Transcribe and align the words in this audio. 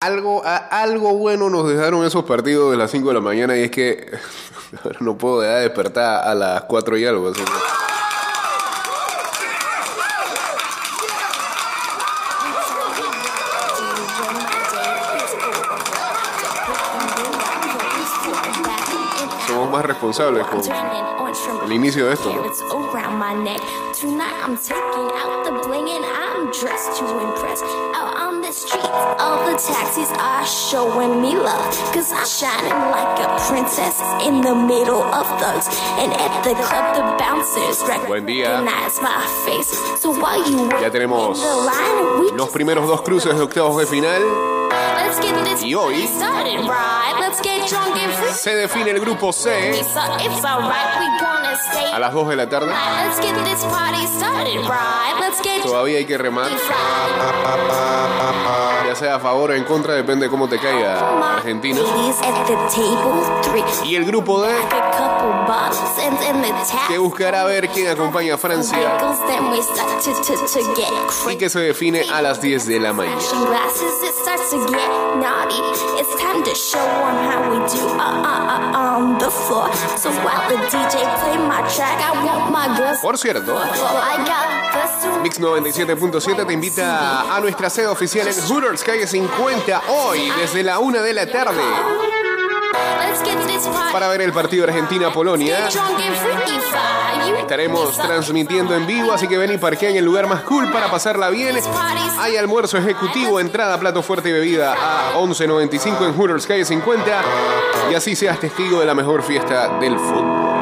Algo, 0.00 0.42
a- 0.44 0.56
algo 0.82 1.14
bueno 1.16 1.50
nos 1.50 1.68
dejaron 1.68 2.04
esos 2.06 2.24
partidos 2.24 2.70
de 2.70 2.76
las 2.76 2.90
5 2.92 3.08
de 3.08 3.14
la 3.14 3.20
mañana 3.20 3.56
y 3.56 3.62
es 3.64 3.70
que 3.72 4.06
ahora 4.84 4.96
no 5.00 5.18
puedo 5.18 5.40
dejar 5.40 5.56
de 5.56 5.62
despertar 5.64 6.24
a 6.28 6.34
las 6.36 6.62
4 6.64 6.96
y 6.98 7.04
algo. 7.04 7.28
así 7.30 7.42
que- 7.44 7.50
Somos 19.46 19.70
más 19.70 19.84
responsables 19.84 20.46
con 20.46 20.60
el 21.66 21.72
inicio 21.72 22.06
de 22.06 22.12
esto. 22.14 22.30
I'm 26.38 26.52
dressed 26.52 26.96
to 27.00 27.04
impress. 27.18 27.62
Out 27.98 28.14
on 28.14 28.40
the 28.42 28.52
streets, 28.52 28.86
all 29.18 29.42
the 29.50 29.58
taxis 29.58 30.08
are 30.22 30.46
showing 30.46 31.20
me 31.20 31.34
love. 31.34 31.66
Cause 31.92 32.12
I'm 32.12 32.24
shining 32.24 32.78
like 32.94 33.18
a 33.26 33.28
princess 33.50 33.98
in 34.22 34.40
the 34.40 34.54
middle 34.54 35.02
of 35.02 35.26
thugs. 35.40 35.66
And 35.98 36.12
at 36.12 36.44
the 36.44 36.54
club, 36.54 36.94
the 36.94 37.02
bouncers 37.18 37.82
Buen 38.06 38.24
día. 38.24 38.62
my 39.02 39.26
face. 39.44 39.74
So 40.00 40.12
while 40.12 40.48
you 40.48 40.70
Ya 40.80 40.90
tenemos 40.90 41.40
line, 41.40 42.20
we 42.20 42.30
Los 42.38 42.50
primeros 42.50 42.86
dos 42.86 43.02
cruces 43.02 43.34
de 43.34 43.42
octavos 43.42 43.76
de 43.76 43.86
final 43.86 44.22
Y 45.64 45.74
hoy- 45.74 46.08
se 48.32 48.54
define 48.54 48.90
el 48.90 49.00
grupo 49.00 49.32
C 49.32 49.72
a 51.92 51.98
las 51.98 52.12
2 52.12 52.28
de 52.28 52.36
la 52.36 52.48
tarde. 52.48 52.72
Todavía 55.62 55.98
hay 55.98 56.04
que 56.04 56.18
remar, 56.18 56.50
ya 58.86 58.94
sea 58.94 59.16
a 59.16 59.20
favor 59.20 59.50
o 59.50 59.54
en 59.54 59.64
contra, 59.64 59.94
depende 59.94 60.26
de 60.26 60.30
cómo 60.30 60.48
te 60.48 60.58
caiga 60.58 61.36
Argentina. 61.36 61.80
Y 63.84 63.94
el 63.96 64.04
grupo 64.04 64.40
D 64.42 64.54
que 66.88 66.98
buscará 66.98 67.44
ver 67.44 67.68
quién 67.68 67.88
acompaña 67.88 68.34
a 68.34 68.38
Francia 68.38 68.78
y 71.30 71.36
que 71.36 71.48
se 71.48 71.60
define 71.60 72.04
a 72.12 72.22
las 72.22 72.40
10 72.40 72.66
de 72.66 72.80
la 72.80 72.92
mañana. 72.92 73.18
Por 83.02 83.18
cierto, 83.18 83.58
Mix 85.22 85.40
97.7 85.40 86.46
te 86.46 86.52
invita 86.52 87.34
a 87.34 87.40
nuestra 87.40 87.68
sede 87.68 87.88
oficial 87.88 88.28
en 88.28 88.34
Hooters, 88.34 88.84
calle 88.84 89.06
50, 89.06 89.82
hoy 89.88 90.30
desde 90.38 90.62
la 90.62 90.78
1 90.78 91.02
de 91.02 91.12
la 91.12 91.26
tarde, 91.26 91.62
para 93.92 94.08
ver 94.08 94.22
el 94.22 94.32
partido 94.32 94.64
Argentina-Polonia. 94.64 95.68
Estaremos 97.40 97.96
transmitiendo 97.96 98.74
en 98.74 98.86
vivo, 98.86 99.12
así 99.12 99.26
que 99.26 99.38
ven 99.38 99.52
y 99.54 99.58
parquea 99.58 99.90
en 99.90 99.96
el 99.96 100.04
lugar 100.04 100.28
más 100.28 100.42
cool 100.42 100.70
para 100.70 100.90
pasarla 100.90 101.30
bien. 101.30 101.58
Hay 102.18 102.36
almuerzo 102.36 102.78
ejecutivo, 102.78 103.40
entrada, 103.40 103.78
plato 103.80 104.02
fuerte 104.02 104.28
y 104.28 104.32
bebida 104.32 104.74
a 104.74 105.14
11.95 105.14 106.06
en 106.06 106.14
Hooters, 106.14 106.46
calle 106.46 106.64
50. 106.64 107.22
Y 107.90 107.94
así 107.94 108.14
seas 108.14 108.38
testigo 108.38 108.80
de 108.80 108.86
la 108.86 108.94
mejor 108.94 109.22
fiesta 109.22 109.78
del 109.78 109.98
fútbol. 109.98 110.57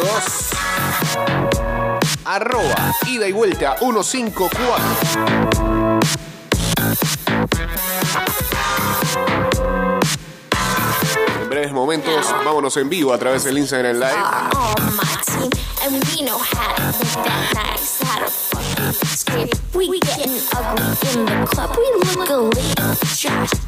Dos. 0.00 0.50
Arroba 2.24 2.94
ida 3.06 3.26
y 3.28 3.32
vuelta 3.32 3.76
154 3.78 4.84
en 11.40 11.48
breves 11.48 11.72
momentos 11.72 12.26
vámonos 12.44 12.76
en 12.76 12.88
vivo 12.88 13.12
a 13.12 13.18
través 13.18 13.44
del 13.44 13.58
Instagram 13.58 13.96
Live 13.96 14.12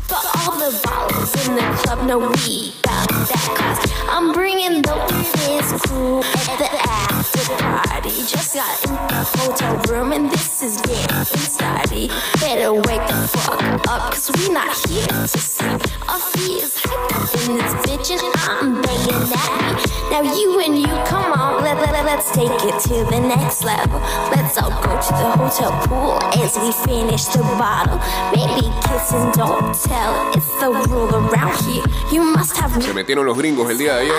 that 0.09 0.23
but 0.23 0.25
all 0.49 0.59
the 0.59 0.77
ballers 0.87 1.49
in 1.49 1.55
the 1.57 1.63
club 1.79 2.07
know 2.07 2.19
we 2.19 2.73
got 2.83 3.09
that 3.09 3.49
class. 3.57 3.79
I'm 4.09 4.33
bringing 4.33 4.83
the 4.83 4.95
weirdest 4.95 5.85
crew 5.87 6.21
at 6.21 6.59
the 6.59 6.69
after 6.89 7.55
party. 7.63 8.11
Just 8.27 8.55
got 8.55 8.85
in 8.85 8.93
the 8.93 9.25
hotel 9.37 9.77
room, 9.89 10.13
and 10.13 10.31
this 10.31 10.63
is 10.63 10.81
getting 10.83 11.25
started. 11.25 12.11
Better 12.41 12.73
wake 12.75 13.07
the 13.07 13.29
fuck 13.37 13.63
up, 13.89 14.13
cause 14.13 14.31
we 14.37 14.49
not 14.53 14.75
here 14.89 15.07
to 15.07 15.29
sleep. 15.29 15.81
Our 16.09 16.19
feet 16.19 16.63
is 16.63 16.75
hyped 16.77 17.13
up 17.15 17.49
in 17.49 17.57
this 17.57 17.75
bitch, 17.85 18.11
and 18.13 18.23
I'm 18.49 18.83
banging 18.83 19.29
at 19.33 19.77
me. 19.77 19.99
Now 20.11 20.23
you 20.23 20.61
and 20.65 20.79
you, 20.79 20.89
come 21.07 21.33
on, 21.33 21.63
let, 21.63 21.77
let, 21.77 22.05
let's 22.05 22.31
take 22.33 22.51
it 22.51 22.81
to 22.89 23.05
the 23.11 23.21
next 23.21 23.63
level. 23.63 24.01
Let's 24.33 24.57
all 24.57 24.71
go 24.83 24.97
to 24.97 25.13
the 25.13 25.31
hotel 25.37 25.73
pool 25.87 26.19
as 26.43 26.57
we 26.57 26.73
finish 26.89 27.25
the 27.27 27.43
bottle. 27.61 28.01
Maybe 28.33 28.73
kiss 28.89 29.13
and 29.13 29.33
don't 29.35 29.75
tell, 29.75 29.98
it's 30.35 30.47
the 30.61 30.71
rule 30.71 31.15
around 31.15 31.57
here. 31.67 31.85
You 32.13 32.23
must 32.25 32.57
have 32.57 32.81
se 32.83 32.95
metieron 32.95 33.27
los 33.27 33.37
gringos 33.37 33.71
el 33.71 33.79
día 33.79 33.97
de 33.97 34.01
ayer. 34.03 34.15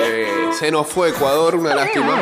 Eh, 0.00 0.50
se 0.52 0.70
nos 0.70 0.86
fue 0.86 1.10
Ecuador 1.10 1.54
una 1.54 1.74
lástima 1.74 2.14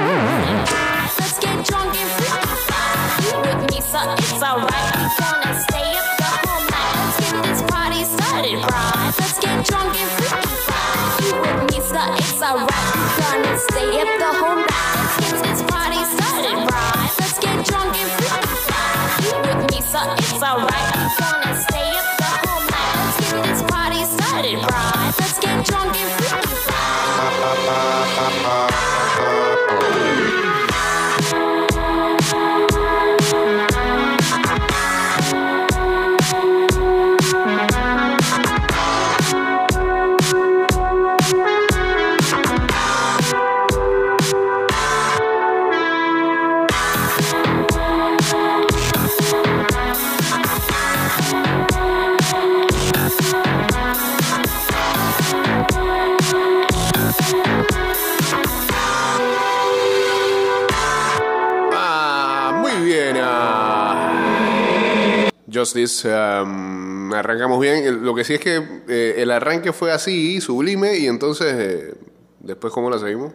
ah. 65.62 65.64
Justice, 65.64 66.09
um, 66.09 67.12
arrancamos 67.12 67.60
bien. 67.60 68.04
Lo 68.04 68.14
que 68.14 68.24
sí 68.24 68.34
es 68.34 68.41
que 68.41 68.82
eh, 68.88 69.14
el 69.18 69.30
arranque 69.30 69.72
fue 69.72 69.92
así, 69.92 70.41
sublime, 70.41 70.98
y 70.98 71.06
entonces, 71.06 71.54
eh, 71.56 71.94
después, 72.41 72.72
¿cómo 72.72 72.91
la 72.91 72.98
seguimos? 72.98 73.32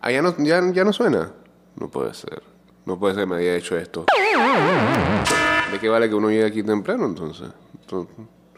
Ah, 0.00 0.10
ya 0.10 0.20
no, 0.20 0.34
ya, 0.38 0.60
ya 0.72 0.84
no 0.84 0.92
suena. 0.92 1.32
No 1.76 1.88
puede 1.88 2.12
ser. 2.14 2.42
No 2.84 2.98
puede 2.98 3.14
ser, 3.14 3.26
me 3.26 3.36
había 3.36 3.54
hecho 3.54 3.76
esto. 3.76 4.06
¿De 5.70 5.78
qué 5.78 5.88
vale 5.88 6.08
que 6.08 6.14
uno 6.14 6.28
llegue 6.30 6.46
aquí 6.46 6.62
temprano 6.62 7.06
entonces? 7.06 7.48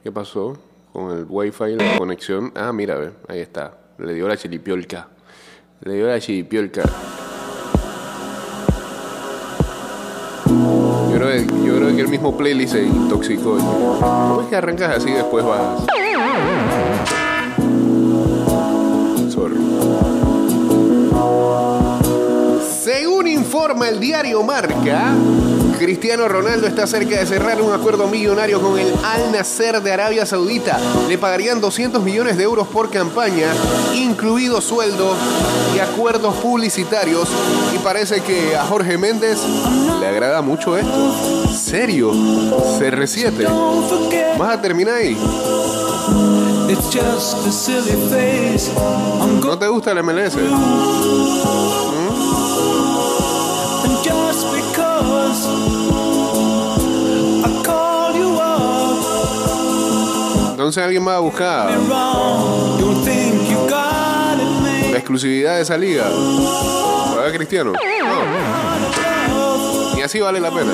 ¿Qué 0.03 0.11
pasó 0.11 0.56
con 0.93 1.17
el 1.17 1.27
wifi 1.29 1.77
la 1.77 1.99
conexión? 1.99 2.53
Ah, 2.55 2.73
mira, 2.73 2.97
ve, 2.97 3.12
ahí 3.29 3.41
está. 3.41 3.77
Le 3.99 4.15
dio 4.15 4.27
la 4.27 4.37
chilipiolca. 4.37 5.09
Le 5.82 5.94
dio 5.94 6.06
la 6.06 6.19
chilipiolca. 6.19 6.82
Yo 11.15 11.21
creo, 11.21 11.95
que, 11.95 12.01
el 12.01 12.09
mismo 12.09 12.37
playlist 12.37 12.73
se 12.73 12.83
intoxicó. 12.83 13.57
¿Cómo 13.57 14.41
es 14.43 14.49
que 14.49 14.57
arrancas 14.57 14.97
así 14.97 15.11
y 15.11 15.13
después 15.13 15.45
vas? 15.45 15.85
Sorry. 19.33 19.57
Según 22.83 23.29
informa 23.29 23.89
el 23.91 24.01
diario 24.01 24.43
Marca, 24.43 25.15
Cristiano 25.79 26.29
Ronaldo 26.29 26.67
está 26.67 26.87
cerca 26.87 27.19
de 27.19 27.26
cerrar 27.26 27.61
un 27.61 27.73
acuerdo 27.73 28.06
millonario 28.06 28.61
con 28.61 28.79
el 28.79 28.93
Al 29.05 29.32
Nasser 29.32 29.82
de 29.82 29.93
Arabia 29.93 30.26
Saudita. 30.26 30.79
Le 31.09 31.19
pagarían 31.19 31.61
200 31.61 32.03
millones 32.03 32.37
de 32.37 32.44
euros 32.44 32.69
por 32.69 32.91
campaña, 32.91 33.49
incluido 33.94 34.61
sueldo 34.61 35.15
y 35.75 35.79
acuerdos 35.79 36.35
publicitarios. 36.37 37.29
Y 37.75 37.79
parece 37.79 38.21
que 38.21 38.56
a 38.56 38.65
Jorge 38.65 38.99
Méndez 38.99 39.38
le 40.00 40.06
agrada 40.06 40.43
mucho 40.43 40.76
esto. 40.76 41.49
¿Serio? 41.53 42.12
CR7. 42.12 44.38
¿Vas 44.38 44.55
a 44.55 44.61
terminar 44.61 44.94
ahí? 44.94 45.17
¿No 49.44 49.59
te 49.59 49.69
gusta 49.69 49.93
el 49.93 50.03
MLS? 50.03 50.37
Entonces 60.65 60.83
alguien 60.83 61.07
va 61.07 61.17
a 61.17 61.19
buscar 61.19 61.71
la 64.91 64.97
exclusividad 64.97 65.57
de 65.57 65.61
esa 65.61 65.77
liga. 65.77 66.07
¿Para 67.15 67.31
Cristiano? 67.33 67.73
No. 69.29 69.99
Y 69.99 70.01
así 70.01 70.21
vale 70.21 70.41
la 70.41 70.51
pena. 70.51 70.73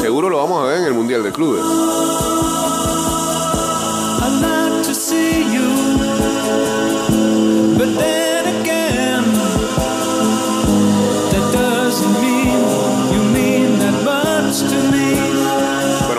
Seguro 0.00 0.30
lo 0.30 0.36
vamos 0.36 0.62
a 0.62 0.66
ver 0.66 0.78
en 0.78 0.84
el 0.84 0.94
Mundial 0.94 1.24
de 1.24 1.32
Clubes. 1.32 1.64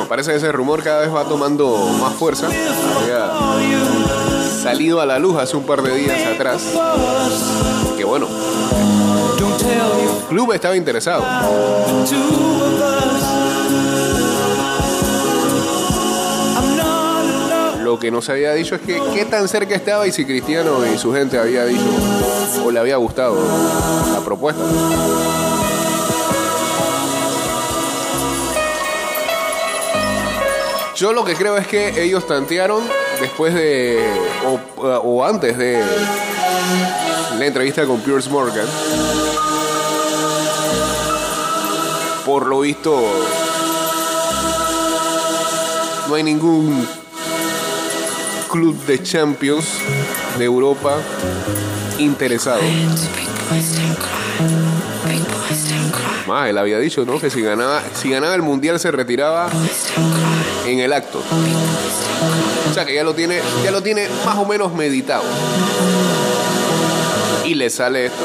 Parece 0.09 0.31
que 0.31 0.37
ese 0.37 0.51
rumor 0.51 0.83
cada 0.83 1.01
vez 1.01 1.13
va 1.13 1.23
tomando 1.25 1.77
más 2.01 2.15
fuerza. 2.15 2.47
Había 2.47 3.31
salido 4.61 4.99
a 4.99 5.05
la 5.05 5.19
luz 5.19 5.37
hace 5.37 5.55
un 5.55 5.63
par 5.63 5.83
de 5.83 5.95
días 5.95 6.25
atrás. 6.25 6.63
Que 7.95 8.03
bueno, 8.03 8.27
el 8.27 10.27
club 10.27 10.51
estaba 10.53 10.75
interesado. 10.75 11.23
Lo 17.83 17.99
que 17.99 18.09
no 18.09 18.21
se 18.21 18.31
había 18.31 18.53
dicho 18.53 18.75
es 18.75 18.81
que 18.81 18.99
qué 19.13 19.25
tan 19.25 19.47
cerca 19.47 19.75
estaba 19.75 20.07
y 20.07 20.11
si 20.11 20.25
Cristiano 20.25 20.79
y 20.91 20.97
su 20.97 21.13
gente 21.13 21.37
había 21.37 21.65
dicho 21.65 21.85
o 22.65 22.71
le 22.71 22.79
había 22.79 22.97
gustado 22.97 23.37
la 24.13 24.19
propuesta. 24.21 24.63
Yo 30.99 31.13
lo 31.13 31.23
que 31.23 31.33
creo 31.33 31.55
es 31.55 31.65
que 31.65 32.03
ellos 32.03 32.27
tantearon 32.27 32.83
después 33.21 33.53
de 33.53 34.05
o, 34.45 34.81
o 34.81 35.25
antes 35.25 35.57
de 35.57 35.81
la 37.37 37.45
entrevista 37.45 37.85
con 37.85 38.01
Pierce 38.01 38.29
Morgan. 38.29 38.65
Por 42.25 42.47
lo 42.47 42.59
visto, 42.59 43.01
no 46.09 46.15
hay 46.15 46.23
ningún 46.23 46.85
club 48.51 48.75
de 48.85 49.01
Champions 49.01 49.67
de 50.37 50.43
Europa 50.43 50.97
interesado. 51.97 52.59
Más, 56.27 56.49
él 56.49 56.57
había 56.57 56.77
dicho, 56.77 57.05
¿no? 57.05 57.21
Que 57.21 57.29
si 57.29 57.41
ganaba, 57.41 57.81
si 57.95 58.09
ganaba 58.09 58.35
el 58.35 58.41
mundial 58.41 58.81
se 58.81 58.91
retiraba 58.91 59.49
en 60.65 60.79
el 60.79 60.93
acto. 60.93 61.21
O 62.69 62.73
sea 62.73 62.85
que 62.85 62.93
ya 62.93 63.03
lo 63.03 63.13
tiene, 63.13 63.41
ya 63.63 63.71
lo 63.71 63.81
tiene 63.81 64.07
más 64.25 64.37
o 64.37 64.45
menos 64.45 64.73
meditado. 64.73 65.23
Y 67.45 67.55
le 67.55 67.69
sale 67.69 68.07
esto. 68.07 68.23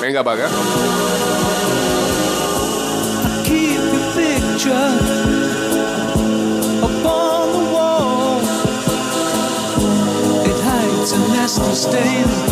Venga 0.00 0.22
para 0.24 0.44
acá. 0.46 0.54
Upon 6.82 7.52
the 7.52 7.72
wall. 7.72 8.40
It 10.44 10.56
hides 10.60 11.12
a 11.12 11.18
nasty 11.18 11.74
stain 11.74 12.49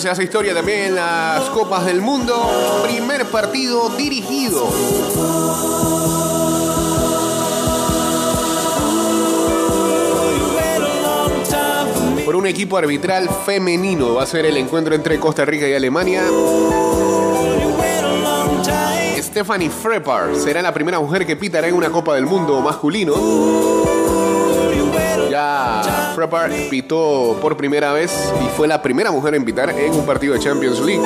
Se 0.00 0.08
hace 0.08 0.24
historia 0.24 0.54
también 0.54 0.86
en 0.86 0.94
las 0.94 1.50
Copas 1.50 1.84
del 1.84 2.00
Mundo. 2.00 2.34
Primer 2.84 3.26
partido 3.26 3.90
dirigido. 3.90 4.66
Por 12.24 12.34
un 12.34 12.46
equipo 12.46 12.78
arbitral 12.78 13.28
femenino 13.44 14.14
va 14.14 14.22
a 14.22 14.26
ser 14.26 14.46
el 14.46 14.56
encuentro 14.56 14.94
entre 14.94 15.20
Costa 15.20 15.44
Rica 15.44 15.68
y 15.68 15.74
Alemania. 15.74 16.22
Stephanie 19.18 19.68
Frepar 19.68 20.34
será 20.34 20.62
la 20.62 20.72
primera 20.72 20.98
mujer 20.98 21.26
que 21.26 21.36
pitará 21.36 21.68
en 21.68 21.74
una 21.74 21.90
Copa 21.90 22.14
del 22.14 22.24
Mundo 22.24 22.62
masculino. 22.62 23.12
Ya 25.30 25.79
Frepar 26.20 26.50
pitó 26.68 27.38
por 27.40 27.56
primera 27.56 27.94
vez 27.94 28.12
y 28.44 28.48
fue 28.54 28.68
la 28.68 28.82
primera 28.82 29.10
mujer 29.10 29.34
en 29.34 29.42
pitar 29.42 29.70
en 29.70 29.94
un 29.94 30.04
partido 30.04 30.34
de 30.34 30.40
Champions 30.40 30.78
League 30.80 31.02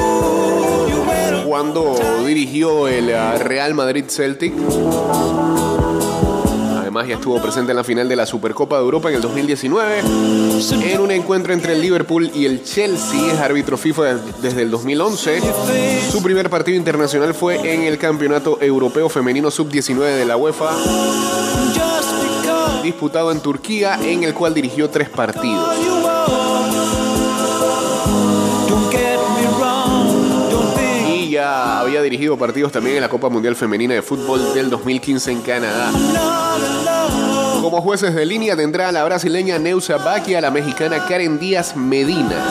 cuando 1.47 1.95
dirigió 2.27 2.89
el 2.89 3.11
eh, 3.11 3.39
Real 3.39 3.75
Madrid 3.75 4.07
Celtic. 4.09 4.53
Además 6.81 7.07
ya 7.07 7.15
estuvo 7.15 7.41
presente 7.41 7.71
en 7.71 7.77
la 7.77 7.85
final 7.85 8.09
de 8.09 8.17
la 8.17 8.27
Supercopa 8.27 8.77
de 8.77 8.83
Europa 8.83 9.09
en 9.09 9.15
el 9.15 9.21
2019 9.21 10.01
en 10.83 11.01
un 11.01 11.13
encuentro 11.13 11.53
entre 11.53 11.75
el 11.75 11.81
Liverpool 11.81 12.33
y 12.35 12.47
el 12.47 12.65
Chelsea, 12.65 13.33
es 13.33 13.39
árbitro 13.39 13.77
FIFA 13.77 14.17
desde 14.43 14.63
el 14.63 14.71
2011. 14.73 15.41
Su 16.11 16.25
primer 16.25 16.51
partido 16.51 16.77
internacional 16.77 17.35
fue 17.35 17.73
en 17.73 17.83
el 17.83 17.99
Campeonato 17.99 18.59
Europeo 18.61 19.09
Femenino 19.09 19.53
Sub-19 19.53 20.17
de 20.17 20.25
la 20.25 20.37
UEFA, 20.37 20.71
disputado 22.85 23.33
en 23.33 23.41
Turquía, 23.41 23.99
en 24.01 24.23
el 24.23 24.35
cual 24.35 24.55
dirigió 24.55 24.89
tres 24.89 25.09
partidos. 25.09 25.77
Y 31.09 31.31
ya 31.31 31.81
había 31.81 32.03
dirigido 32.03 32.37
partidos 32.37 32.71
también 32.71 32.97
en 32.97 33.03
la 33.03 33.09
Copa 33.09 33.29
Mundial 33.29 33.57
Femenina 33.57 33.95
de 33.95 34.03
Fútbol 34.03 34.55
del 34.55 34.71
2015 34.71 35.33
en 35.33 35.41
Canadá. 35.41 35.91
Como 37.61 37.81
jueces 37.81 38.15
de 38.15 38.27
línea 38.27 38.55
tendrá 38.55 38.91
a 38.91 38.93
la 38.93 39.03
brasileña 39.05 39.59
Neusa 39.59 39.97
Bach 39.97 40.29
y 40.29 40.35
a 40.35 40.41
la 40.41 40.51
mexicana 40.51 41.07
Karen 41.09 41.39
Díaz 41.39 41.75
Medina. 41.75 42.45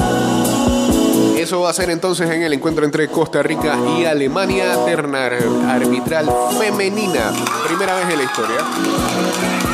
Eso 1.38 1.62
va 1.62 1.70
a 1.70 1.74
ser 1.74 1.90
entonces 1.90 2.30
en 2.30 2.42
el 2.42 2.54
encuentro 2.54 2.86
entre 2.86 3.08
Costa 3.10 3.44
Rica 3.44 3.78
y 4.00 4.06
Alemania, 4.06 4.86
terna 4.86 5.26
arbitral 5.68 6.28
femenina. 6.58 7.32
Primera 7.68 7.96
vez 7.96 8.10
en 8.10 8.18
la 8.18 8.24
historia. 8.24 9.73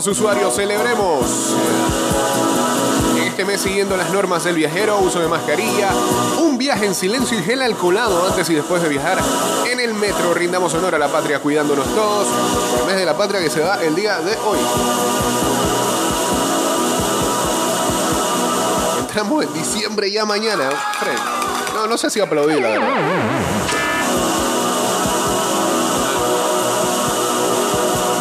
Estimados 0.00 0.18
usuarios, 0.18 0.54
celebremos 0.56 1.54
este 3.26 3.44
mes 3.44 3.60
siguiendo 3.60 3.98
las 3.98 4.10
normas 4.10 4.44
del 4.44 4.54
viajero, 4.54 4.98
uso 4.98 5.20
de 5.20 5.28
mascarilla, 5.28 5.90
un 6.38 6.56
viaje 6.56 6.86
en 6.86 6.94
silencio 6.94 7.38
y 7.38 7.42
gel 7.42 7.60
alcoholado 7.60 8.26
antes 8.26 8.48
y 8.48 8.54
después 8.54 8.82
de 8.82 8.88
viajar 8.88 9.18
en 9.70 9.78
el 9.78 9.92
metro. 9.92 10.32
Rindamos 10.32 10.72
honor 10.72 10.94
a 10.94 10.98
la 10.98 11.08
patria 11.08 11.40
cuidándonos 11.40 11.86
todos. 11.94 12.26
El 12.80 12.86
mes 12.86 12.96
de 12.96 13.04
la 13.04 13.14
patria 13.14 13.42
que 13.42 13.50
se 13.50 13.60
da 13.60 13.82
el 13.82 13.94
día 13.94 14.20
de 14.20 14.38
hoy. 14.38 14.58
entramos 19.00 19.44
en 19.44 19.52
diciembre 19.52 20.10
ya 20.10 20.24
mañana. 20.24 20.70
No, 21.74 21.86
no 21.86 21.98
sé 21.98 22.08
si 22.08 22.20
aplaudí, 22.20 22.58
la 22.58 22.68
verdad. 22.70 23.79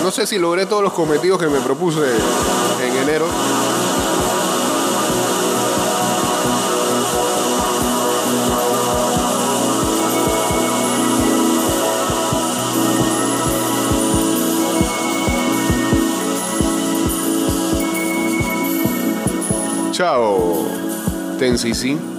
No 0.09 0.15
sé 0.15 0.25
si 0.25 0.39
logré 0.39 0.65
todos 0.65 0.81
los 0.81 0.93
cometidos 0.93 1.37
que 1.39 1.45
me 1.45 1.59
propuse 1.59 1.99
en 2.01 2.97
enero. 2.97 3.27
Chao, 19.91 20.65
Tensisi. 21.37 22.18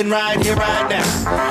Happen 0.00 0.10
right 0.10 0.42
here, 0.42 0.56
right 0.56 0.88
now. 0.88 1.49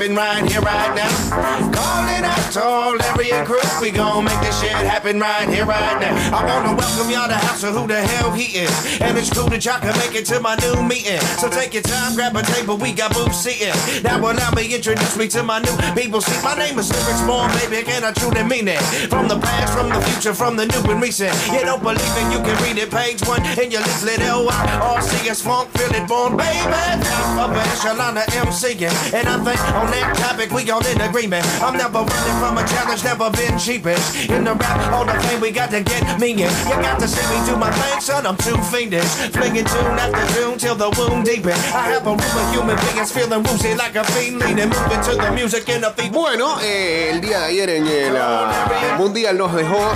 Happen 0.00 0.16
right 0.16 0.50
here, 0.50 0.60
right 0.62 0.94
now. 0.94 1.72
Calling 1.72 2.24
out 2.24 2.52
to 2.52 2.64
all 2.64 3.02
area 3.12 3.44
group, 3.44 3.64
we 3.82 3.90
gon' 3.90 4.24
make 4.24 4.40
this 4.40 4.58
shit 4.60 4.70
happen 4.70 5.20
right 5.20 5.46
here, 5.48 5.66
right 5.66 6.00
now. 6.00 6.38
I 6.38 6.40
wanna 6.46 6.74
welcome 6.74 7.10
y'all 7.10 7.28
to 7.28 7.34
House 7.34 7.62
of 7.64 7.74
Who 7.74 7.86
the 7.86 8.00
Hell 8.00 8.32
He 8.32 8.64
Is, 8.64 9.00
and 9.00 9.18
it's 9.18 9.30
cool 9.30 9.48
that 9.50 9.62
y'all 9.62 9.78
can 9.78 9.96
make 9.98 10.14
it 10.14 10.24
to 10.26 10.40
my 10.40 10.56
new 10.56 10.82
meeting. 10.82 11.20
So 11.36 11.50
take 11.50 11.74
your 11.74 11.82
time, 11.82 12.14
grab 12.14 12.34
a 12.34 12.42
table, 12.42 12.78
we 12.78 12.92
got 12.92 13.12
booths 13.12 13.44
seating. 13.44 13.76
Now 14.02 14.18
allow 14.18 14.50
me 14.52 14.74
introduce 14.74 15.16
me 15.18 15.28
to 15.28 15.42
my 15.42 15.60
new 15.60 15.76
people. 15.92 16.22
See, 16.22 16.40
my 16.42 16.54
name 16.56 16.78
is 16.78 16.88
Lyrics 16.88 17.20
Born, 17.28 17.52
baby, 17.60 17.84
can 17.84 18.02
I 18.04 18.12
truly 18.12 18.42
mean 18.42 18.68
it? 18.68 18.80
From 19.10 19.28
the 19.28 19.38
past, 19.38 19.76
from 19.76 19.90
the 19.90 20.00
future, 20.00 20.32
from 20.32 20.56
the 20.56 20.64
new 20.64 20.82
and 20.90 21.02
recent. 21.02 21.36
You 21.52 21.60
don't 21.60 21.82
believe 21.82 22.00
it, 22.00 22.32
you 22.32 22.40
can 22.40 22.56
read 22.64 22.78
it, 22.80 22.90
page 22.90 23.20
one 23.28 23.44
in 23.44 23.70
your 23.70 23.82
leaflet. 23.82 24.20
L-Y-R-C-S 24.20 25.42
Funk, 25.42 25.68
feel 25.76 25.92
it, 25.92 26.08
born, 26.08 26.38
baby. 26.38 26.56
Top 27.04 27.50
of 27.50 27.56
of 27.56 28.24
MCing, 28.48 29.12
and 29.12 29.28
I 29.28 29.36
think 29.44 29.60
on 29.74 29.89
that 29.90 30.16
topic 30.16 30.50
we 30.52 30.68
all 30.70 30.84
in 30.86 31.00
agreement. 31.00 31.44
I'm 31.62 31.76
never 31.76 32.02
running 32.02 32.38
from 32.38 32.58
a 32.58 32.64
challenge, 32.66 33.04
never 33.04 33.30
been 33.30 33.54
cheapish. 33.58 34.28
In 34.30 34.44
the 34.44 34.54
rap, 34.54 34.92
all 34.92 35.04
the 35.04 35.14
fame 35.24 35.40
we 35.40 35.50
got 35.50 35.70
to 35.70 35.82
get 35.82 36.02
me 36.20 36.32
in. 36.32 36.50
You 36.68 36.76
got 36.80 36.98
to 37.00 37.08
see 37.08 37.24
me 37.30 37.38
do 37.46 37.56
my 37.56 37.70
thing, 37.70 38.00
son, 38.00 38.26
I'm 38.26 38.36
too 38.36 38.56
fiendish. 38.70 39.10
Flinging 39.34 39.64
tune 39.64 39.98
after 39.98 40.24
tune 40.34 40.58
till 40.58 40.76
the 40.76 40.90
wound 40.96 41.24
deepen. 41.24 41.52
I 41.74 41.92
have 41.94 42.06
a 42.06 42.10
room 42.10 42.36
of 42.40 42.46
human 42.54 42.76
beings 42.76 43.12
feeling 43.12 43.42
woozy 43.42 43.74
like 43.74 43.96
a 43.96 44.04
fiend 44.04 44.38
leaning, 44.40 44.68
moving 44.68 45.02
to 45.08 45.12
the 45.16 45.30
music 45.32 45.68
in 45.68 45.80
the 45.80 45.90
feet. 45.90 46.12
Bueno, 46.12 46.60
eh, 46.62 47.10
el 47.12 47.20
día 47.20 47.40
de 47.40 47.44
ayer 47.46 47.70
en 47.70 47.86
el 47.86 48.16
ah, 48.16 48.96
Mundial 48.98 49.36
nos 49.38 49.54
dejó 49.54 49.92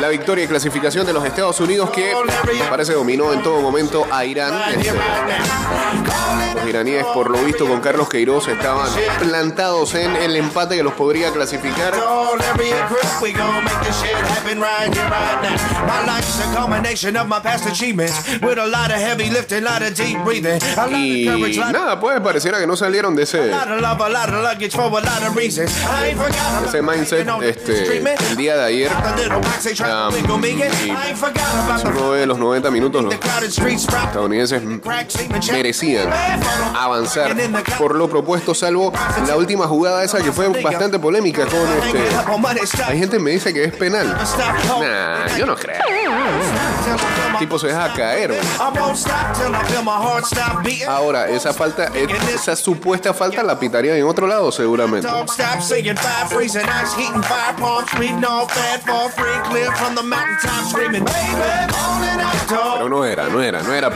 la 0.00 0.08
victoria 0.08 0.44
y 0.44 0.48
clasificación 0.48 1.06
de 1.06 1.12
los 1.12 1.24
Estados 1.24 1.58
Unidos 1.60 1.90
que 1.90 2.12
parece 2.68 2.92
dominó 2.92 3.32
en 3.32 3.42
todo 3.42 3.60
momento 3.60 4.06
a 4.10 4.24
Irán. 4.24 4.52
Este, 4.72 4.92
los 6.54 6.68
iraníes, 6.68 7.04
por 7.06 7.30
lo 7.30 7.42
visto, 7.44 7.66
con 7.66 7.80
Carlos 7.80 8.08
Queiroz 8.08 8.48
estaban 8.52 8.88
plantados 9.18 9.94
en 9.94 10.16
el 10.16 10.36
empate 10.36 10.76
que 10.76 10.82
los 10.82 10.94
podría 10.94 11.30
clasificar. 11.32 11.94
Y 20.92 21.26
nada, 21.72 22.00
pues 22.00 22.20
pareciera 22.20 22.58
que 22.58 22.66
no 22.66 22.76
salieron 22.76 23.14
de 23.16 23.22
ese, 23.22 23.50
ese 26.66 26.82
mindset 26.82 27.28
este, 27.42 27.98
el 28.30 28.36
día 28.36 28.56
de 28.56 28.64
ayer. 28.64 28.92
Um, 28.92 30.14
y 30.14 30.22
ve 32.10 32.26
los 32.26 32.38
90 32.38 32.70
minutos, 32.70 33.04
los 33.04 33.14
estadounidenses 33.14 34.62
merecían 35.52 36.08
avanzar 36.76 37.36
por 37.78 37.94
lo 37.94 38.08
propuesto, 38.08 38.41
salvo 38.54 38.92
la 39.26 39.36
última 39.36 39.66
jugada 39.66 40.02
esa 40.04 40.18
que 40.22 40.32
fue 40.32 40.48
bastante 40.62 40.98
polémica 40.98 41.46
con 41.46 41.58
este. 41.86 41.98
Hay 42.86 42.98
gente 42.98 43.16
que 43.16 43.22
me 43.22 43.30
dice 43.30 43.52
que 43.54 43.64
es 43.64 43.72
penal. 43.74 44.06
Nah, 44.80 45.36
yo 45.36 45.46
no 45.46 45.54
creo. 45.56 45.80
Se 47.58 47.66
deja 47.68 47.92
caer. 47.92 48.34
Ahora, 50.88 51.28
esa 51.28 51.52
falta, 51.52 51.90
esa 52.34 52.56
supuesta 52.56 53.14
falta 53.14 53.42
la 53.42 53.58
pitarían 53.58 53.96
en 53.96 54.04
otro 54.04 54.26
lado 54.26 54.50
seguramente. 54.50 55.08
Pero 62.48 62.88
no 62.88 63.04
era, 63.04 63.28
no 63.28 63.40
era, 63.40 63.62
no 63.62 63.72
era 63.72 63.90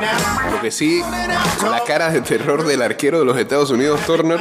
now. 0.00 0.52
Lo 0.52 0.60
que 0.60 0.70
sí, 0.70 1.02
la 1.62 1.84
cara 1.84 2.10
de 2.10 2.20
terror 2.20 2.64
del 2.64 2.82
arquero 2.82 3.18
de 3.18 3.24
los 3.24 3.36
Estados 3.36 3.70
Unidos, 3.70 4.00
Turner, 4.06 4.40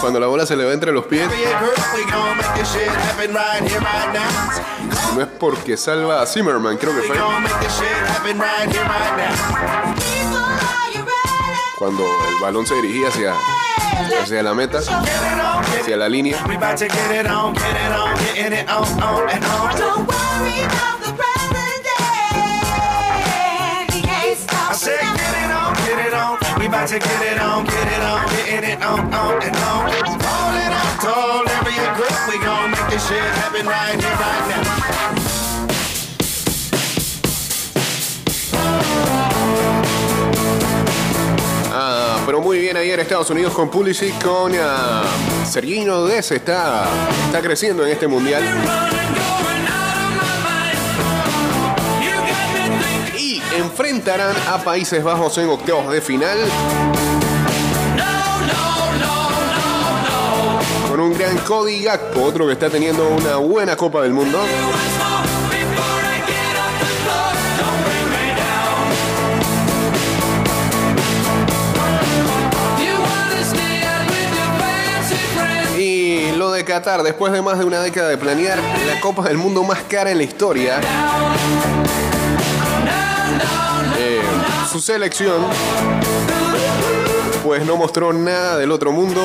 cuando 0.00 0.20
la 0.20 0.26
bola 0.26 0.46
se 0.46 0.56
le 0.56 0.64
va 0.64 0.72
entre 0.72 0.92
los 0.92 1.06
pies, 1.06 1.28
porque 5.38 5.76
salva 5.76 6.22
a 6.22 6.26
Zimmerman, 6.26 6.76
creo 6.76 6.94
que 6.94 7.02
fue. 7.02 7.16
cuando 11.78 12.02
el 12.04 12.42
balón 12.42 12.66
se 12.66 12.74
dirigía 12.74 13.08
hacia, 13.08 13.34
hacia 14.20 14.42
la 14.42 14.52
meta, 14.54 14.78
hacia 14.78 15.96
la 15.96 16.08
línea. 16.08 16.36
Pero 42.28 42.42
muy 42.42 42.58
bien 42.58 42.76
ayer 42.76 43.00
Estados 43.00 43.30
Unidos 43.30 43.54
con 43.54 43.70
Pulisic, 43.70 44.22
con 44.22 44.52
uh, 44.52 45.46
Sergino 45.50 46.04
Dez 46.04 46.30
está, 46.30 46.86
está 47.24 47.40
creciendo 47.40 47.86
en 47.86 47.92
este 47.92 48.06
mundial. 48.06 48.42
Y 53.16 53.40
enfrentarán 53.56 54.36
a 54.46 54.62
Países 54.62 55.02
Bajos 55.02 55.38
en 55.38 55.48
octavos 55.48 55.90
de 55.90 56.02
final. 56.02 56.36
Con 60.90 61.00
un 61.00 61.16
gran 61.16 61.38
Cody 61.38 61.82
Gakpo, 61.82 62.24
otro 62.24 62.46
que 62.46 62.52
está 62.52 62.68
teniendo 62.68 63.08
una 63.08 63.36
buena 63.36 63.74
Copa 63.74 64.02
del 64.02 64.12
Mundo. 64.12 64.38
De 76.58 76.64
Qatar, 76.64 77.04
después 77.04 77.32
de 77.32 77.40
más 77.40 77.56
de 77.60 77.64
una 77.64 77.80
década 77.80 78.08
de 78.08 78.18
planear 78.18 78.58
la 78.58 79.00
Copa 79.00 79.22
del 79.22 79.38
Mundo 79.38 79.62
más 79.62 79.78
cara 79.84 80.10
en 80.10 80.18
la 80.18 80.24
historia. 80.24 80.80
Eh, 83.96 84.20
su 84.70 84.80
selección 84.80 85.46
pues 87.44 87.64
no 87.64 87.76
mostró 87.76 88.12
nada 88.12 88.58
del 88.58 88.72
otro 88.72 88.90
mundo. 88.90 89.24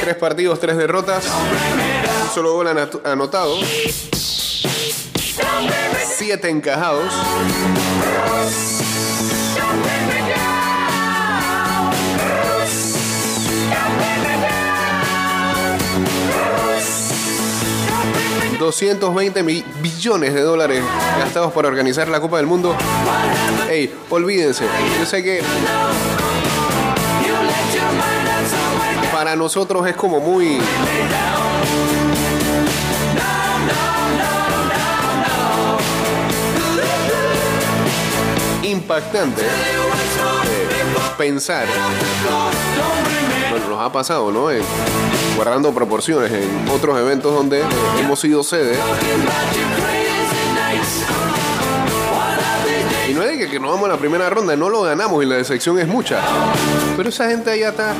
Tres 0.00 0.14
partidos, 0.14 0.60
tres 0.60 0.76
derrotas, 0.76 1.24
solo 2.32 2.52
gol 2.52 2.68
anotado, 3.04 3.56
siete 6.16 6.48
encajados. 6.48 7.12
...220 18.58 19.42
mi- 19.42 19.64
billones 19.80 20.32
de 20.34 20.40
dólares 20.42 20.82
gastados 21.18 21.52
para 21.52 21.68
organizar 21.68 22.08
la 22.08 22.20
Copa 22.20 22.36
del 22.38 22.46
Mundo. 22.46 22.74
Ey, 23.68 23.92
olvídense. 24.10 24.64
Yo 24.98 25.06
sé 25.06 25.22
que 25.22 25.42
para 29.12 29.36
nosotros 29.36 29.86
es 29.86 29.96
como 29.96 30.20
muy 30.20 30.58
impactante 38.62 39.42
eh, 39.42 39.46
pensar 41.16 41.66
bueno 43.54 43.76
nos 43.76 43.80
ha 43.80 43.92
pasado 43.92 44.32
no 44.32 44.50
Eh, 44.50 44.62
guardando 45.36 45.72
proporciones 45.72 46.30
en 46.32 46.68
otros 46.70 46.98
eventos 46.98 47.32
donde 47.34 47.60
eh, 47.60 47.64
hemos 48.00 48.18
sido 48.20 48.42
sede 48.42 48.76
y 53.08 53.12
no 53.12 53.22
es 53.22 53.38
que, 53.38 53.48
que 53.48 53.60
nos 53.60 53.70
vamos 53.70 53.88
a 53.88 53.92
la 53.92 53.98
primera 53.98 54.28
ronda, 54.30 54.56
no 54.56 54.68
lo 54.68 54.82
ganamos 54.82 55.22
y 55.22 55.26
la 55.26 55.36
decepción 55.36 55.78
es 55.78 55.86
mucha. 55.86 56.20
Pero 56.96 57.10
esa 57.10 57.28
gente 57.28 57.50
allá 57.50 57.68
está, 57.68 57.94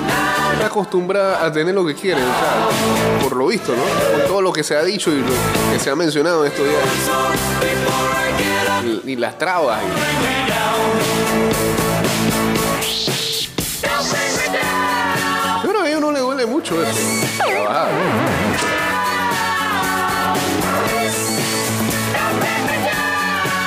acostumbrada 0.64 1.44
a 1.44 1.52
tener 1.52 1.74
lo 1.74 1.84
que 1.84 1.94
quieren, 1.94 2.24
o 2.24 2.26
sea, 2.26 3.22
por 3.22 3.36
lo 3.36 3.46
visto, 3.46 3.72
¿no? 3.72 3.82
Con 4.16 4.26
todo 4.26 4.42
lo 4.42 4.52
que 4.52 4.64
se 4.64 4.76
ha 4.76 4.82
dicho 4.82 5.10
y 5.12 5.22
que 5.72 5.78
se 5.78 5.90
ha 5.90 5.94
mencionado 5.94 6.44
en 6.44 6.52
estos 6.52 6.66
días. 6.66 6.82
Y, 9.04 9.16
las 9.16 9.36
trabas. 9.38 9.80
Mucho 16.46 16.82
eso. 16.82 16.98
Trabajar. 17.38 17.88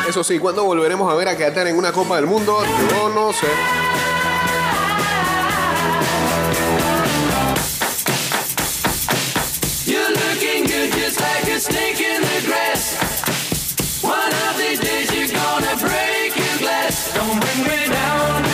Eso 0.07 0.23
sí, 0.23 0.39
¿cuándo 0.39 0.63
volveremos 0.63 1.11
a 1.11 1.15
ver 1.15 1.27
a 1.27 1.35
Qatar 1.35 1.67
en 1.67 1.77
una 1.77 1.91
Copa 1.91 2.15
del 2.15 2.27
Mundo? 2.27 2.63
Yo 2.89 3.09
no 3.09 3.33
sé. 3.33 3.47
You're 9.85 10.09
looking 10.09 10.63
good 10.65 10.91
just 10.93 11.19
like 11.19 11.47
a 11.53 11.59
snake 11.59 11.99
in 11.99 12.21
the 12.21 12.47
grass. 12.47 12.97
One 14.01 14.31
of 14.49 14.57
these 14.57 14.79
days 14.79 15.13
you're 15.13 15.27
gonna 15.27 15.75
break 15.75 16.35
your 16.35 16.57
glass. 16.59 17.13
Don't 17.13 17.39
bring 17.39 17.63
me 17.63 17.93
down. 17.93 18.46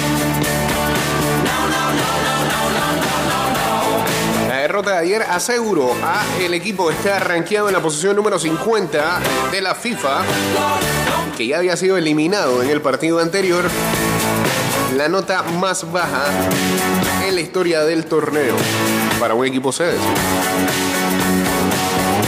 Derrota 4.74 4.94
de 4.94 4.98
ayer 4.98 5.22
aseguró 5.22 5.94
a 6.04 6.26
el 6.42 6.52
equipo 6.56 6.88
que 6.88 6.96
está 6.96 7.20
rankeado 7.20 7.68
en 7.68 7.76
la 7.76 7.80
posición 7.80 8.16
número 8.16 8.40
50 8.40 9.20
de 9.52 9.62
la 9.62 9.76
FIFA, 9.76 10.24
que 11.38 11.46
ya 11.46 11.60
había 11.60 11.78
sido 11.78 11.96
eliminado 11.96 12.64
en 12.64 12.72
el 12.72 12.82
partido 12.82 13.20
anterior, 13.20 13.66
la 14.98 15.10
nota 15.10 15.44
más 15.44 15.92
baja 15.92 16.26
en 17.28 17.36
la 17.36 17.42
historia 17.42 17.84
del 17.84 18.06
torneo 18.06 18.56
para 19.20 19.36
un 19.36 19.46
equipo 19.46 19.72
sede. 19.72 19.96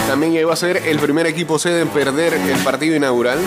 También 0.07 0.31
llegó 0.31 0.51
a 0.51 0.55
ser 0.55 0.77
el 0.85 0.99
primer 0.99 1.25
equipo 1.25 1.57
sede 1.57 1.81
en 1.81 1.87
perder 1.87 2.35
el 2.35 2.59
partido 2.59 2.95
inaugural. 2.95 3.39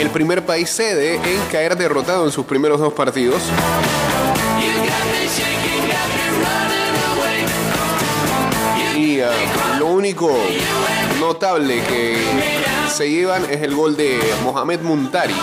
El 0.00 0.08
primer 0.08 0.46
país 0.46 0.70
sede 0.70 1.16
en 1.16 1.42
caer 1.52 1.76
derrotado 1.76 2.24
en 2.24 2.32
sus 2.32 2.46
primeros 2.46 2.80
dos 2.80 2.94
partidos. 2.94 3.42
Lo 9.80 9.86
único 9.86 10.30
notable 11.18 11.82
que 11.82 12.16
se 12.88 13.10
llevan 13.10 13.44
es 13.50 13.62
el 13.62 13.74
gol 13.74 13.96
de 13.96 14.20
Mohamed 14.44 14.80
Muntari. 14.82 15.34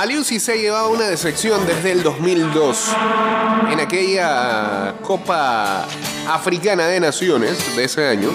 Aliu 0.00 0.24
se 0.24 0.56
llevaba 0.56 0.88
una 0.88 1.08
decepción 1.10 1.66
desde 1.66 1.92
el 1.92 2.02
2002. 2.02 2.88
En 3.70 3.80
aquella 3.80 4.94
Copa 5.02 5.86
Africana 6.26 6.86
de 6.86 7.00
Naciones 7.00 7.76
de 7.76 7.84
ese 7.84 8.08
año, 8.08 8.30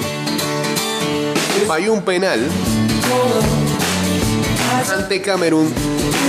falló 1.66 1.94
un 1.94 2.04
penal 2.04 2.40
ante 4.96 5.20
Camerún 5.24 5.74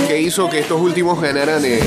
que 0.07 0.19
hizo 0.19 0.49
que 0.49 0.57
estos 0.57 0.81
últimos 0.81 1.21
ganaran 1.21 1.63
eh, 1.63 1.81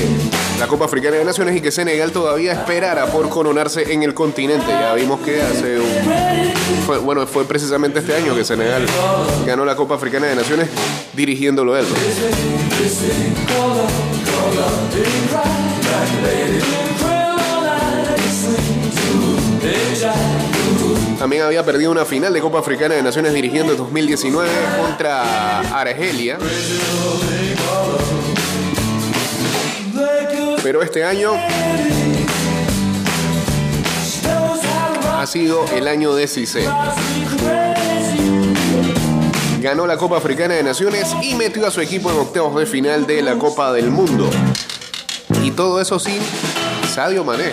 la 0.61 0.67
Copa 0.67 0.85
Africana 0.85 1.17
de 1.17 1.25
Naciones 1.25 1.55
y 1.55 1.61
que 1.61 1.71
Senegal 1.71 2.11
todavía 2.11 2.51
esperara 2.51 3.07
por 3.07 3.27
coronarse 3.29 3.93
en 3.93 4.03
el 4.03 4.13
continente. 4.13 4.67
Ya 4.67 4.93
vimos 4.93 5.19
que 5.21 5.41
hace 5.41 5.79
un... 5.79 7.03
bueno, 7.03 7.25
fue 7.25 7.45
precisamente 7.45 7.97
este 7.97 8.13
año 8.15 8.35
que 8.35 8.43
Senegal 8.43 8.85
ganó 9.47 9.65
la 9.65 9.75
Copa 9.75 9.95
Africana 9.95 10.27
de 10.27 10.35
Naciones 10.35 10.69
dirigiéndolo 11.13 11.75
él. 11.75 11.85
También 21.17 21.41
había 21.41 21.65
perdido 21.65 21.89
una 21.89 22.05
final 22.05 22.33
de 22.33 22.39
Copa 22.39 22.59
Africana 22.59 22.93
de 22.93 23.01
Naciones 23.01 23.33
dirigiendo 23.33 23.71
en 23.71 23.79
2019 23.79 24.47
contra 24.79 25.61
Argelia. 25.81 26.37
Pero 30.63 30.83
este 30.83 31.03
año 31.03 31.31
ha 35.17 35.25
sido 35.25 35.65
el 35.75 35.87
año 35.87 36.13
de 36.13 36.27
Cissé. 36.27 36.67
Ganó 39.59 39.87
la 39.87 39.97
Copa 39.97 40.17
Africana 40.17 40.55
de 40.55 40.63
Naciones 40.63 41.15
y 41.21 41.35
metió 41.35 41.67
a 41.67 41.71
su 41.71 41.81
equipo 41.81 42.11
en 42.11 42.17
octavos 42.17 42.55
de 42.59 42.65
final 42.65 43.05
de 43.05 43.21
la 43.21 43.35
Copa 43.35 43.71
del 43.73 43.89
Mundo. 43.89 44.29
Y 45.43 45.51
todo 45.51 45.81
eso 45.81 45.99
sin 45.99 46.19
Sadio 46.93 47.23
Mané. 47.23 47.51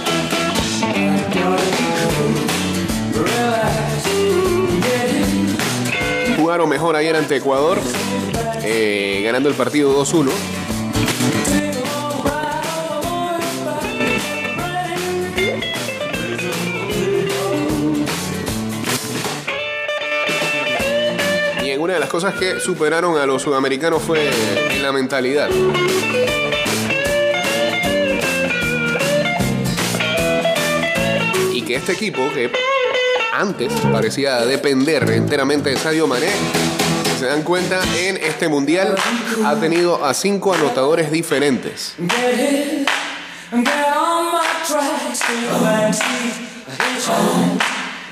Jugaron 6.39 6.69
mejor 6.69 6.97
ayer 6.97 7.17
ante 7.17 7.37
Ecuador, 7.37 7.79
eh, 8.63 9.21
ganando 9.25 9.49
el 9.49 9.55
partido 9.55 9.93
2-1. 9.95 10.31
Las 22.09 22.13
cosas 22.25 22.41
que 22.41 22.59
superaron 22.59 23.19
a 23.19 23.27
los 23.27 23.43
sudamericanos 23.43 24.03
fue 24.03 24.31
la 24.81 24.93
mentalidad. 24.93 25.51
Y 31.53 31.61
que 31.61 31.75
este 31.75 31.93
equipo, 31.93 32.27
que 32.33 32.51
antes 33.35 33.71
parecía 33.93 34.41
depender 34.47 35.11
enteramente 35.11 35.69
de 35.69 35.77
Sadio 35.77 36.07
Mané, 36.07 36.31
se 37.19 37.27
dan 37.27 37.43
cuenta, 37.43 37.79
en 37.99 38.17
este 38.17 38.49
mundial 38.49 38.95
ha 39.45 39.57
tenido 39.57 40.03
a 40.03 40.15
cinco 40.15 40.55
anotadores 40.55 41.13
diferentes. 41.13 41.95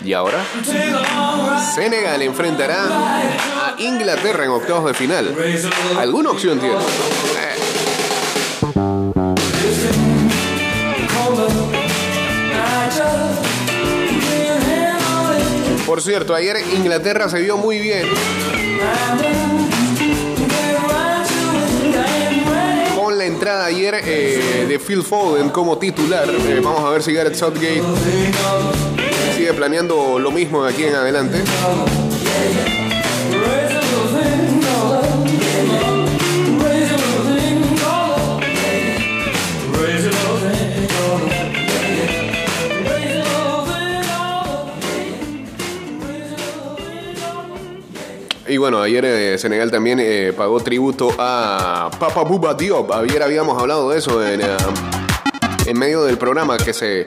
¿Y 0.06 0.12
ahora? 0.12 0.46
Senegal 1.74 2.22
enfrentará 2.22 2.84
a 2.86 3.74
Inglaterra 3.78 4.44
en 4.44 4.50
octavos 4.50 4.84
de 4.84 4.94
final. 4.94 5.34
¿Alguna 5.98 6.30
opción 6.30 6.60
tiene? 6.60 6.76
Eh, 6.76 7.56
Por 15.84 16.00
cierto, 16.00 16.36
ayer 16.36 16.56
Inglaterra 16.76 17.28
se 17.28 17.40
vio 17.40 17.56
muy 17.56 17.80
bien 17.80 18.06
con 22.96 23.18
la 23.18 23.24
entrada 23.24 23.64
ayer 23.66 24.00
eh, 24.04 24.66
de 24.68 24.78
Phil 24.78 25.02
Foden 25.02 25.50
como 25.50 25.78
titular. 25.78 26.28
Eh, 26.28 26.60
vamos 26.62 26.80
a 26.84 26.90
ver 26.90 27.02
si 27.02 27.12
Gareth 27.12 27.34
Southgate 27.34 27.82
planeando 29.54 30.18
lo 30.18 30.30
mismo 30.30 30.64
de 30.64 30.72
aquí 30.72 30.84
en 30.84 30.94
adelante. 30.94 31.42
Y 48.48 48.58
bueno, 48.58 48.80
ayer 48.80 49.04
eh, 49.04 49.38
Senegal 49.38 49.70
también 49.70 49.98
eh, 50.00 50.32
pagó 50.34 50.60
tributo 50.60 51.10
a 51.18 51.90
Papa 51.98 52.22
Bouba 52.22 52.54
Diop. 52.54 52.92
Ayer 52.92 53.22
habíamos 53.22 53.60
hablado 53.60 53.90
de 53.90 53.98
eso 53.98 54.24
en, 54.24 54.40
eh, 54.40 54.56
en 55.66 55.78
medio 55.78 56.04
del 56.04 56.16
programa 56.16 56.56
que 56.56 56.72
se 56.72 57.06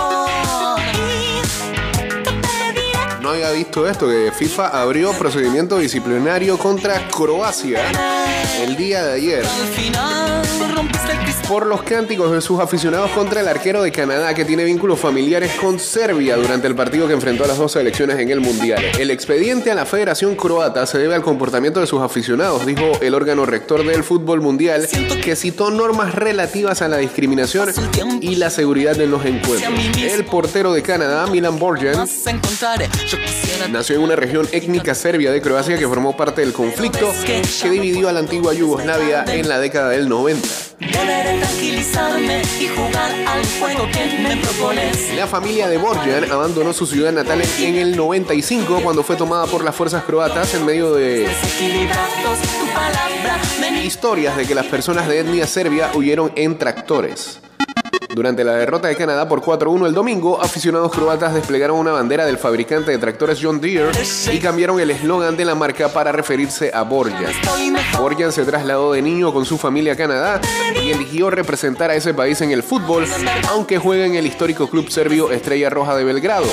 visto 3.51 3.87
esto, 3.87 4.07
que 4.07 4.31
FIFA 4.31 4.67
abrió 4.81 5.11
procedimiento 5.13 5.77
disciplinario 5.77 6.57
contra 6.57 7.07
Croacia 7.09 7.81
el 8.61 8.75
día 8.75 9.03
de 9.03 9.13
ayer 9.13 9.45
por 11.51 11.65
los 11.65 11.83
cánticos 11.83 12.31
de 12.31 12.39
sus 12.39 12.61
aficionados 12.61 13.11
contra 13.11 13.41
el 13.41 13.47
arquero 13.49 13.83
de 13.83 13.91
Canadá 13.91 14.33
que 14.33 14.45
tiene 14.45 14.63
vínculos 14.63 14.97
familiares 14.97 15.51
con 15.59 15.79
Serbia 15.79 16.37
durante 16.37 16.65
el 16.67 16.75
partido 16.75 17.07
que 17.07 17.13
enfrentó 17.13 17.43
a 17.43 17.47
las 17.47 17.57
dos 17.57 17.73
selecciones 17.73 18.17
en 18.19 18.29
el 18.29 18.39
Mundial. 18.39 18.81
El 18.97 19.11
expediente 19.11 19.69
a 19.69 19.75
la 19.75 19.85
Federación 19.85 20.35
Croata 20.35 20.85
se 20.85 20.97
debe 20.97 21.13
al 21.13 21.21
comportamiento 21.21 21.81
de 21.81 21.87
sus 21.87 22.01
aficionados, 22.01 22.65
dijo 22.65 22.93
el 23.01 23.13
órgano 23.13 23.45
rector 23.45 23.85
del 23.85 24.05
fútbol 24.05 24.39
mundial, 24.39 24.87
que 25.21 25.35
citó 25.35 25.71
normas 25.71 26.15
relativas 26.15 26.81
a 26.81 26.87
la 26.87 26.97
discriminación 26.97 27.69
y 28.21 28.35
la 28.35 28.49
seguridad 28.49 28.97
en 29.01 29.11
los 29.11 29.25
encuentros. 29.25 29.73
El 29.97 30.23
portero 30.23 30.71
de 30.71 30.81
Canadá, 30.83 31.27
Milan 31.27 31.59
Borjan, 31.59 32.07
Nació 33.69 33.95
en 33.95 34.01
una 34.01 34.15
región 34.15 34.47
étnica 34.51 34.95
serbia 34.95 35.31
de 35.31 35.41
Croacia 35.41 35.77
que 35.77 35.87
formó 35.87 36.15
parte 36.17 36.41
del 36.41 36.53
conflicto 36.53 37.13
que 37.25 37.41
dividió 37.69 38.09
a 38.09 38.11
la 38.11 38.19
antigua 38.19 38.53
Yugoslavia 38.53 39.23
en 39.27 39.47
la 39.47 39.59
década 39.59 39.89
del 39.89 40.09
90. 40.09 40.47
Deberé 40.79 41.39
tranquilizarme 41.39 42.41
y 42.59 42.67
jugar 42.67 43.11
al 43.27 43.45
juego 43.59 43.87
que 43.91 44.19
me 44.21 44.37
propones. 44.37 45.15
La 45.15 45.27
familia 45.27 45.67
de 45.67 45.77
Borjan 45.77 46.31
abandonó 46.31 46.73
su 46.73 46.85
ciudad 46.85 47.11
natal 47.11 47.41
en 47.59 47.75
el 47.75 47.95
95 47.95 48.81
cuando 48.83 49.03
fue 49.03 49.15
tomada 49.15 49.45
por 49.45 49.63
las 49.63 49.75
fuerzas 49.75 50.03
croatas 50.03 50.53
en 50.55 50.65
medio 50.65 50.93
de 50.93 51.27
historias 53.83 54.37
de 54.37 54.45
que 54.45 54.55
las 54.55 54.65
personas 54.65 55.07
de 55.07 55.19
etnia 55.19 55.47
serbia 55.47 55.91
huyeron 55.93 56.31
en 56.35 56.57
tractores. 56.57 57.39
Durante 58.09 58.43
la 58.43 58.53
derrota 58.53 58.87
de 58.87 58.95
Canadá 58.95 59.27
por 59.27 59.41
4-1 59.41 59.87
el 59.87 59.93
domingo, 59.93 60.41
aficionados 60.41 60.91
croatas 60.91 61.33
desplegaron 61.33 61.77
una 61.77 61.91
bandera 61.91 62.25
del 62.25 62.37
fabricante 62.37 62.91
de 62.91 62.97
tractores 62.97 63.39
John 63.41 63.61
Deere 63.61 63.91
y 64.31 64.39
cambiaron 64.39 64.79
el 64.79 64.91
eslogan 64.91 65.37
de 65.37 65.45
la 65.45 65.55
marca 65.55 65.89
para 65.89 66.11
referirse 66.11 66.71
a 66.73 66.81
Borjan. 66.81 67.31
Borjan 67.97 68.31
se 68.31 68.43
trasladó 68.43 68.91
de 68.93 69.01
niño 69.01 69.31
con 69.31 69.45
su 69.45 69.57
familia 69.57 69.93
a 69.93 69.95
Canadá 69.95 70.41
y 70.81 70.91
eligió 70.91 71.29
representar 71.29 71.91
a 71.91 71.95
ese 71.95 72.13
país 72.13 72.41
en 72.41 72.51
el 72.51 72.63
fútbol, 72.63 73.05
aunque 73.49 73.77
juega 73.77 74.05
en 74.05 74.15
el 74.15 74.25
histórico 74.25 74.67
club 74.69 74.89
serbio 74.89 75.31
Estrella 75.31 75.69
Roja 75.69 75.95
de 75.95 76.03
Belgrado. 76.03 76.47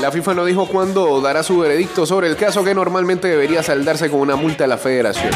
La 0.00 0.10
FIFA 0.10 0.34
no 0.34 0.44
dijo 0.46 0.66
cuándo 0.66 1.20
dará 1.20 1.42
su 1.42 1.58
veredicto 1.58 2.06
sobre 2.06 2.28
el 2.28 2.36
caso 2.36 2.64
que 2.64 2.74
normalmente 2.74 3.28
debería 3.28 3.62
saldarse 3.62 4.10
con 4.10 4.20
una 4.20 4.34
multa 4.34 4.64
a 4.64 4.66
la 4.66 4.78
federación. 4.78 5.30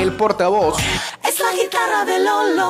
El 0.00 0.12
portavoz 0.14 0.76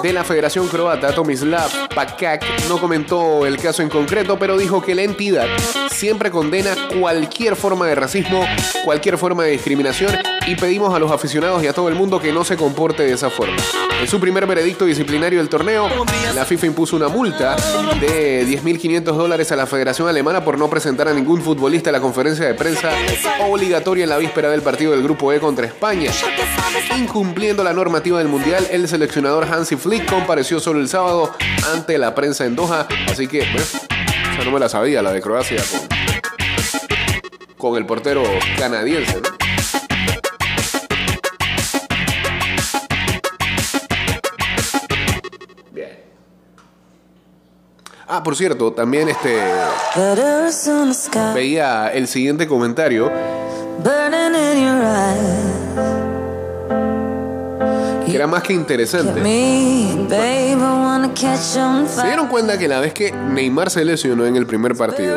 de 0.02 0.12
la 0.12 0.24
Federación 0.24 0.68
Croata, 0.68 1.14
Tomislav 1.14 1.88
Pakak, 1.94 2.68
no 2.68 2.78
comentó 2.78 3.46
el 3.46 3.56
caso 3.56 3.82
en 3.82 3.88
concreto, 3.88 4.38
pero 4.38 4.58
dijo 4.58 4.82
que 4.82 4.94
la 4.94 5.02
entidad 5.02 5.46
siempre 5.90 6.30
condena 6.30 6.74
cualquier 7.00 7.56
forma 7.56 7.86
de 7.86 7.94
racismo, 7.94 8.44
cualquier 8.84 9.16
forma 9.16 9.44
de 9.44 9.52
discriminación 9.52 10.14
y 10.46 10.54
pedimos 10.56 10.94
a 10.94 10.98
los 10.98 11.10
aficionados 11.10 11.62
y 11.62 11.66
a 11.66 11.72
todo 11.72 11.88
el 11.88 11.94
mundo 11.94 12.20
que 12.20 12.32
no 12.32 12.44
se 12.44 12.56
comporte 12.56 13.02
de 13.02 13.12
esa 13.12 13.30
forma. 13.30 13.56
En 14.00 14.06
su 14.06 14.20
primer 14.20 14.46
veredicto 14.46 14.84
disciplinario 14.84 15.38
del 15.38 15.48
torneo, 15.48 15.88
la 16.34 16.44
FIFA 16.44 16.66
impuso 16.66 16.96
una 16.96 17.08
multa 17.08 17.56
de 17.98 18.46
10.500 18.46 19.02
dólares 19.02 19.50
a 19.52 19.56
la 19.56 19.66
Federación 19.66 20.06
Alemana 20.06 20.44
por 20.44 20.58
no 20.58 20.65
presentar 20.70 21.08
a 21.08 21.14
ningún 21.14 21.42
futbolista 21.42 21.90
a 21.90 21.92
la 21.92 22.00
conferencia 22.00 22.46
de 22.46 22.54
prensa 22.54 22.90
obligatoria 23.48 24.04
en 24.04 24.10
la 24.10 24.18
víspera 24.18 24.50
del 24.50 24.62
partido 24.62 24.92
del 24.92 25.02
Grupo 25.02 25.32
E 25.32 25.40
contra 25.40 25.66
España. 25.66 26.10
Incumpliendo 26.96 27.62
la 27.64 27.72
normativa 27.72 28.18
del 28.18 28.28
Mundial, 28.28 28.66
el 28.70 28.88
seleccionador 28.88 29.44
Hansi 29.44 29.76
Flick 29.76 30.08
compareció 30.08 30.60
solo 30.60 30.80
el 30.80 30.88
sábado 30.88 31.32
ante 31.72 31.98
la 31.98 32.14
prensa 32.14 32.44
en 32.44 32.56
Doha, 32.56 32.86
así 33.10 33.26
que, 33.26 33.40
bueno, 33.40 33.66
esa 34.32 34.44
no 34.44 34.50
me 34.50 34.60
la 34.60 34.68
sabía, 34.68 35.02
la 35.02 35.12
de 35.12 35.20
Croacia 35.20 35.62
con, 37.56 37.70
con 37.70 37.76
el 37.78 37.86
portero 37.86 38.22
canadiense. 38.58 39.20
¿no? 39.20 39.45
Ah, 48.08 48.22
por 48.22 48.36
cierto, 48.36 48.72
también 48.72 49.08
este 49.08 49.40
veía 51.34 51.88
el 51.88 52.06
siguiente 52.06 52.46
comentario 52.46 53.10
que 58.06 58.14
era 58.14 58.26
más 58.28 58.42
que 58.44 58.52
interesante. 58.52 59.20
¿Se 61.88 62.06
dieron 62.06 62.28
cuenta 62.28 62.56
que 62.56 62.68
la 62.68 62.78
vez 62.78 62.94
que 62.94 63.10
Neymar 63.10 63.70
se 63.70 63.84
lesionó 63.84 64.24
en 64.24 64.36
el 64.36 64.46
primer 64.46 64.76
partido, 64.76 65.16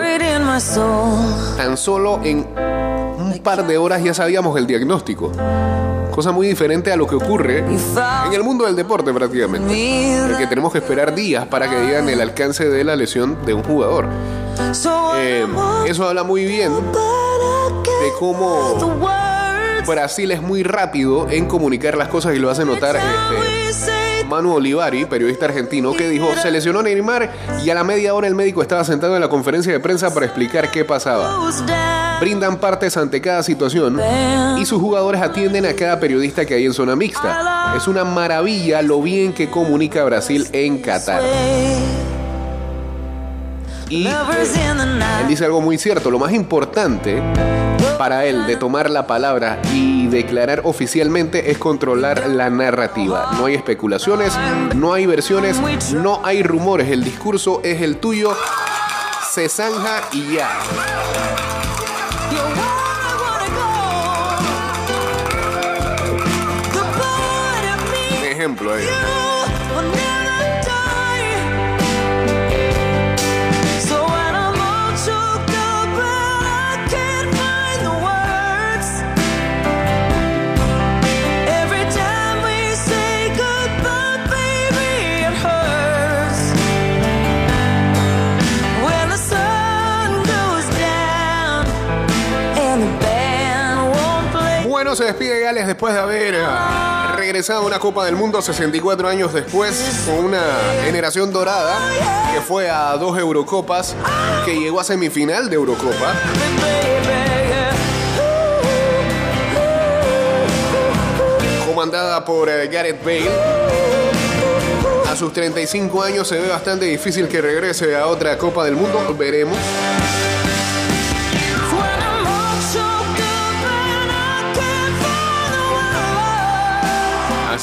tan 1.57 1.77
solo 1.77 2.19
en 2.23 2.39
un 2.57 3.39
par 3.43 3.67
de 3.67 3.77
horas 3.77 4.03
ya 4.03 4.15
sabíamos 4.15 4.57
el 4.57 4.65
diagnóstico? 4.65 5.31
Cosa 6.19 6.33
muy 6.33 6.47
diferente 6.47 6.91
a 6.91 6.97
lo 6.97 7.07
que 7.07 7.15
ocurre 7.15 7.59
en 7.59 8.33
el 8.33 8.43
mundo 8.43 8.65
del 8.65 8.75
deporte 8.75 9.13
prácticamente. 9.13 9.73
me. 9.73 10.27
Porque 10.27 10.47
tenemos 10.47 10.69
que 10.69 10.79
esperar 10.79 11.15
días 11.15 11.47
para 11.47 11.69
que 11.69 11.79
digan 11.79 12.09
el 12.09 12.19
alcance 12.19 12.67
de 12.67 12.83
la 12.83 12.97
lesión 12.97 13.37
de 13.45 13.53
un 13.53 13.63
jugador. 13.63 14.05
Eh, 15.15 15.47
eso 15.87 16.09
habla 16.09 16.23
muy 16.23 16.43
bien 16.43 16.73
de 16.73 18.11
cómo 18.19 19.28
Brasil 19.87 20.31
es 20.31 20.41
muy 20.41 20.63
rápido 20.63 21.29
en 21.29 21.45
comunicar 21.45 21.97
las 21.97 22.07
cosas 22.07 22.35
y 22.35 22.39
lo 22.39 22.49
hace 22.49 22.65
notar 22.65 22.95
este, 22.95 24.25
Manu 24.27 24.53
Olivari, 24.53 25.05
periodista 25.05 25.45
argentino, 25.45 25.93
que 25.93 26.07
dijo, 26.07 26.29
se 26.41 26.51
lesionó 26.51 26.83
Neymar 26.83 27.31
y 27.63 27.69
a 27.69 27.75
la 27.75 27.83
media 27.83 28.13
hora 28.13 28.27
el 28.27 28.35
médico 28.35 28.61
estaba 28.61 28.83
sentado 28.83 29.15
en 29.15 29.21
la 29.21 29.29
conferencia 29.29 29.71
de 29.73 29.79
prensa 29.79 30.13
para 30.13 30.25
explicar 30.25 30.69
qué 30.69 30.85
pasaba. 30.85 31.49
Brindan 32.19 32.57
partes 32.57 32.97
ante 32.97 33.21
cada 33.21 33.41
situación 33.43 33.99
y 34.57 34.65
sus 34.65 34.79
jugadores 34.79 35.21
atienden 35.21 35.65
a 35.65 35.73
cada 35.73 35.99
periodista 35.99 36.45
que 36.45 36.53
hay 36.53 36.65
en 36.65 36.73
zona 36.73 36.95
mixta. 36.95 37.73
Es 37.75 37.87
una 37.87 38.03
maravilla 38.03 38.81
lo 38.81 39.01
bien 39.01 39.33
que 39.33 39.49
comunica 39.49 40.03
Brasil 40.03 40.47
en 40.51 40.79
Qatar. 40.79 41.23
Y 43.89 44.05
él 44.05 45.27
dice 45.27 45.45
algo 45.45 45.61
muy 45.61 45.79
cierto, 45.79 46.11
lo 46.11 46.19
más 46.19 46.31
importante 46.31 47.23
para 47.99 48.25
él 48.25 48.47
de 48.47 48.55
tomar 48.55 48.89
la 48.89 49.05
palabra 49.07 49.61
y 49.73 50.07
declarar 50.07 50.61
oficialmente 50.63 51.51
es 51.51 51.57
controlar 51.57 52.29
la 52.29 52.49
narrativa. 52.49 53.31
No 53.37 53.47
hay 53.47 53.55
especulaciones, 53.55 54.31
no 54.73 54.93
hay 54.93 55.05
versiones, 55.05 55.59
no 55.91 56.21
hay 56.23 56.41
rumores. 56.41 56.89
El 56.89 57.03
discurso 57.03 57.59
es 57.61 57.81
el 57.81 57.97
tuyo. 57.97 58.33
Se 59.29 59.49
zanja 59.49 60.01
y 60.13 60.35
ya. 60.35 60.49
You're 68.39 68.65
where 68.65 68.98
Bueno, 94.89 95.03
se 95.03 95.05
despide 95.05 95.39
Gales 95.39 95.67
después 95.67 95.93
de 95.93 95.99
haber 95.99 96.33
eh, 96.33 96.43
regresado 97.15 97.61
a 97.61 97.63
una 97.63 97.77
Copa 97.77 98.05
del 98.05 98.15
Mundo 98.15 98.41
64 98.41 99.07
años 99.07 99.31
después 99.31 100.03
con 100.07 100.25
una 100.25 100.41
generación 100.83 101.31
dorada 101.31 101.77
que 102.33 102.41
fue 102.41 102.71
a 102.71 102.97
dos 102.97 103.15
Eurocopas, 103.15 103.95
que 104.45 104.59
llegó 104.59 104.79
a 104.79 104.83
semifinal 104.83 105.47
de 105.47 105.57
Eurocopa. 105.57 106.15
comandada 111.67 112.25
por 112.25 112.49
eh, 112.49 112.67
Gareth 112.67 113.05
Bale. 113.05 113.29
A 115.07 115.15
sus 115.15 115.31
35 115.31 116.01
años 116.01 116.27
se 116.27 116.39
ve 116.39 116.47
bastante 116.47 116.85
difícil 116.85 117.27
que 117.27 117.39
regrese 117.41 117.95
a 117.95 118.07
otra 118.07 118.35
Copa 118.39 118.65
del 118.65 118.75
Mundo. 118.75 119.15
Veremos. 119.15 119.55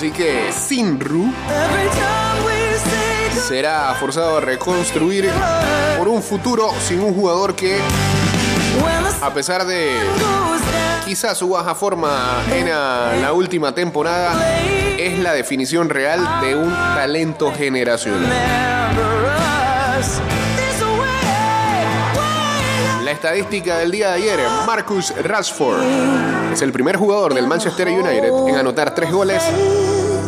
Así 0.07 0.14
que 0.14 0.53
Sinru 0.53 1.33
será 3.49 3.92
forzado 3.99 4.37
a 4.37 4.40
reconstruir 4.40 5.29
por 5.99 6.07
un 6.07 6.23
futuro 6.23 6.71
sin 6.87 7.01
un 7.01 7.12
jugador 7.12 7.57
que, 7.57 7.77
a 9.21 9.35
pesar 9.35 9.66
de 9.66 9.97
quizás 11.05 11.37
su 11.37 11.49
baja 11.49 11.75
forma 11.75 12.40
en 12.53 12.69
la, 12.69 13.33
última 13.33 13.75
temporada, 13.75 14.57
es 14.97 15.19
la 15.19 15.33
definición 15.33 15.88
real 15.88 16.25
de 16.40 16.55
un 16.55 16.73
talento 16.73 17.53
generacional. 17.53 18.33
La 23.03 23.11
estadística 23.11 23.79
del 23.79 23.90
día 23.90 24.11
de 24.11 24.14
ayer, 24.14 24.40
Marcus 24.66 25.12
Rashford 25.16 25.83
es 26.53 26.62
el 26.62 26.73
primer 26.73 26.97
jugador 26.97 27.35
del 27.35 27.47
Manchester 27.47 27.87
United 27.88 28.33
en 28.49 28.57
anotar 28.57 28.95
tres 28.95 29.12
goles 29.12 29.42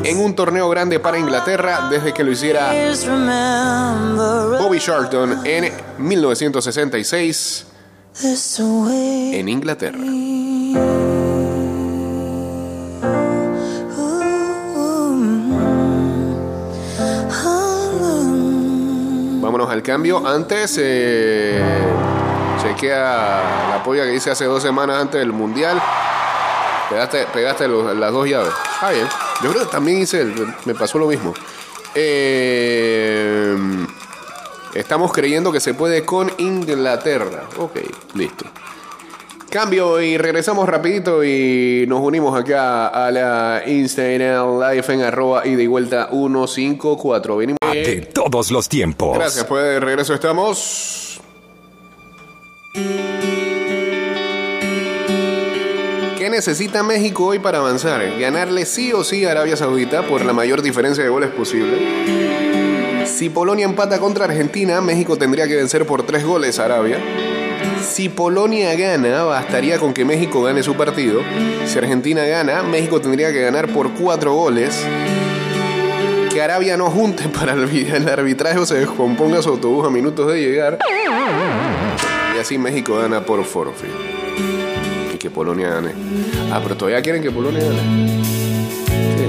en 0.04 0.18
un 0.18 0.34
torneo 0.34 0.68
grande 0.68 1.00
para 1.00 1.18
Inglaterra 1.18 1.88
desde 1.90 2.12
que 2.12 2.24
lo 2.24 2.30
hiciera 2.30 2.72
Bobby 4.58 4.78
Charlton 4.78 5.46
en 5.46 5.72
1966 5.98 7.66
en 8.20 9.48
Inglaterra. 9.48 9.98
Vámonos 19.40 19.70
al 19.70 19.82
cambio. 19.82 20.26
Antes, 20.26 20.78
eh, 20.82 21.62
chequea 22.62 23.70
la 23.70 23.82
polla 23.82 24.04
que 24.04 24.14
hice 24.14 24.30
hace 24.30 24.44
dos 24.44 24.62
semanas 24.62 25.00
antes 25.00 25.20
del 25.20 25.32
Mundial. 25.32 25.80
Pegaste, 26.90 27.26
pegaste 27.32 27.68
las 27.68 28.12
dos 28.12 28.28
llaves. 28.28 28.52
Ah, 28.80 28.90
bien. 28.90 29.06
Yo 29.42 29.50
creo 29.50 29.64
que 29.66 29.70
también 29.70 29.98
hice, 30.02 30.22
el- 30.22 30.54
me 30.64 30.74
pasó 30.74 30.98
lo 30.98 31.06
mismo. 31.06 31.32
Eh, 31.94 33.56
estamos 34.74 35.12
creyendo 35.12 35.52
que 35.52 35.60
se 35.60 35.74
puede 35.74 36.04
con 36.04 36.30
Inglaterra. 36.38 37.44
Ok, 37.58 37.76
listo. 38.14 38.44
Cambio 39.50 39.98
y 40.02 40.18
regresamos 40.18 40.68
rapidito 40.68 41.24
y 41.24 41.86
nos 41.88 42.00
unimos 42.00 42.38
acá 42.38 42.88
a 42.88 43.10
la 43.10 43.62
Instagram 43.66 44.60
Live 44.60 44.84
en 44.92 45.00
arroba 45.02 45.46
y 45.46 45.66
vuelta 45.66 46.08
154. 46.10 47.36
Venimos. 47.38 47.58
De 47.72 48.10
todos 48.12 48.50
los 48.50 48.68
tiempos. 48.68 49.16
Gracias, 49.16 49.44
pues 49.46 49.62
de 49.64 49.80
regreso 49.80 50.12
estamos. 50.12 51.20
¿Qué 56.28 56.32
necesita 56.32 56.82
México 56.82 57.24
hoy 57.24 57.38
para 57.38 57.56
avanzar? 57.56 58.02
Ganarle 58.18 58.66
sí 58.66 58.92
o 58.92 59.02
sí 59.02 59.24
a 59.24 59.30
Arabia 59.30 59.56
Saudita 59.56 60.06
por 60.06 60.26
la 60.26 60.34
mayor 60.34 60.60
diferencia 60.60 61.02
de 61.02 61.08
goles 61.08 61.30
posible. 61.30 63.06
Si 63.06 63.30
Polonia 63.30 63.64
empata 63.64 63.98
contra 63.98 64.26
Argentina, 64.26 64.82
México 64.82 65.16
tendría 65.16 65.48
que 65.48 65.56
vencer 65.56 65.86
por 65.86 66.02
tres 66.02 66.26
goles 66.26 66.58
a 66.58 66.66
Arabia. 66.66 66.98
Si 67.80 68.10
Polonia 68.10 68.74
gana, 68.74 69.22
bastaría 69.22 69.78
con 69.78 69.94
que 69.94 70.04
México 70.04 70.42
gane 70.42 70.62
su 70.62 70.74
partido. 70.74 71.22
Si 71.64 71.78
Argentina 71.78 72.22
gana, 72.26 72.62
México 72.62 73.00
tendría 73.00 73.32
que 73.32 73.40
ganar 73.40 73.72
por 73.72 73.94
cuatro 73.94 74.34
goles. 74.34 74.84
Que 76.30 76.42
Arabia 76.42 76.76
no 76.76 76.90
junte 76.90 77.26
para 77.30 77.54
el 77.54 78.06
arbitraje 78.06 78.58
o 78.58 78.66
se 78.66 78.74
descomponga 78.74 79.40
su 79.40 79.48
autobús 79.48 79.86
a 79.86 79.88
minutos 79.88 80.30
de 80.30 80.42
llegar. 80.42 80.78
Y 82.36 82.38
así 82.38 82.58
México 82.58 82.98
gana 82.98 83.24
por 83.24 83.42
forfeit. 83.46 84.77
Y 85.18 85.20
que 85.20 85.30
Polonia 85.30 85.68
gane. 85.68 85.90
Ah, 86.52 86.60
pero 86.62 86.76
todavía 86.76 87.02
quieren 87.02 87.20
que 87.20 87.32
Polonia 87.32 87.60
gane. 87.60 88.20
Sí. 89.16 89.24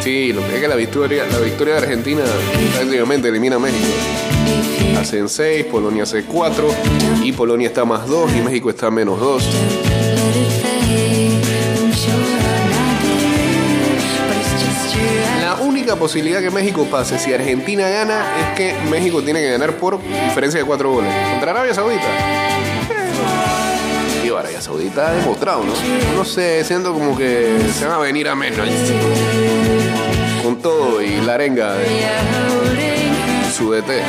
Sí, 0.00 0.32
lo 0.32 0.46
que 0.46 0.54
es 0.54 0.60
que 0.60 0.68
la 0.68 0.76
victoria, 0.76 1.24
la 1.28 1.40
victoria 1.40 1.74
de 1.74 1.80
Argentina 1.80 2.22
prácticamente 2.76 3.28
elimina 3.30 3.56
a 3.56 3.58
México. 3.58 3.90
Hacen 4.96 5.28
6, 5.28 5.64
Polonia 5.64 6.04
hace 6.04 6.24
4 6.24 6.68
y 7.24 7.32
Polonia 7.32 7.66
está 7.66 7.84
más 7.84 8.06
2 8.06 8.30
y 8.36 8.42
México 8.42 8.70
está 8.70 8.92
menos 8.92 9.18
2. 9.18 9.85
Única 15.86 16.00
posibilidad 16.00 16.40
que 16.40 16.50
México 16.50 16.84
pase 16.90 17.16
si 17.16 17.32
Argentina 17.32 17.88
gana 17.88 18.24
es 18.40 18.56
que 18.56 18.74
México 18.90 19.22
tiene 19.22 19.38
que 19.38 19.52
ganar 19.52 19.74
por 19.74 20.00
diferencia 20.02 20.58
de 20.58 20.66
4 20.66 20.90
goles. 20.90 21.14
Contra 21.30 21.52
Arabia 21.52 21.74
Saudita. 21.74 22.08
Digo, 24.20 24.36
Arabia 24.36 24.60
Saudita 24.60 25.10
ha 25.10 25.12
demostrado, 25.12 25.62
¿no? 25.62 25.74
No 26.16 26.24
sé, 26.24 26.64
siento 26.64 26.92
como 26.92 27.16
que 27.16 27.56
se 27.72 27.84
van 27.84 27.94
a 27.94 27.98
venir 27.98 28.28
a 28.28 28.34
menos. 28.34 28.68
Con 30.42 30.60
todo 30.60 31.00
y 31.00 31.20
la 31.20 31.34
arenga 31.34 31.74
de 31.74 32.04
su 33.56 33.70
DT. 33.70 34.02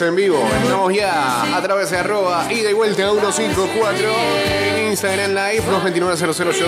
En 0.00 0.14
vivo. 0.14 0.38
Estamos 0.62 0.92
ya 0.92 1.56
a 1.56 1.62
través 1.62 1.90
de 1.90 1.96
arroba 1.96 2.52
ida 2.52 2.70
y 2.70 2.74
vuelta 2.74 3.10
154 3.10 4.08
en 4.76 4.88
Instagram 4.90 5.30
Live 5.30 5.62
229-0082. 5.64 6.66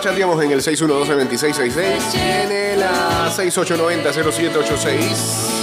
Chateamos 0.00 0.42
en 0.44 0.52
el 0.52 0.60
612-2666 0.60 2.14
y 2.14 2.18
en 2.18 2.52
el 2.52 2.82
ah, 2.84 3.28
6890-0786. 3.36 5.57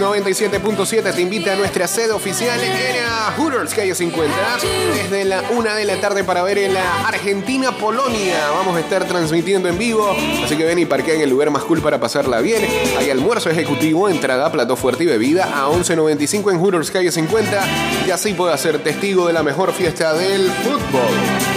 97.7 0.00 1.14
te 1.14 1.20
invita 1.20 1.52
a 1.52 1.56
nuestra 1.56 1.86
sede 1.86 2.12
oficial 2.12 2.58
en 2.58 3.36
Hooters, 3.36 3.74
calle 3.74 3.94
50, 3.94 4.34
desde 4.94 5.24
la 5.26 5.42
una 5.50 5.74
de 5.74 5.84
la 5.84 6.00
tarde 6.00 6.24
para 6.24 6.42
ver 6.42 6.56
en 6.58 6.72
la 6.72 7.06
Argentina-Polonia. 7.06 8.50
Vamos 8.50 8.76
a 8.76 8.80
estar 8.80 9.04
transmitiendo 9.04 9.68
en 9.68 9.76
vivo, 9.76 10.16
así 10.42 10.56
que 10.56 10.64
ven 10.64 10.78
y 10.78 10.86
parquea 10.86 11.14
en 11.14 11.20
el 11.20 11.30
lugar 11.30 11.50
más 11.50 11.64
cool 11.64 11.82
para 11.82 12.00
pasarla 12.00 12.40
bien. 12.40 12.66
Hay 12.98 13.10
almuerzo 13.10 13.50
ejecutivo, 13.50 14.08
entrada, 14.08 14.50
plato 14.50 14.74
fuerte 14.74 15.04
y 15.04 15.06
bebida 15.06 15.44
a 15.44 15.68
11.95 15.68 16.50
en 16.50 16.60
Hooters, 16.60 16.90
calle 16.90 17.12
50, 17.12 17.66
y 18.06 18.10
así 18.10 18.32
puedas 18.32 18.60
ser 18.60 18.82
testigo 18.82 19.26
de 19.26 19.34
la 19.34 19.42
mejor 19.42 19.72
fiesta 19.72 20.14
del 20.14 20.50
fútbol. 20.50 21.49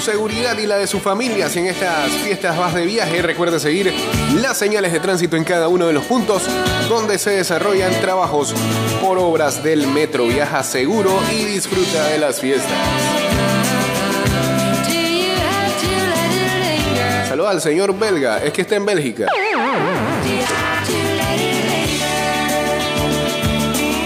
Seguridad 0.00 0.56
y 0.58 0.66
la 0.66 0.76
de 0.76 0.86
su 0.86 0.98
familia, 1.00 1.48
si 1.48 1.58
en 1.58 1.66
estas 1.66 2.10
fiestas 2.10 2.56
vas 2.56 2.74
de 2.74 2.86
viaje, 2.86 3.22
recuerde 3.22 3.60
seguir 3.60 3.92
las 4.36 4.56
señales 4.56 4.92
de 4.92 5.00
tránsito 5.00 5.36
en 5.36 5.44
cada 5.44 5.68
uno 5.68 5.86
de 5.86 5.92
los 5.92 6.04
puntos 6.04 6.42
donde 6.88 7.18
se 7.18 7.30
desarrollan 7.30 7.92
trabajos 8.00 8.54
por 9.00 9.18
obras 9.18 9.62
del 9.62 9.86
metro. 9.86 10.26
Viaja 10.26 10.62
seguro 10.62 11.10
y 11.32 11.44
disfruta 11.44 12.08
de 12.08 12.18
las 12.18 12.40
fiestas. 12.40 12.70
Saludos 17.28 17.50
al 17.50 17.60
señor 17.60 17.98
belga, 17.98 18.38
es 18.42 18.52
que 18.52 18.62
está 18.62 18.76
en 18.76 18.86
Bélgica. 18.86 19.26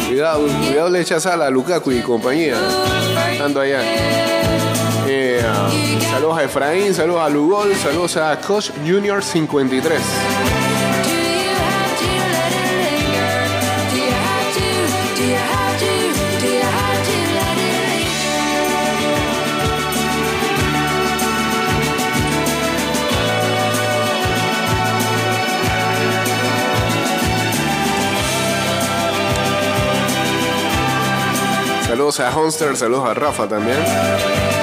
Cuidado, 0.08 0.46
cuidado 0.46 0.90
le 0.90 1.00
echa 1.00 1.20
sal 1.20 1.42
a 1.42 1.50
Lukaku 1.50 1.92
y 1.92 2.00
compañía. 2.00 2.56
Estando 3.32 3.60
allá. 3.60 4.43
Saludos 6.10 6.38
a 6.38 6.44
Efraín, 6.44 6.94
saludos 6.94 7.20
a 7.20 7.28
Lugol, 7.28 7.74
saludos 7.74 8.16
a 8.16 8.40
Coach 8.40 8.70
Junior 8.86 9.22
53. 9.22 10.00
Saludos 31.86 32.20
a 32.20 32.30
Honster, 32.34 32.76
saludos 32.76 33.04
a 33.10 33.14
Rafa 33.14 33.46
también. 33.46 34.53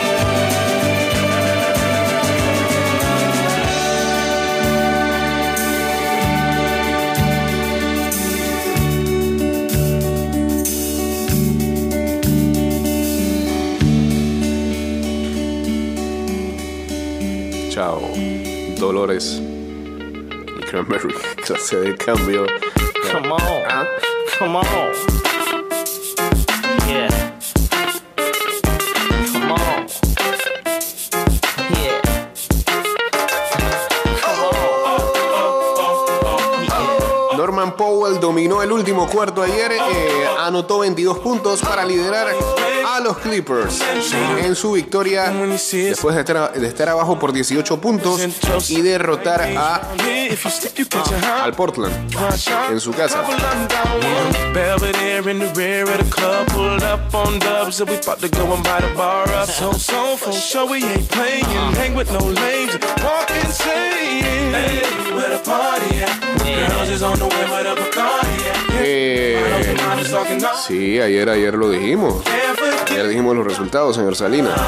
Dolores. 18.80 19.40
Y 19.40 20.62
Cranberry. 20.70 21.14
Clase 21.46 21.78
de 21.78 21.96
cambio. 21.98 22.46
Come 23.12 23.32
on. 23.32 23.42
Ah, 23.70 23.86
Come 24.40 24.56
on. 24.58 24.66
Yeah. 26.88 27.10
Come 29.34 29.52
on. 29.52 29.88
Yeah. 31.70 32.02
Come 34.22 34.44
on. 34.44 35.06
Yeah. 37.32 37.38
Norman 37.38 37.72
Powell 37.76 38.20
dominó 38.20 38.62
el 38.62 38.72
último 38.72 39.08
cuarto 39.08 39.42
ayer, 39.44 39.72
eh, 39.74 40.28
anotó 40.40 40.80
22 40.80 41.20
puntos 41.20 41.60
para 41.62 41.84
liderar 41.86 42.28
los 43.02 43.18
Clippers 43.18 43.80
en 44.44 44.56
su 44.56 44.74
victoria 44.74 45.32
después 45.32 46.16
de 46.16 46.22
estar, 46.22 46.54
de 46.54 46.68
estar 46.68 46.90
abajo 46.90 47.20
por 47.20 47.34
18 47.34 47.82
puntos 47.82 48.22
y 48.70 48.82
derrotar 48.82 49.42
a, 49.42 49.82
al 51.44 51.54
Portland 51.54 51.94
en 52.72 52.80
su 52.80 52.92
casa. 52.92 53.24
Eh, 68.84 69.76
sí, 70.68 71.00
ayer, 71.00 71.30
ayer 71.30 71.54
lo 71.54 71.70
dijimos. 71.70 72.24
Ayer 72.92 73.08
dijimos 73.08 73.36
los 73.36 73.46
resultados, 73.46 73.96
señor 73.96 74.16
Salinas. 74.16 74.60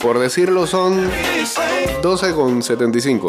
Por 0.00 0.18
decirlo 0.18 0.66
son 0.66 1.10
insane. 1.38 2.00
12 2.02 2.34
con 2.34 2.62
75. 2.62 3.28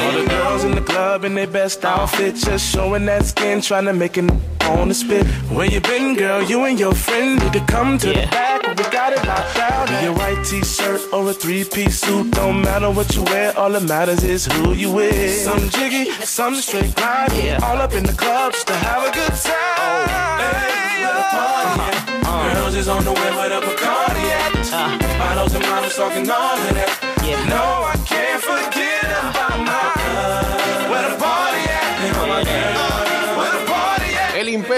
All 0.00 0.12
the 0.12 0.24
girls 0.28 0.64
in 0.64 0.74
the 0.74 0.80
club 0.80 1.24
in 1.24 1.34
their 1.34 1.46
best 1.46 1.84
outfit, 1.84 2.34
just 2.34 2.64
showing 2.72 3.04
that 3.06 3.26
skin, 3.26 3.60
trying 3.60 3.84
to 3.84 3.92
make 3.92 4.16
it 4.16 4.30
on 4.62 4.88
the 4.88 4.94
spit. 4.94 5.26
Where 5.50 5.66
you 5.66 5.80
been, 5.80 6.14
girl? 6.16 6.42
You 6.42 6.64
and 6.64 6.78
your 6.80 6.94
friend 6.94 7.38
need 7.42 7.52
to 7.52 7.60
come 7.66 7.98
to 7.98 8.06
the 8.08 8.26
back. 8.30 8.57
We 8.78 8.84
got 8.90 9.12
it 9.12 9.26
locked 9.26 9.58
out. 9.58 9.88
Be 9.88 10.06
a 10.06 10.12
white 10.12 10.44
t-shirt 10.44 11.00
or 11.12 11.28
a 11.28 11.32
three-piece 11.32 11.98
suit, 11.98 12.30
don't 12.30 12.62
matter 12.62 12.88
what 12.90 13.12
you 13.16 13.24
wear. 13.24 13.52
All 13.58 13.70
that 13.70 13.82
matters 13.82 14.22
is 14.22 14.46
who 14.46 14.72
you 14.72 14.92
with. 14.92 15.34
Some 15.34 15.68
jiggy, 15.70 16.12
some 16.22 16.54
straight 16.54 16.94
grind. 16.94 17.32
Yeah. 17.32 17.58
All 17.64 17.78
up 17.78 17.92
in 17.94 18.04
the 18.04 18.12
club 18.12 18.52
just 18.52 18.68
to 18.68 18.74
have 18.74 19.02
a 19.02 19.10
good 19.10 19.34
time. 19.34 19.54
Oh, 19.82 20.06
hey, 20.38 21.02
where 21.02 21.14
the 21.18 21.24
party 21.34 21.80
at? 21.90 22.54
Girls 22.54 22.74
is 22.76 22.88
on 22.88 23.02
the 23.04 23.12
way 23.12 23.30
where 23.34 23.48
the 23.48 23.60
Bacardi 23.66 24.24
at. 24.30 24.54
Uh-huh. 24.54 25.18
Bottles 25.18 25.54
and 25.54 25.64
models 25.66 25.96
talking 25.96 26.30
all 26.30 26.54
of 26.54 26.74
that. 26.78 26.90
Yeah. 27.26 27.44
No, 27.50 27.82
I 27.82 27.96
can't 28.06 28.40
forget 28.40 29.04
about 29.10 29.47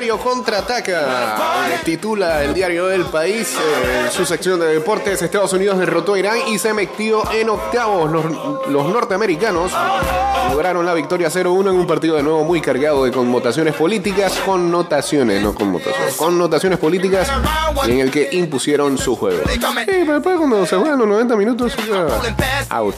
Imperio 0.00 0.16
contraataca, 0.16 1.68
titula 1.84 2.42
el 2.42 2.54
diario 2.54 2.90
El 2.90 3.04
País, 3.04 3.54
eh, 3.54 4.08
su 4.10 4.24
sección 4.24 4.58
de 4.58 4.68
deportes. 4.68 5.20
Estados 5.20 5.52
Unidos 5.52 5.78
derrotó 5.78 6.14
a 6.14 6.18
Irán 6.18 6.38
y 6.48 6.58
se 6.58 6.72
metió 6.72 7.30
en 7.30 7.50
octavos. 7.50 8.10
Los, 8.10 8.24
los 8.70 8.86
norteamericanos 8.86 9.70
lograron 10.50 10.86
la 10.86 10.94
victoria 10.94 11.28
0-1 11.28 11.68
en 11.68 11.78
un 11.78 11.86
partido 11.86 12.16
de 12.16 12.22
nuevo 12.22 12.44
muy 12.44 12.62
cargado 12.62 13.04
de 13.04 13.12
connotaciones 13.12 13.74
políticas, 13.74 14.32
connotaciones, 14.46 15.42
no 15.42 15.54
connotaciones, 15.54 16.16
connotaciones 16.16 16.78
políticas, 16.78 17.30
en 17.86 18.00
el 18.00 18.10
que 18.10 18.30
impusieron 18.32 18.96
su 18.96 19.16
juego. 19.16 19.42
Sí, 19.50 19.58
después 20.06 20.38
cuando 20.38 20.64
se 20.64 20.76
juegan 20.76 20.98
los 20.98 21.08
90 21.08 21.36
minutos, 21.36 21.76
ya, 21.76 22.06
out. 22.70 22.94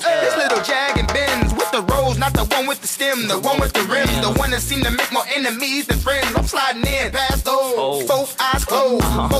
This 1.72 1.80
little 1.80 1.88
jag 1.88 1.88
and 1.88 1.88
Benz 1.88 1.88
with 1.88 1.88
the 1.88 1.94
rose, 1.94 2.18
not 2.18 2.32
the 2.34 2.44
one 2.54 2.66
with 2.66 2.80
the 2.80 2.86
stem, 2.86 3.28
the 3.28 3.38
one 3.38 3.60
with 3.60 3.72
the 3.72 3.82
rim, 3.82 4.06
the 4.20 4.32
one 4.38 4.50
that 4.50 4.60
seem 4.60 4.82
to 4.84 4.90
make 4.90 5.12
more 5.12 5.24
enemies 5.34 5.86
than 5.86 5.98
friends. 5.98 6.26
I'm 6.36 6.44
sliding 6.44 6.82
in 6.82 7.12
past 7.12 7.44
those, 7.44 7.74
oh. 7.76 8.06
both 8.06 8.36
eyes 8.40 8.64
closed, 8.64 9.00
both 9.00 9.32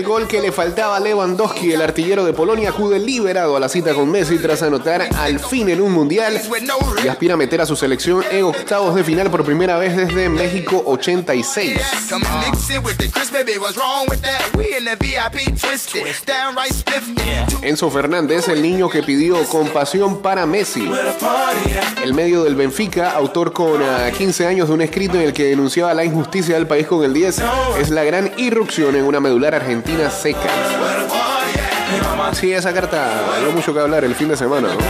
El 0.00 0.06
gol 0.06 0.26
que 0.26 0.40
le 0.40 0.50
faltaba 0.50 0.96
a 0.96 1.00
Lewandowski, 1.00 1.72
el 1.72 1.82
artillero 1.82 2.24
de 2.24 2.32
Polonia, 2.32 2.70
acude 2.70 2.98
liberado 2.98 3.54
a 3.54 3.60
la 3.60 3.68
cita 3.68 3.92
con 3.92 4.10
Messi 4.10 4.38
tras 4.38 4.62
anotar 4.62 5.06
al 5.14 5.38
fin 5.38 5.68
en 5.68 5.78
un 5.82 5.92
mundial 5.92 6.40
y 7.04 7.06
aspira 7.06 7.34
a 7.34 7.36
meter 7.36 7.60
a 7.60 7.66
su 7.66 7.76
selección 7.76 8.24
en 8.30 8.44
octavos 8.44 8.94
de 8.94 9.04
final 9.04 9.30
por 9.30 9.44
primera 9.44 9.76
vez 9.76 9.94
desde 9.94 10.30
México 10.30 10.82
86. 10.86 11.78
Come 12.08 12.24
and 12.26 12.46
mix 12.46 12.70
it 12.70 12.82
with 12.82 12.96
the 12.96 13.10
Chris, 13.10 13.30
baby, 13.30 13.58
what's 13.58 13.76
wrong 13.76 14.08
with 14.08 14.22
that? 14.22 14.40
We 14.56 14.74
in 14.74 14.86
the 14.86 14.96
VIP 14.96 15.54
twisted, 15.60 16.06
downright 16.24 16.72
spiffed. 16.72 17.20
Enzo 17.62 17.90
Fernández, 17.90 18.48
el 18.48 18.62
niño 18.62 18.88
que 18.88 19.02
pidió 19.02 19.44
compasión 19.48 20.22
para 20.22 20.46
Messi. 20.46 20.90
El 22.02 22.14
medio 22.14 22.42
del 22.44 22.54
Benfica, 22.54 23.10
autor 23.10 23.52
con 23.52 23.82
ah, 23.82 24.10
15 24.16 24.46
años 24.46 24.68
de 24.68 24.74
un 24.74 24.80
escrito 24.80 25.16
en 25.16 25.24
el 25.24 25.34
que 25.34 25.44
denunciaba 25.44 25.92
la 25.92 26.06
injusticia 26.06 26.54
del 26.54 26.66
país 26.66 26.86
con 26.86 27.04
el 27.04 27.12
10, 27.12 27.42
es 27.78 27.90
la 27.90 28.02
gran 28.02 28.32
irrupción 28.38 28.96
en 28.96 29.04
una 29.04 29.20
medular 29.20 29.54
argentina 29.54 29.89
seca. 30.10 30.48
Sí, 32.32 32.52
esa 32.52 32.72
carta 32.72 33.08
dio 33.40 33.52
mucho 33.52 33.74
que 33.74 33.80
hablar 33.80 34.04
el 34.04 34.14
fin 34.14 34.28
de 34.28 34.36
semana. 34.36 34.68
¿no? 34.68 34.80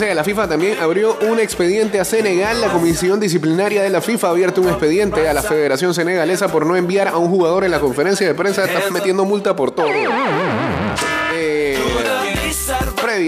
La 0.00 0.24
FIFA 0.24 0.48
también 0.48 0.78
abrió 0.80 1.18
un 1.28 1.38
expediente 1.38 2.00
a 2.00 2.06
Senegal. 2.06 2.58
La 2.58 2.72
comisión 2.72 3.20
disciplinaria 3.20 3.82
de 3.82 3.90
la 3.90 4.00
FIFA 4.00 4.28
ha 4.28 4.30
abierto 4.30 4.62
un 4.62 4.68
expediente 4.68 5.28
a 5.28 5.34
la 5.34 5.42
Federación 5.42 5.92
Senegalesa 5.92 6.48
por 6.48 6.64
no 6.64 6.74
enviar 6.74 7.08
a 7.08 7.18
un 7.18 7.28
jugador 7.28 7.64
en 7.64 7.70
la 7.70 7.80
conferencia 7.80 8.26
de 8.26 8.34
prensa. 8.34 8.64
Está 8.64 8.90
metiendo 8.90 9.26
multa 9.26 9.54
por 9.54 9.72
todo. 9.72 9.88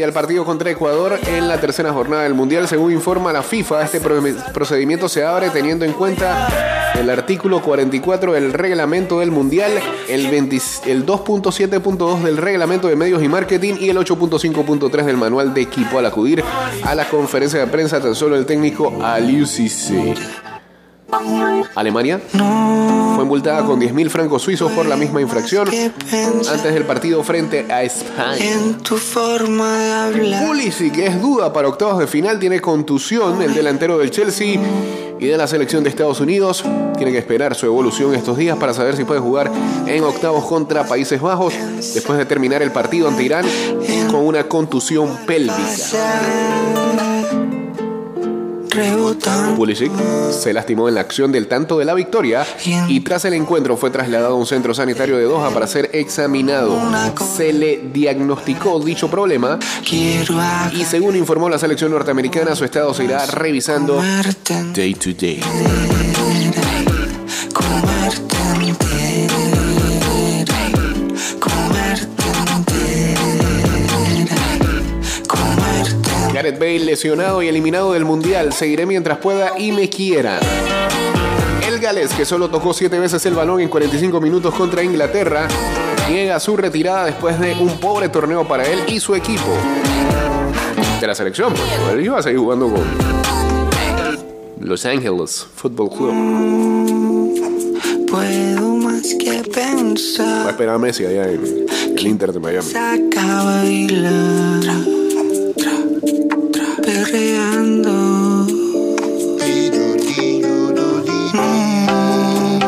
Previa 0.03 0.09
al 0.09 0.13
partido 0.25 0.45
contra 0.45 0.69
Ecuador 0.69 1.17
en 1.29 1.47
la 1.47 1.61
tercera 1.61 1.93
jornada 1.93 2.25
del 2.25 2.35
Mundial, 2.35 2.67
según 2.67 2.91
informa 2.91 3.33
la 3.33 3.43
FIFA, 3.45 3.83
este 3.85 4.01
pro- 4.01 4.21
procedimiento 4.53 5.09
se 5.09 5.25
abre 5.25 5.49
teniendo 5.51 5.85
en 5.85 5.93
cuenta 5.93 6.93
el 6.99 7.09
artículo 7.09 7.63
44 7.63 8.33
del 8.33 8.53
reglamento 8.53 9.21
del 9.21 9.31
Mundial, 9.31 9.71
el, 10.09 10.27
20 10.29 10.57
el 10.87 11.07
2.7.2 11.07 12.21
del 12.23 12.37
reglamento 12.37 12.89
de 12.89 12.97
medios 12.97 13.23
y 13.23 13.29
marketing 13.29 13.75
y 13.79 13.91
el 13.91 13.97
8.5.3 13.99 15.05
del 15.05 15.17
manual 15.17 15.55
de 15.55 15.61
equipo 15.61 15.99
al 16.01 16.07
acudir 16.07 16.43
a 16.83 16.95
la 16.97 17.09
conferencia 17.09 17.61
de 17.61 17.69
prensa 17.69 18.01
tan 18.01 18.17
solo 18.17 18.35
el 18.35 18.45
técnico 18.45 18.93
Aliou 19.05 19.47
Cissé. 19.47 20.15
Alemania 21.75 22.21
fue 23.15 23.25
multada 23.25 23.65
con 23.65 23.81
10.000 23.81 24.09
francos 24.09 24.43
suizos 24.43 24.73
por 24.73 24.87
la 24.87 24.97
misma 24.97 25.21
infracción 25.21 25.69
antes 25.69 26.75
del 26.75 26.85
partido 26.85 27.23
frente 27.23 27.67
a 27.71 27.83
España. 27.83 28.39
Pulisic 30.47 30.97
es 30.99 31.21
duda 31.21 31.53
para 31.53 31.69
octavos 31.69 31.99
de 31.99 32.07
final, 32.07 32.39
tiene 32.39 32.61
contusión 32.61 33.43
el 33.43 33.53
delantero 33.55 33.99
del 33.99 34.11
Chelsea 34.11 34.59
y 35.19 35.27
de 35.27 35.37
la 35.37 35.47
selección 35.47 35.85
de 35.85 35.91
Estados 35.91 36.21
Unidos. 36.21 36.65
Tiene 36.97 37.13
que 37.13 37.19
esperar 37.19 37.55
su 37.55 37.67
evolución 37.67 38.15
estos 38.15 38.39
días 38.39 38.57
para 38.59 38.73
saber 38.73 38.97
si 38.97 39.05
puede 39.05 39.21
jugar 39.21 39.51
en 39.87 40.03
octavos 40.05 40.45
contra 40.47 40.85
Países 40.85 41.21
Bajos 41.21 41.55
después 41.95 42.19
de 42.19 42.25
terminar 42.25 42.63
el 42.63 42.73
partido 42.73 43.09
ante 43.09 43.23
Irán 43.23 43.45
con 44.11 44.27
una 44.27 44.45
contusión 44.45 45.17
pélvica. 45.27 47.12
Pulisic 49.57 49.93
se 50.33 50.53
lastimó 50.53 50.89
en 50.89 50.95
la 50.95 51.03
acción 51.03 51.31
del 51.31 51.47
tanto 51.47 51.79
de 51.79 51.85
la 51.85 51.95
victoria 51.95 52.47
y 52.89 53.01
tras 53.01 53.25
el 53.25 53.35
encuentro 53.35 53.77
fue 53.77 53.91
trasladado 53.91 54.35
a 54.35 54.39
un 54.39 54.47
centro 54.47 54.75
sanitario 54.75 55.17
de 55.19 55.25
Doha 55.25 55.51
para 55.51 55.67
ser 55.67 55.91
examinado. 55.93 56.79
Se 57.37 57.53
le 57.53 57.83
diagnosticó 57.93 58.81
dicho 58.81 59.09
problema 59.11 59.59
y 59.91 60.85
según 60.85 61.17
informó 61.17 61.49
la 61.49 61.59
selección 61.59 61.91
norteamericana, 61.91 62.55
su 62.57 62.65
estado 62.65 62.95
se 62.95 63.05
irá 63.05 63.25
revisando 63.27 64.03
day 64.75 64.95
to 64.95 65.11
day. 65.13 65.41
Bale 76.63 76.79
lesionado 76.79 77.43
y 77.43 77.49
eliminado 77.49 77.93
del 77.93 78.05
Mundial. 78.05 78.53
Seguiré 78.53 78.87
mientras 78.87 79.19
pueda 79.19 79.59
y 79.59 79.73
me 79.73 79.91
quieran. 79.91 80.39
El 81.67 81.81
galés, 81.81 82.13
que 82.15 82.25
solo 82.25 82.49
tocó 82.51 82.73
siete 82.73 83.01
veces 83.01 83.27
el 83.27 83.35
balón 83.35 83.61
en 83.61 83.69
45 83.69 84.21
minutos 84.21 84.55
contra 84.55 84.81
Inglaterra, 84.85 85.49
niega 86.09 86.39
su 86.39 86.57
retirada 86.57 87.07
después 87.07 87.41
de 87.41 87.55
un 87.55 87.81
pobre 87.81 88.09
torneo 88.11 88.47
para 88.47 88.65
él 88.65 88.79
y 88.87 89.01
su 89.01 89.17
equipo. 89.17 89.51
De 91.01 91.07
la 91.09 91.17
selección, 91.17 91.53
pues. 91.53 91.95
Él 91.95 92.05
iba 92.05 92.21
a 92.21 92.23
seguir 92.23 92.39
jugando 92.39 92.69
con 92.73 92.85
Los 94.61 94.87
Angeles 94.87 95.45
Football 95.57 95.91
Club. 95.91 96.15
Puedo 98.09 98.77
más 98.77 99.03
que 99.19 99.33
Va 99.33 99.41
a 99.41 99.43
pensar. 99.43 100.49
esperar 100.51 100.77
a 100.77 100.79
Messi 100.79 101.07
allá 101.07 101.29
en 101.29 101.67
el 101.97 102.07
Inter 102.07 102.33
de 102.33 102.39
Miami. 102.39 102.69
Perreando. 106.93 107.91
Mm, 111.33 112.59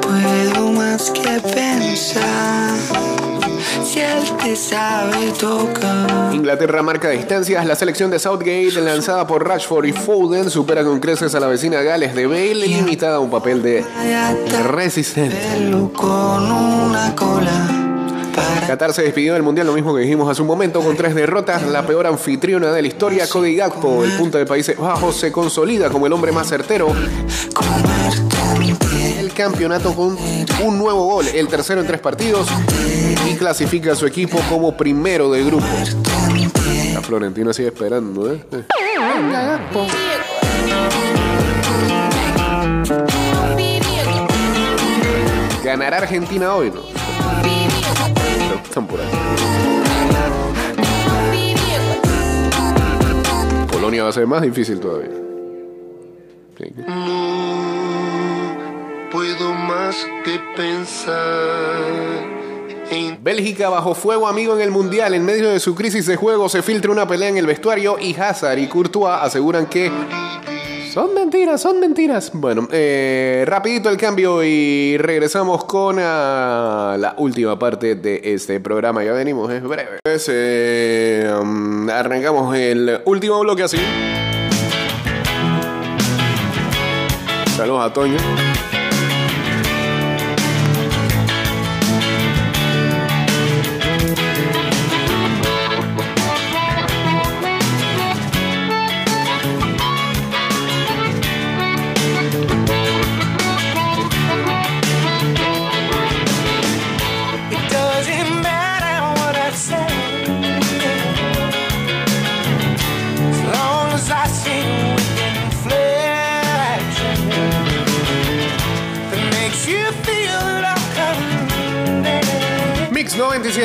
Puedo 0.00 0.72
más 0.72 1.10
que 1.12 1.40
pensar. 1.54 2.76
Si 3.84 4.00
él 4.00 4.24
te 4.42 4.56
sabe 4.56 5.30
tocar. 5.38 6.34
Inglaterra 6.34 6.82
marca 6.82 7.10
distancias. 7.10 7.64
La 7.64 7.76
selección 7.76 8.10
de 8.10 8.18
Southgate, 8.18 8.72
lanzada 8.72 9.24
por 9.28 9.46
Rashford 9.46 9.84
y 9.86 9.92
Foden, 9.92 10.50
supera 10.50 10.82
con 10.82 10.98
creces 10.98 11.32
a 11.36 11.38
la 11.40 11.46
vecina 11.46 11.82
Gales 11.82 12.16
de 12.16 12.26
Bale, 12.26 12.54
limitada 12.56 13.18
a 13.18 13.20
un 13.20 13.30
papel 13.30 13.62
de 13.62 13.84
resistente. 14.66 15.36
Pelo 15.36 15.92
con 15.92 16.50
una 16.50 17.14
cola. 17.14 17.87
Qatar 18.66 18.92
se 18.92 19.02
despidió 19.02 19.34
del 19.34 19.42
Mundial, 19.42 19.66
lo 19.66 19.72
mismo 19.72 19.94
que 19.94 20.02
dijimos 20.02 20.30
hace 20.30 20.42
un 20.42 20.48
momento, 20.48 20.80
con 20.80 20.96
tres 20.96 21.14
derrotas. 21.14 21.66
La 21.66 21.86
peor 21.86 22.06
anfitriona 22.06 22.72
de 22.72 22.82
la 22.82 22.88
historia, 22.88 23.28
Cody 23.28 23.56
Gakpo, 23.56 24.04
el 24.04 24.12
punta 24.12 24.38
de 24.38 24.46
Países 24.46 24.76
Bajos, 24.76 25.16
se 25.16 25.32
consolida 25.32 25.90
como 25.90 26.06
el 26.06 26.12
hombre 26.12 26.32
más 26.32 26.48
certero. 26.48 26.88
El 29.18 29.32
campeonato 29.32 29.94
con 29.94 30.16
un 30.62 30.78
nuevo 30.78 31.06
gol, 31.06 31.26
el 31.28 31.48
tercero 31.48 31.80
en 31.80 31.86
tres 31.86 32.00
partidos, 32.00 32.48
y 33.28 33.34
clasifica 33.36 33.92
a 33.92 33.94
su 33.94 34.06
equipo 34.06 34.38
como 34.48 34.76
primero 34.76 35.30
de 35.30 35.44
grupo. 35.44 35.66
La 36.94 37.00
Florentina 37.00 37.52
sigue 37.52 37.68
esperando, 37.68 38.32
¿eh? 38.32 38.44
¿Ganará 45.62 45.98
Argentina 45.98 46.54
hoy, 46.54 46.70
no? 46.70 46.97
Polonia 53.70 54.02
va 54.04 54.08
a 54.10 54.12
ser 54.12 54.26
más 54.26 54.42
difícil 54.42 54.78
todavía. 54.80 55.10
Sí. 56.58 56.72
Puedo 59.10 59.54
más 59.54 59.96
que 60.24 60.38
pensar 60.56 62.38
en 62.90 63.22
Bélgica 63.22 63.68
bajo 63.68 63.94
fuego 63.94 64.28
amigo 64.28 64.54
en 64.54 64.60
el 64.60 64.70
Mundial. 64.70 65.14
En 65.14 65.24
medio 65.24 65.50
de 65.50 65.60
su 65.60 65.74
crisis 65.74 66.06
de 66.06 66.16
juego 66.16 66.48
se 66.48 66.62
filtra 66.62 66.90
una 66.90 67.06
pelea 67.06 67.28
en 67.28 67.38
el 67.38 67.46
vestuario 67.46 67.98
y 67.98 68.14
Hazard 68.14 68.58
y 68.58 68.66
Courtois 68.66 69.18
aseguran 69.22 69.66
que 69.66 69.90
son 70.92 71.14
mentiras, 71.14 71.60
son 71.60 71.80
mentiras. 71.80 72.30
Bueno, 72.32 72.68
eh, 72.72 73.44
rapidito 73.46 73.90
el 73.90 73.96
cambio 73.96 74.42
y 74.42 74.96
regresamos 74.98 75.64
con 75.64 75.96
ah, 76.00 76.96
la 76.98 77.14
última 77.18 77.58
parte 77.58 77.94
de 77.94 78.20
este 78.24 78.60
programa. 78.60 79.04
Ya 79.04 79.12
venimos, 79.12 79.50
es 79.52 79.62
breve. 79.62 79.98
Pues, 80.02 80.28
eh, 80.32 81.30
um, 81.40 81.88
arrancamos 81.88 82.56
el 82.56 83.00
último 83.04 83.40
bloque 83.40 83.62
así. 83.64 83.78
Saludos 87.56 87.90
a 87.90 87.92
Toño. 87.92 88.18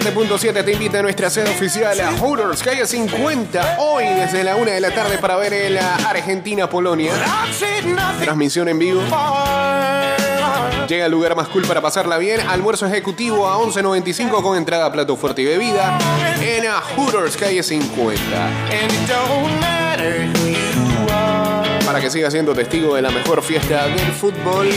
97.7 0.04 0.66
te 0.66 0.74
invita 0.74 1.00
a 1.00 1.02
nuestra 1.02 1.30
sede 1.30 1.50
oficial 1.50 1.98
a 2.02 2.12
Hooters, 2.12 2.62
calle 2.62 2.86
50, 2.86 3.78
hoy 3.80 4.04
desde 4.04 4.44
la 4.44 4.58
una 4.58 4.72
de 4.72 4.82
la 4.82 4.94
tarde 4.94 5.18
para 5.18 5.38
ver 5.38 5.54
el 5.54 5.78
Argentina-Polonia. 5.78 7.14
Transmisión 8.20 8.68
en 8.68 8.80
vivo. 8.80 9.02
Llega 10.90 11.06
el 11.06 11.12
lugar 11.12 11.38
más 11.38 11.48
cool 11.48 11.64
para 11.64 11.80
pasarla 11.80 12.18
bien. 12.18 12.42
Almuerzo 12.42 12.86
ejecutivo 12.86 13.48
a 13.48 13.58
11.95 13.60 14.42
con 14.42 14.58
entrada, 14.58 14.92
plato 14.92 15.16
fuerte 15.16 15.42
y 15.44 15.46
bebida. 15.46 15.98
En 16.42 16.68
a 16.68 16.82
Hooters, 16.82 17.38
calle 17.38 17.64
50. 17.64 18.20
And 18.74 18.92
it 18.92 19.08
don't 19.08 19.62
matter 19.62 20.28
who 20.34 20.50
you 20.50 21.14
are. 21.14 21.86
Para 21.86 22.02
que 22.02 22.10
siga 22.10 22.30
siendo 22.30 22.54
testigo 22.54 22.96
de 22.96 23.04
la 23.04 23.10
mejor 23.10 23.42
fiesta 23.42 23.88
del 23.88 24.12
fútbol. 24.12 24.68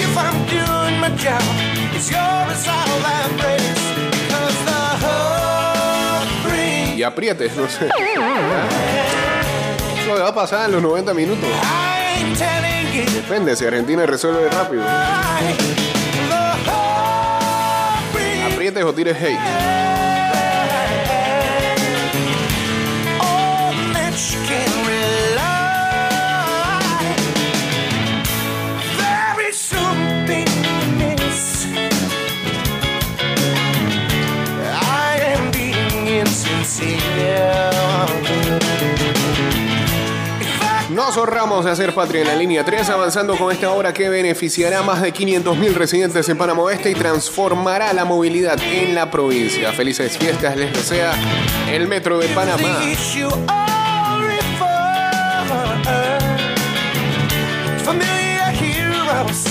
Y 6.97 7.03
aprietes, 7.03 7.55
no 7.55 7.69
sé. 7.69 7.91
Lo 10.07 10.15
que 10.15 10.21
va 10.21 10.29
a 10.29 10.35
pasar 10.35 10.65
en 10.67 10.73
los 10.73 10.83
90 10.83 11.13
minutos. 11.13 11.47
Depende 13.15 13.55
si 13.55 13.67
Argentina 13.67 14.07
resuelve 14.07 14.49
rápido. 14.49 14.83
Aprietes 18.51 18.83
o 18.83 18.95
tires 18.95 19.17
hate. 19.21 19.86
Nos 41.17 41.25
ahorramos 41.27 41.65
de 41.65 41.71
hacer 41.71 41.95
patria 41.95 42.21
en 42.21 42.27
la 42.27 42.37
línea 42.37 42.63
3, 42.63 42.91
avanzando 42.91 43.39
con 43.39 43.51
esta 43.51 43.73
obra 43.73 43.95
que 43.95 44.11
beneficiará 44.11 44.81
a 44.81 44.83
más 44.83 45.01
de 45.01 45.15
500.000 45.15 45.73
residentes 45.73 46.29
en 46.29 46.37
Panamá 46.37 46.61
Oeste 46.61 46.91
y 46.91 46.95
transformará 46.95 47.95
la 47.95 48.05
movilidad 48.05 48.59
en 48.63 48.95
la 48.95 49.11
provincia. 49.11 49.73
Felices 49.73 50.19
fiestas 50.19 50.55
les 50.59 50.75
desea 50.75 51.15
el 51.73 51.89
Metro 51.89 52.19
de 52.19 52.29
Panamá. 52.29 52.83
Familiar 57.83 58.55
heroes 58.55 59.45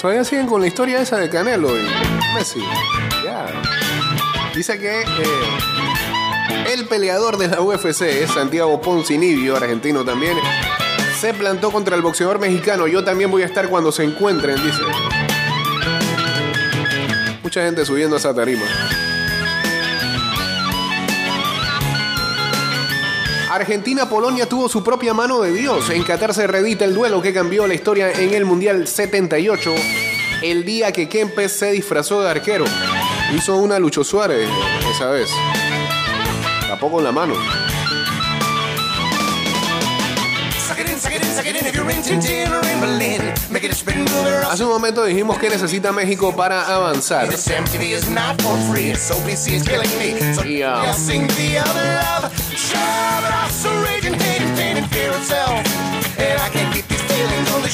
Todavía 0.00 0.24
siguen 0.24 0.46
con 0.46 0.60
la 0.60 0.68
historia 0.68 1.00
esa 1.00 1.16
de 1.16 1.28
Canelo 1.28 1.76
y 1.76 1.82
Messi. 2.34 2.60
Ya. 3.24 3.46
Dice 4.54 4.78
que 4.78 5.00
eh, 5.00 5.04
el 6.72 6.86
peleador 6.86 7.36
de 7.36 7.48
la 7.48 7.60
UFC, 7.60 8.26
Santiago 8.32 8.80
Poncinibio, 8.80 9.56
argentino 9.56 10.04
también, 10.04 10.36
se 11.18 11.34
plantó 11.34 11.72
contra 11.72 11.96
el 11.96 12.02
boxeador 12.02 12.38
mexicano. 12.38 12.86
Yo 12.86 13.02
también 13.02 13.30
voy 13.30 13.42
a 13.42 13.46
estar 13.46 13.68
cuando 13.68 13.90
se 13.90 14.04
encuentren, 14.04 14.54
dice. 14.62 14.82
Mucha 17.42 17.64
gente 17.64 17.84
subiendo 17.84 18.14
a 18.14 18.18
esa 18.20 18.32
tarima. 18.32 18.66
Argentina-Polonia 23.58 24.48
tuvo 24.48 24.68
su 24.68 24.84
propia 24.84 25.12
mano 25.12 25.40
de 25.40 25.52
Dios. 25.52 25.90
En 25.90 26.04
Qatar 26.04 26.32
se 26.32 26.46
reedita 26.46 26.84
el 26.84 26.94
duelo 26.94 27.20
que 27.20 27.34
cambió 27.34 27.66
la 27.66 27.74
historia 27.74 28.12
en 28.12 28.32
el 28.32 28.44
Mundial 28.44 28.86
78. 28.86 29.74
El 30.42 30.64
día 30.64 30.92
que 30.92 31.08
Kempes 31.08 31.58
se 31.58 31.72
disfrazó 31.72 32.22
de 32.22 32.30
arquero. 32.30 32.64
Hizo 33.34 33.56
una 33.56 33.80
Lucho 33.80 34.04
Suárez 34.04 34.48
esa 34.94 35.10
vez. 35.10 35.28
Tapó 36.68 36.88
con 36.88 37.02
la 37.02 37.10
mano. 37.10 37.34
Hace 44.48 44.64
un 44.64 44.70
momento 44.70 45.04
dijimos 45.04 45.36
que 45.38 45.50
necesita 45.50 45.90
México 45.90 46.34
para 46.36 46.62
avanzar. 46.72 47.28
This 47.28 47.48
MTV 47.48 47.98
hate 54.78 54.84
and 54.84 54.92
pain 54.92 55.10
and 55.10 55.10
fear 55.10 55.10
itself. 55.10 55.87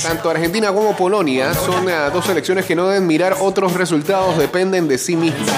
Tanto 0.02 0.30
Argentina 0.30 0.72
como 0.72 0.96
Polonia 0.96 1.54
son 1.54 1.88
ah, 1.88 2.10
dos 2.10 2.26
selecciones 2.26 2.64
que 2.64 2.74
no 2.74 2.88
deben 2.88 3.06
mirar 3.06 3.36
otros 3.40 3.74
resultados, 3.74 4.36
dependen 4.38 4.88
de 4.88 4.98
sí 4.98 5.16
mismas. 5.16 5.48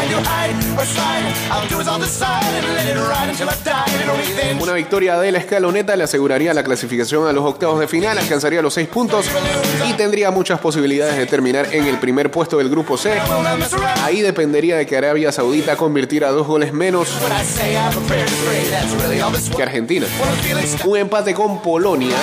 Una 4.60 4.72
victoria 4.72 5.18
de 5.18 5.32
la 5.32 5.38
escaloneta 5.38 5.96
le 5.96 6.04
aseguraría 6.04 6.54
la 6.54 6.62
clasificación 6.62 7.26
a 7.26 7.32
los 7.32 7.44
octavos 7.44 7.80
de 7.80 7.88
final, 7.88 8.18
alcanzaría 8.18 8.62
los 8.62 8.74
seis 8.74 8.88
puntos 8.88 9.26
y 9.88 9.92
tendría 9.94 10.30
muchas 10.30 10.60
posibilidades 10.60 11.16
de 11.16 11.26
terminar 11.26 11.68
en 11.72 11.86
el 11.86 11.98
primer 11.98 12.30
puesto 12.30 12.58
del 12.58 12.68
grupo 12.68 12.96
C. 12.96 13.18
Ahí 14.02 14.20
dependería 14.20 14.76
de 14.76 14.86
que 14.86 14.96
Arabia 14.96 15.32
Saudita 15.32 15.76
convirtiera 15.76 16.30
dos 16.30 16.46
goles 16.46 16.72
menos 16.72 17.08
que 19.56 19.62
Argentina. 19.62 20.06
Un 20.84 20.96
empate 20.98 21.34
con 21.34 21.62
Polonia 21.62 22.16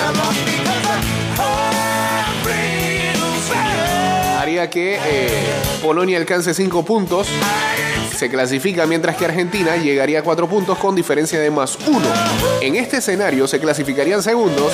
que 4.70 4.96
eh, 5.04 5.44
Polonia 5.82 6.16
alcance 6.16 6.54
cinco 6.54 6.84
puntos, 6.84 7.26
se 8.16 8.30
clasifica 8.30 8.86
mientras 8.86 9.16
que 9.16 9.24
Argentina 9.24 9.76
llegaría 9.76 10.20
a 10.20 10.22
cuatro 10.22 10.48
puntos 10.48 10.78
con 10.78 10.94
diferencia 10.94 11.40
de 11.40 11.50
más 11.50 11.76
uno. 11.86 12.06
En 12.60 12.76
este 12.76 12.98
escenario 12.98 13.48
se 13.48 13.58
clasificarían 13.58 14.22
segundos 14.22 14.72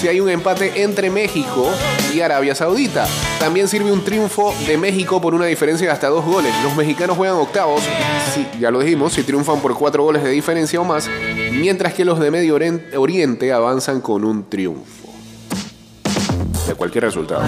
si 0.00 0.06
hay 0.06 0.20
un 0.20 0.30
empate 0.30 0.82
entre 0.82 1.10
México 1.10 1.68
y 2.14 2.20
Arabia 2.20 2.54
Saudita. 2.54 3.06
También 3.40 3.66
sirve 3.66 3.90
un 3.90 4.04
triunfo 4.04 4.54
de 4.66 4.78
México 4.78 5.20
por 5.20 5.34
una 5.34 5.46
diferencia 5.46 5.88
de 5.88 5.92
hasta 5.92 6.08
dos 6.08 6.24
goles. 6.24 6.52
Los 6.62 6.76
mexicanos 6.76 7.16
juegan 7.16 7.36
octavos, 7.36 7.82
si, 8.34 8.46
ya 8.60 8.70
lo 8.70 8.78
dijimos, 8.80 9.12
si 9.14 9.24
triunfan 9.24 9.60
por 9.60 9.74
cuatro 9.76 10.04
goles 10.04 10.22
de 10.22 10.30
diferencia 10.30 10.80
o 10.80 10.84
más, 10.84 11.08
mientras 11.52 11.92
que 11.92 12.04
los 12.04 12.20
de 12.20 12.30
Medio 12.30 12.56
Orien- 12.56 12.82
Oriente 12.96 13.52
avanzan 13.52 14.00
con 14.00 14.24
un 14.24 14.48
triunfo. 14.48 14.86
De 16.68 16.74
cualquier 16.76 17.02
resultado. 17.02 17.42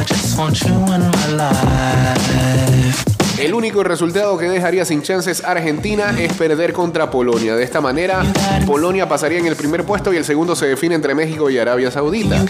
El 3.39 3.55
único 3.55 3.83
resultado 3.83 4.39
que 4.39 4.49
dejaría 4.49 4.85
sin 4.85 5.03
chances 5.03 5.43
a 5.43 5.51
Argentina 5.51 6.15
es 6.19 6.33
perder 6.35 6.73
contra 6.73 7.11
Polonia. 7.11 7.57
De 7.57 7.65
esta 7.65 7.81
manera, 7.81 8.23
Polonia 8.67 9.09
pasaría 9.09 9.39
en 9.39 9.47
el 9.47 9.57
primer 9.57 9.85
puesto 9.85 10.13
y 10.13 10.17
el 10.17 10.25
segundo 10.25 10.55
se 10.55 10.67
define 10.67 10.95
entre 10.95 11.15
México 11.15 11.51
y 11.51 11.59
Arabia 11.59 11.91
Saudita. 11.91 12.45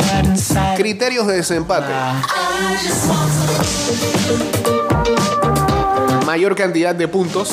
Criterios 0.77 1.27
de 1.27 1.37
desempate. 1.37 1.93
Mayor 6.27 6.55
cantidad 6.55 6.95
de 6.95 7.09
puntos, 7.09 7.51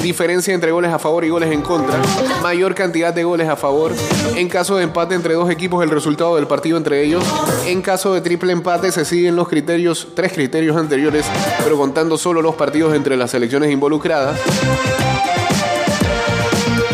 diferencia 0.00 0.54
entre 0.54 0.70
goles 0.70 0.92
a 0.92 0.98
favor 0.98 1.24
y 1.24 1.28
goles 1.28 1.50
en 1.50 1.60
contra, 1.60 1.98
mayor 2.42 2.74
cantidad 2.74 3.12
de 3.12 3.24
goles 3.24 3.48
a 3.48 3.56
favor. 3.56 3.92
En 4.36 4.48
caso 4.48 4.76
de 4.76 4.84
empate 4.84 5.14
entre 5.14 5.34
dos 5.34 5.50
equipos, 5.50 5.82
el 5.82 5.90
resultado 5.90 6.36
del 6.36 6.46
partido 6.46 6.76
entre 6.76 7.02
ellos. 7.02 7.24
En 7.66 7.82
caso 7.82 8.14
de 8.14 8.20
triple 8.20 8.52
empate, 8.52 8.92
se 8.92 9.04
siguen 9.04 9.34
los 9.34 9.48
criterios, 9.48 10.08
tres 10.14 10.32
criterios 10.32 10.76
anteriores, 10.76 11.26
pero 11.64 11.76
contando 11.76 12.16
solo 12.16 12.40
los 12.42 12.54
partidos 12.54 12.94
entre 12.94 13.16
las 13.16 13.32
selecciones 13.32 13.70
involucradas. 13.72 14.38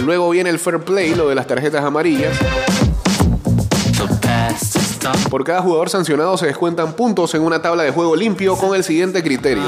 Luego 0.03 0.31
viene 0.31 0.51
el 0.51 0.59
fair 0.59 0.81
play, 0.81 1.15
lo 1.15 1.29
de 1.29 1.35
las 1.35 1.47
tarjetas 1.47 1.85
amarillas. 1.85 2.37
Por 5.31 5.45
cada 5.45 5.63
jugador 5.63 5.91
sancionado 5.91 6.37
se 6.37 6.47
descuentan 6.47 6.95
puntos 6.95 7.35
en 7.35 7.43
una 7.43 7.61
tabla 7.61 7.83
de 7.83 7.91
juego 7.91 8.17
limpio 8.17 8.57
con 8.57 8.75
el 8.75 8.83
siguiente 8.83 9.23
criterio. 9.23 9.65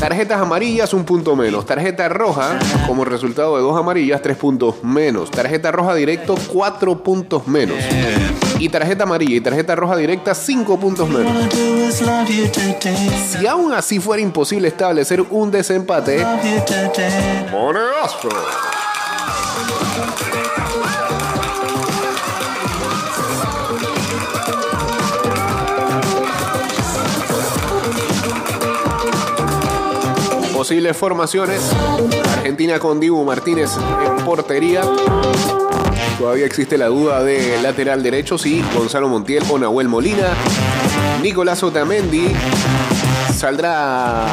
Tarjetas 0.00 0.40
amarillas, 0.40 0.94
un 0.94 1.04
punto 1.04 1.34
menos. 1.34 1.66
Tarjeta 1.66 2.08
roja, 2.08 2.58
como 2.86 3.04
resultado 3.04 3.56
de 3.56 3.62
dos 3.62 3.76
amarillas, 3.76 4.22
tres 4.22 4.36
puntos 4.36 4.76
menos. 4.84 5.30
Tarjeta 5.30 5.72
roja 5.72 5.94
directo, 5.94 6.36
cuatro 6.52 7.02
puntos 7.02 7.48
menos. 7.48 7.76
Y 8.60 8.68
tarjeta 8.68 9.02
amarilla 9.02 9.36
y 9.36 9.40
tarjeta 9.40 9.74
roja 9.74 9.96
directa, 9.96 10.34
cinco 10.34 10.78
puntos 10.78 11.08
menos. 11.08 11.32
Si 13.38 13.46
aún 13.46 13.72
así 13.72 13.98
fuera 13.98 14.22
imposible 14.22 14.68
establecer 14.68 15.20
un 15.30 15.50
desempate. 15.50 16.24
Posibles 30.58 30.96
formaciones. 30.96 31.60
Argentina 32.38 32.80
con 32.80 32.98
Dibu 32.98 33.24
Martínez 33.24 33.70
en 34.04 34.24
portería. 34.24 34.82
Todavía 36.18 36.46
existe 36.46 36.76
la 36.76 36.86
duda 36.86 37.22
de 37.22 37.62
lateral 37.62 38.02
derecho, 38.02 38.38
si 38.38 38.60
Gonzalo 38.74 39.08
Montiel 39.08 39.44
o 39.48 39.56
Nahuel 39.56 39.86
Molina. 39.86 40.34
Nicolás 41.22 41.62
Otamendi. 41.62 42.32
¿Saldrá 43.36 44.26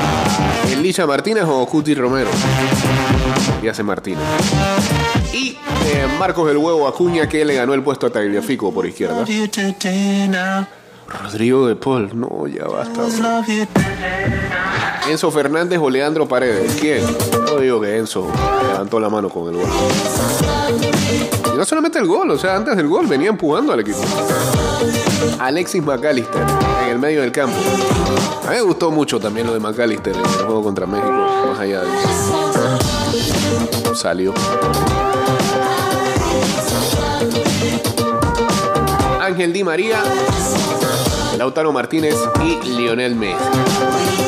Elisha 0.71 1.05
Martínez 1.05 1.43
o 1.45 1.63
Cuti 1.67 1.93
Romero? 1.93 2.31
Y 3.61 3.67
hace 3.67 3.83
Martínez. 3.83 4.23
Y 5.31 5.49
eh, 5.49 6.07
Marcos 6.17 6.47
del 6.47 6.57
Huevo 6.57 6.87
Acuña 6.87 7.29
que 7.29 7.45
le 7.45 7.53
ganó 7.53 7.75
el 7.75 7.83
puesto 7.83 8.07
a 8.07 8.09
Tagliafico 8.09 8.73
por 8.73 8.87
izquierda. 8.87 9.23
Rodrigo 11.07 11.67
de 11.67 11.75
Paul, 11.75 12.19
no, 12.19 12.47
ya 12.47 12.65
basta. 12.65 13.03
Enzo 15.09 15.29
Fernández 15.31 15.79
o 15.79 15.89
Leandro 15.89 16.27
Paredes. 16.27 16.77
¿Quién? 16.79 17.05
Yo 17.47 17.59
digo 17.59 17.79
que 17.81 17.97
Enzo 17.97 18.27
levantó 18.67 18.99
la 18.99 19.09
mano 19.09 19.29
con 19.29 19.49
el 19.49 19.55
gol. 19.61 19.69
Y 21.53 21.57
no 21.57 21.63
solamente 21.63 21.99
el 21.99 22.07
gol, 22.07 22.31
o 22.31 22.37
sea, 22.37 22.55
antes 22.55 22.75
del 22.75 22.87
gol 22.87 23.05
venía 23.05 23.29
empujando 23.29 23.71
al 23.71 23.81
equipo. 23.81 23.99
Alexis 25.39 25.83
McAllister 25.83 26.43
en 26.83 26.89
el 26.89 26.99
medio 26.99 27.21
del 27.21 27.31
campo. 27.31 27.55
A 28.45 28.49
mí 28.49 28.55
me 28.55 28.61
gustó 28.61 28.91
mucho 28.91 29.19
también 29.19 29.47
lo 29.47 29.53
de 29.53 29.59
McAllister 29.59 30.13
en 30.13 30.19
el 30.19 30.45
juego 30.45 30.63
contra 30.63 30.85
México, 30.85 31.11
más 31.49 31.59
allá 31.59 31.81
de 31.81 31.89
salió. 33.95 34.33
Ángel 39.21 39.53
Di 39.53 39.63
María, 39.63 40.03
Lautaro 41.37 41.71
Martínez 41.71 42.15
y 42.43 42.57
Lionel 42.67 43.15
Messi. 43.15 44.24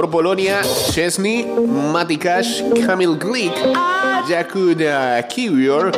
Por 0.00 0.08
Polonia, 0.08 0.62
Chesney, 0.62 1.44
Matikash, 1.92 2.62
Kamil 2.86 3.18
Glik, 3.18 3.52
Jakub 4.26 4.80
Kiwior, 5.28 5.92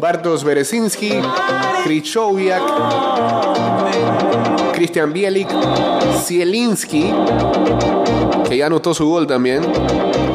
Bartosz 0.00 0.44
Berezinski, 0.44 1.20
Krychowiak, 1.82 2.62
Christian 4.74 5.12
Bielik, 5.12 5.48
Zielinski, 6.22 7.12
que 8.48 8.56
ya 8.56 8.66
anotó 8.66 8.94
su 8.94 9.04
gol 9.04 9.26
también, 9.26 9.62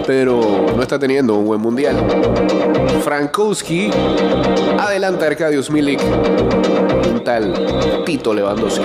pero 0.05 0.65
no 0.75 0.81
está 0.81 0.99
teniendo 0.99 1.35
un 1.35 1.45
buen 1.45 1.61
mundial. 1.61 1.95
Frankowski, 3.01 3.91
adelanta 4.77 5.25
Arkadiusz 5.25 5.69
Milik, 5.69 6.01
un 7.13 7.23
tal 7.23 8.03
Tito 8.05 8.33
Lewandowski. 8.33 8.83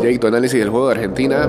Jake, 0.00 0.20
tu 0.20 0.28
análisis 0.28 0.60
del 0.60 0.68
juego 0.68 0.90
de 0.90 0.94
Argentina. 0.94 1.48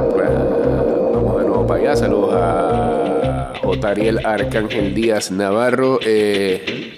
Saludos 1.75 2.33
a 2.33 3.53
Otariel 3.63 4.25
Arcángel 4.25 4.93
Díaz 4.95 5.29
Navarro. 5.29 5.99
Eh, 6.01 6.93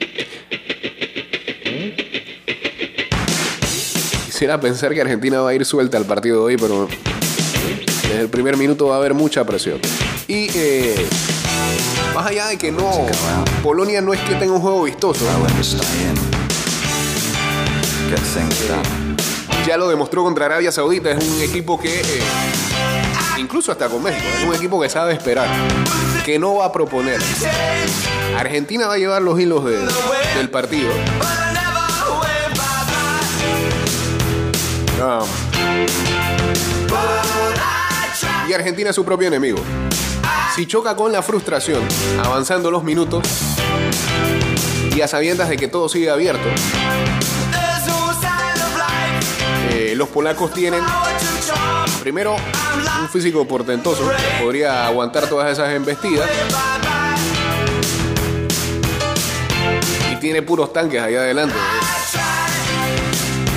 quisiera 4.25 4.59
pensar 4.59 4.93
que 4.93 5.01
Argentina 5.01 5.41
va 5.41 5.49
a 5.49 5.53
ir 5.55 5.65
suelta 5.65 5.97
al 5.97 6.05
partido 6.05 6.37
de 6.37 6.43
hoy, 6.43 6.57
pero 6.57 6.87
desde 8.03 8.21
el 8.21 8.29
primer 8.29 8.55
minuto 8.55 8.87
va 8.87 8.95
a 8.95 8.97
haber 8.99 9.13
mucha 9.13 9.43
presión. 9.45 9.79
Y 10.27 10.47
eh, 10.55 11.07
más 12.15 12.27
allá 12.27 12.47
de 12.47 12.57
que 12.57 12.71
no, 12.71 13.07
Polonia 13.63 13.99
no 14.01 14.13
es 14.13 14.19
que 14.21 14.35
tenga 14.35 14.53
un 14.53 14.61
juego 14.61 14.83
vistoso. 14.83 15.25
Ya 19.67 19.75
lo 19.75 19.89
demostró 19.89 20.23
contra 20.23 20.45
Arabia 20.45 20.71
Saudita. 20.71 21.11
Es 21.11 21.23
un 21.23 21.41
equipo 21.41 21.79
que, 21.79 21.99
eh, 21.99 22.21
incluso 23.37 23.71
hasta 23.71 23.87
con 23.87 24.01
México, 24.03 24.25
es 24.39 24.43
un 24.47 24.55
equipo 24.55 24.79
que 24.81 24.89
sabe 24.89 25.13
esperar, 25.13 25.47
que 26.25 26.39
no 26.39 26.55
va 26.55 26.65
a 26.65 26.71
proponer. 26.71 27.19
Argentina 28.37 28.87
va 28.87 28.93
a 28.93 28.97
llevar 28.97 29.21
los 29.21 29.39
hilos 29.39 29.65
de- 29.65 29.87
del 30.35 30.49
partido. 30.49 30.89
Y 38.47 38.53
Argentina 38.53 38.89
es 38.91 38.95
su 38.95 39.03
propio 39.03 39.27
enemigo. 39.27 39.59
Si 40.55 40.65
choca 40.65 40.95
con 40.95 41.11
la 41.11 41.21
frustración, 41.21 41.81
avanzando 42.23 42.71
los 42.71 42.83
minutos 42.83 43.23
y 44.95 45.01
a 45.01 45.07
sabiendas 45.07 45.49
de 45.49 45.57
que 45.57 45.67
todo 45.67 45.89
sigue 45.89 46.09
abierto, 46.09 46.47
eh, 49.71 49.93
los 49.95 50.07
polacos 50.07 50.53
tienen 50.53 50.81
primero 52.01 52.37
un 53.01 53.09
físico 53.09 53.47
portentoso, 53.47 54.09
podría 54.41 54.85
aguantar 54.85 55.27
todas 55.27 55.51
esas 55.51 55.73
embestidas. 55.73 56.29
Y 60.11 60.15
tiene 60.17 60.41
puros 60.41 60.73
tanques 60.73 61.01
allá 61.01 61.19
adelante. 61.19 61.55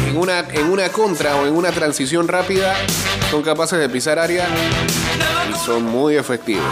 En 0.09 0.17
una, 0.17 0.41
en 0.41 0.67
una 0.67 0.89
contra 0.91 1.37
o 1.37 1.47
en 1.47 1.55
una 1.55 1.71
transición 1.71 2.29
rápida 2.29 2.75
son 3.31 3.43
capaces 3.43 3.79
de 3.79 3.89
pisar 3.89 4.19
área 4.19 4.49
y 5.49 5.65
son 5.65 5.85
muy 5.85 6.17
efectivos. 6.17 6.65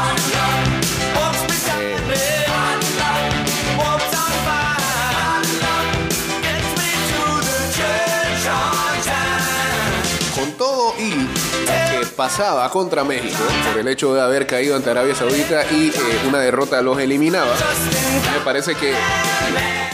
Pasaba 12.19 12.69
contra 12.69 13.05
México 13.05 13.39
por 13.71 13.79
el 13.79 13.87
hecho 13.87 14.13
de 14.13 14.21
haber 14.21 14.45
caído 14.45 14.75
ante 14.75 14.91
Arabia 14.91 15.15
Saudita 15.15 15.65
y 15.71 15.91
eh, 15.91 15.93
una 16.27 16.41
derrota 16.41 16.83
los 16.83 16.99
eliminaba, 16.99 17.55
me 18.35 18.45
parece 18.45 18.75
que, 18.75 18.93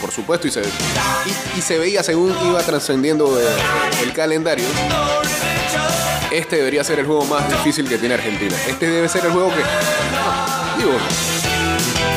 por 0.01 0.09
supuesto, 0.09 0.47
y 0.47 0.51
se, 0.51 0.61
y, 0.61 1.59
y 1.59 1.61
se 1.61 1.77
veía 1.77 2.01
según 2.01 2.35
iba 2.47 2.59
trascendiendo 2.63 3.39
eh, 3.39 3.43
el 4.01 4.11
calendario, 4.11 4.65
este 6.31 6.55
debería 6.55 6.83
ser 6.83 6.97
el 6.97 7.05
juego 7.05 7.25
más 7.25 7.47
difícil 7.47 7.87
que 7.87 7.99
tiene 7.99 8.15
Argentina. 8.15 8.55
Este 8.67 8.89
debe 8.89 9.07
ser 9.07 9.23
el 9.25 9.31
juego 9.31 9.49
que, 9.49 9.61
digo, 10.79 10.97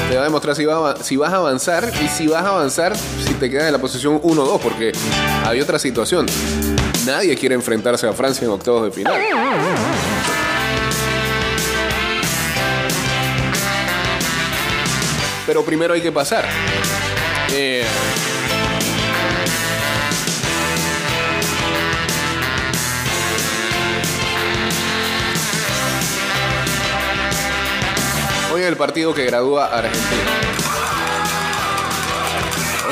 te 0.08 0.16
va 0.16 0.22
a 0.22 0.24
demostrar 0.24 0.56
si, 0.56 0.64
si 1.02 1.16
vas 1.18 1.34
a 1.34 1.36
avanzar 1.36 1.92
y 2.02 2.08
si 2.08 2.28
vas 2.28 2.44
a 2.46 2.48
avanzar 2.48 2.96
si 2.96 3.34
te 3.34 3.50
quedas 3.50 3.66
en 3.66 3.72
la 3.72 3.78
posición 3.78 4.22
1-2, 4.22 4.58
porque 4.58 4.92
hay 5.44 5.60
otra 5.60 5.78
situación. 5.78 6.24
Nadie 7.08 7.34
quiere 7.36 7.54
enfrentarse 7.54 8.06
a 8.06 8.12
Francia 8.12 8.44
en 8.44 8.50
octavos 8.50 8.84
de 8.84 8.90
final. 8.90 9.18
Pero 15.46 15.64
primero 15.64 15.94
hay 15.94 16.02
que 16.02 16.12
pasar. 16.12 16.46
Eh, 17.50 17.82
Hoy 28.52 28.60
es 28.60 28.68
el 28.68 28.76
partido 28.76 29.14
que 29.14 29.24
gradúa 29.24 29.64
a 29.66 29.78
Argentina. 29.78 30.67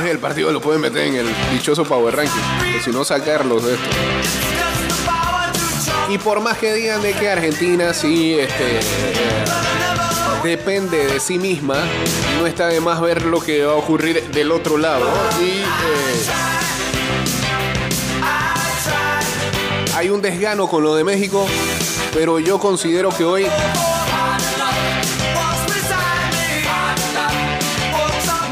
El 0.04 0.18
partido 0.18 0.52
lo 0.52 0.60
pueden 0.60 0.82
meter 0.82 1.06
en 1.06 1.16
el 1.16 1.26
dichoso 1.52 1.84
Power 1.84 2.14
Ranking. 2.14 2.80
Si 2.84 2.90
no, 2.90 3.04
sacarlos 3.04 3.64
de 3.64 3.74
esto. 3.74 3.86
Y 6.10 6.18
por 6.18 6.40
más 6.40 6.58
que 6.58 6.74
digan 6.74 7.02
de 7.02 7.14
que 7.14 7.28
Argentina 7.28 7.92
sí 7.94 8.38
este, 8.38 8.80
depende 10.44 11.06
de 11.06 11.18
sí 11.18 11.38
misma, 11.38 11.82
no 12.38 12.46
está 12.46 12.68
de 12.68 12.80
más 12.80 13.00
ver 13.00 13.22
lo 13.22 13.40
que 13.40 13.64
va 13.64 13.72
a 13.72 13.76
ocurrir 13.76 14.22
del 14.28 14.52
otro 14.52 14.76
lado. 14.76 15.04
Y 15.40 15.48
eh, 15.48 15.64
hay 19.96 20.10
un 20.10 20.22
desgano 20.22 20.68
con 20.68 20.84
lo 20.84 20.94
de 20.94 21.02
México, 21.02 21.46
pero 22.12 22.38
yo 22.38 22.58
considero 22.58 23.08
que 23.10 23.24
hoy 23.24 23.46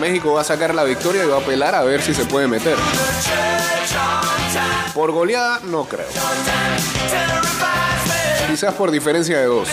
México 0.05 0.35
va 0.35 0.43
a 0.43 0.45
sacar 0.45 0.75
la 0.75 0.85
victoria 0.85 1.25
y 1.25 1.29
va 1.29 1.37
a 1.37 1.41
apelar 1.41 1.75
a 1.75 1.83
ver 1.83 2.03
si 2.03 2.13
se 2.13 2.27
puede 2.27 2.47
meter. 2.47 2.77
Por 4.93 5.13
goleada, 5.13 5.61
no 5.65 5.87
creo. 5.87 6.07
Quizás 8.47 8.75
por 8.75 8.91
diferencia 8.91 9.39
de 9.39 9.47
dos. 9.47 9.67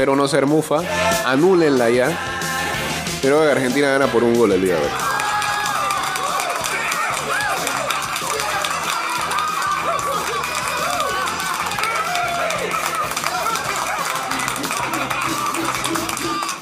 Pero 0.00 0.16
no 0.16 0.26
ser 0.26 0.46
mufa, 0.46 0.78
anúlenla 1.26 1.90
ya. 1.90 2.18
Pero 3.20 3.42
Argentina 3.42 3.88
gana 3.88 4.06
por 4.06 4.24
un 4.24 4.32
gol 4.32 4.50
el 4.52 4.62
día 4.62 4.76
de 4.76 4.80
hoy. 4.80 4.88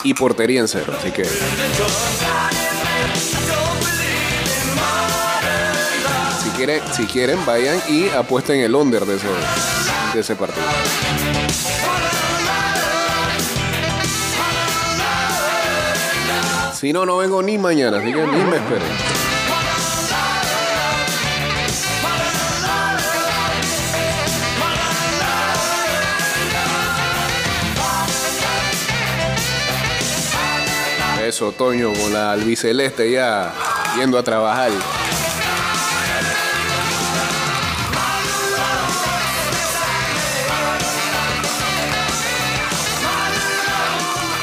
Y 0.02 0.14
portería 0.14 0.58
en 0.58 0.66
cero, 0.66 0.92
así 0.98 1.12
que. 1.12 1.24
Si 6.42 6.50
quieren, 6.56 6.82
si 6.92 7.06
quieren, 7.06 7.46
vayan 7.46 7.80
y 7.88 8.08
apuesten 8.08 8.58
el 8.58 8.74
under 8.74 9.06
de 9.06 9.14
ese, 9.14 9.28
de 10.12 10.20
ese 10.22 10.34
partido. 10.34 10.66
Si 16.78 16.92
no, 16.92 17.04
no 17.04 17.16
vengo 17.16 17.42
ni 17.42 17.58
mañana, 17.58 17.98
así 17.98 18.12
que 18.12 18.24
ni 18.24 18.44
me 18.44 18.56
esperen. 18.56 18.88
Eso, 31.26 31.50
Toño, 31.50 31.92
con 31.94 32.12
la 32.12 32.30
albiceleste 32.30 33.10
ya 33.10 33.52
yendo 33.96 34.16
a 34.16 34.22
trabajar. 34.22 34.70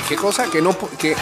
¿Qué 0.10 0.16
cosa? 0.18 0.52
Que 0.52 0.62
no, 0.62 0.78
que, 1.00 1.16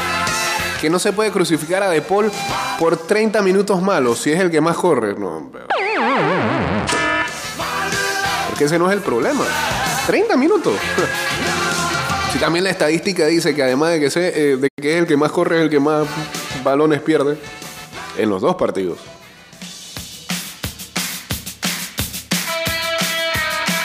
que 0.83 0.89
no 0.89 0.99
se 0.99 1.13
puede 1.13 1.31
crucificar 1.31 1.81
a 1.81 1.89
De 1.89 2.01
Paul 2.01 2.29
por 2.77 2.97
30 2.97 3.41
minutos 3.41 3.81
malos, 3.81 4.19
si 4.19 4.33
es 4.33 4.39
el 4.41 4.51
que 4.51 4.59
más 4.59 4.75
corre. 4.75 5.15
No, 5.17 5.49
Porque 8.49 8.65
ese 8.65 8.77
no 8.77 8.87
es 8.91 8.97
el 8.97 9.01
problema. 9.01 9.45
30 10.07 10.35
minutos. 10.35 10.73
Si 12.33 12.39
también 12.39 12.63
la 12.63 12.71
estadística 12.71 13.27
dice 13.27 13.53
que 13.53 13.61
además 13.61 13.91
de 13.91 13.99
que, 13.99 14.09
se- 14.09 14.53
eh, 14.53 14.57
de 14.57 14.67
que 14.81 14.93
es 14.95 14.99
el 15.01 15.05
que 15.05 15.15
más 15.15 15.31
corre, 15.31 15.57
es 15.57 15.61
el 15.65 15.69
que 15.69 15.79
más 15.79 16.07
balones 16.63 16.99
pierde 16.99 17.37
en 18.17 18.27
los 18.27 18.41
dos 18.41 18.55
partidos. 18.55 18.97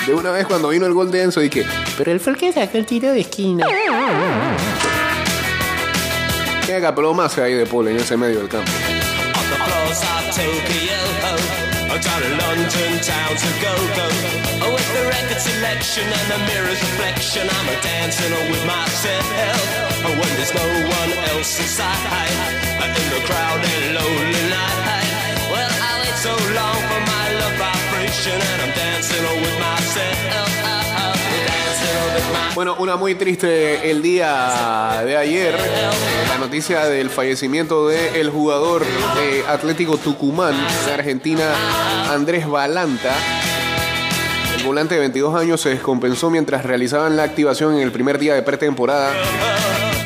De 0.06 0.14
una 0.14 0.30
vez 0.30 0.46
cuando 0.46 0.70
vino 0.70 0.86
el 0.86 0.94
gol 0.94 1.10
de 1.10 1.24
Enzo 1.24 1.40
dije, 1.40 1.66
pero 1.98 2.10
él 2.10 2.20
fue 2.20 2.32
el 2.32 2.38
que 2.38 2.50
sacó 2.50 2.78
el 2.78 2.86
tiro 2.86 3.12
de 3.12 3.20
esquina. 3.20 3.66
¿Qué 6.78 6.82
capeló 6.82 7.12
se 7.12 7.42
ahí 7.42 7.54
de 7.54 7.66
Paul 7.66 7.88
en 7.88 7.96
ese 7.96 8.16
medio 8.16 8.38
del 8.38 8.48
campo? 8.48 8.70
Oh, 8.70 9.90
I'm 17.50 17.82
dancing 17.82 18.30
with 18.30 18.64
myself. 18.64 19.58
When 20.06 20.30
there's 20.38 20.54
no 20.54 20.62
one 20.86 21.12
else 21.34 21.58
inside, 21.58 21.98
in 22.94 23.10
the 23.10 23.26
lonely 23.98 24.44
night. 24.46 25.50
Well, 25.50 25.72
I 25.82 25.98
wait 25.98 26.14
so 26.14 26.30
long 26.30 26.78
for 26.86 27.00
my 27.10 27.26
love 27.42 27.56
vibration, 27.58 28.38
and 28.38 28.62
I'm 28.62 28.72
dancing 28.78 29.24
with 29.42 29.58
myself. 29.58 30.77
Bueno, 32.58 32.74
una 32.80 32.96
muy 32.96 33.14
triste 33.14 33.88
el 33.88 34.02
día 34.02 35.00
de 35.06 35.16
ayer, 35.16 35.56
la 36.28 36.38
noticia 36.38 36.86
del 36.86 37.08
fallecimiento 37.08 37.86
del 37.86 38.30
jugador 38.30 38.84
de 38.84 39.46
Atlético 39.46 39.96
Tucumán 39.96 40.56
de 40.84 40.92
Argentina, 40.92 41.54
Andrés 42.10 42.48
Balanta. 42.48 43.14
El 44.56 44.64
volante 44.64 44.96
de 44.96 45.00
22 45.02 45.36
años 45.36 45.60
se 45.60 45.68
descompensó 45.68 46.30
mientras 46.30 46.64
realizaban 46.64 47.16
la 47.16 47.22
activación 47.22 47.76
en 47.76 47.82
el 47.82 47.92
primer 47.92 48.18
día 48.18 48.34
de 48.34 48.42
pretemporada. 48.42 49.12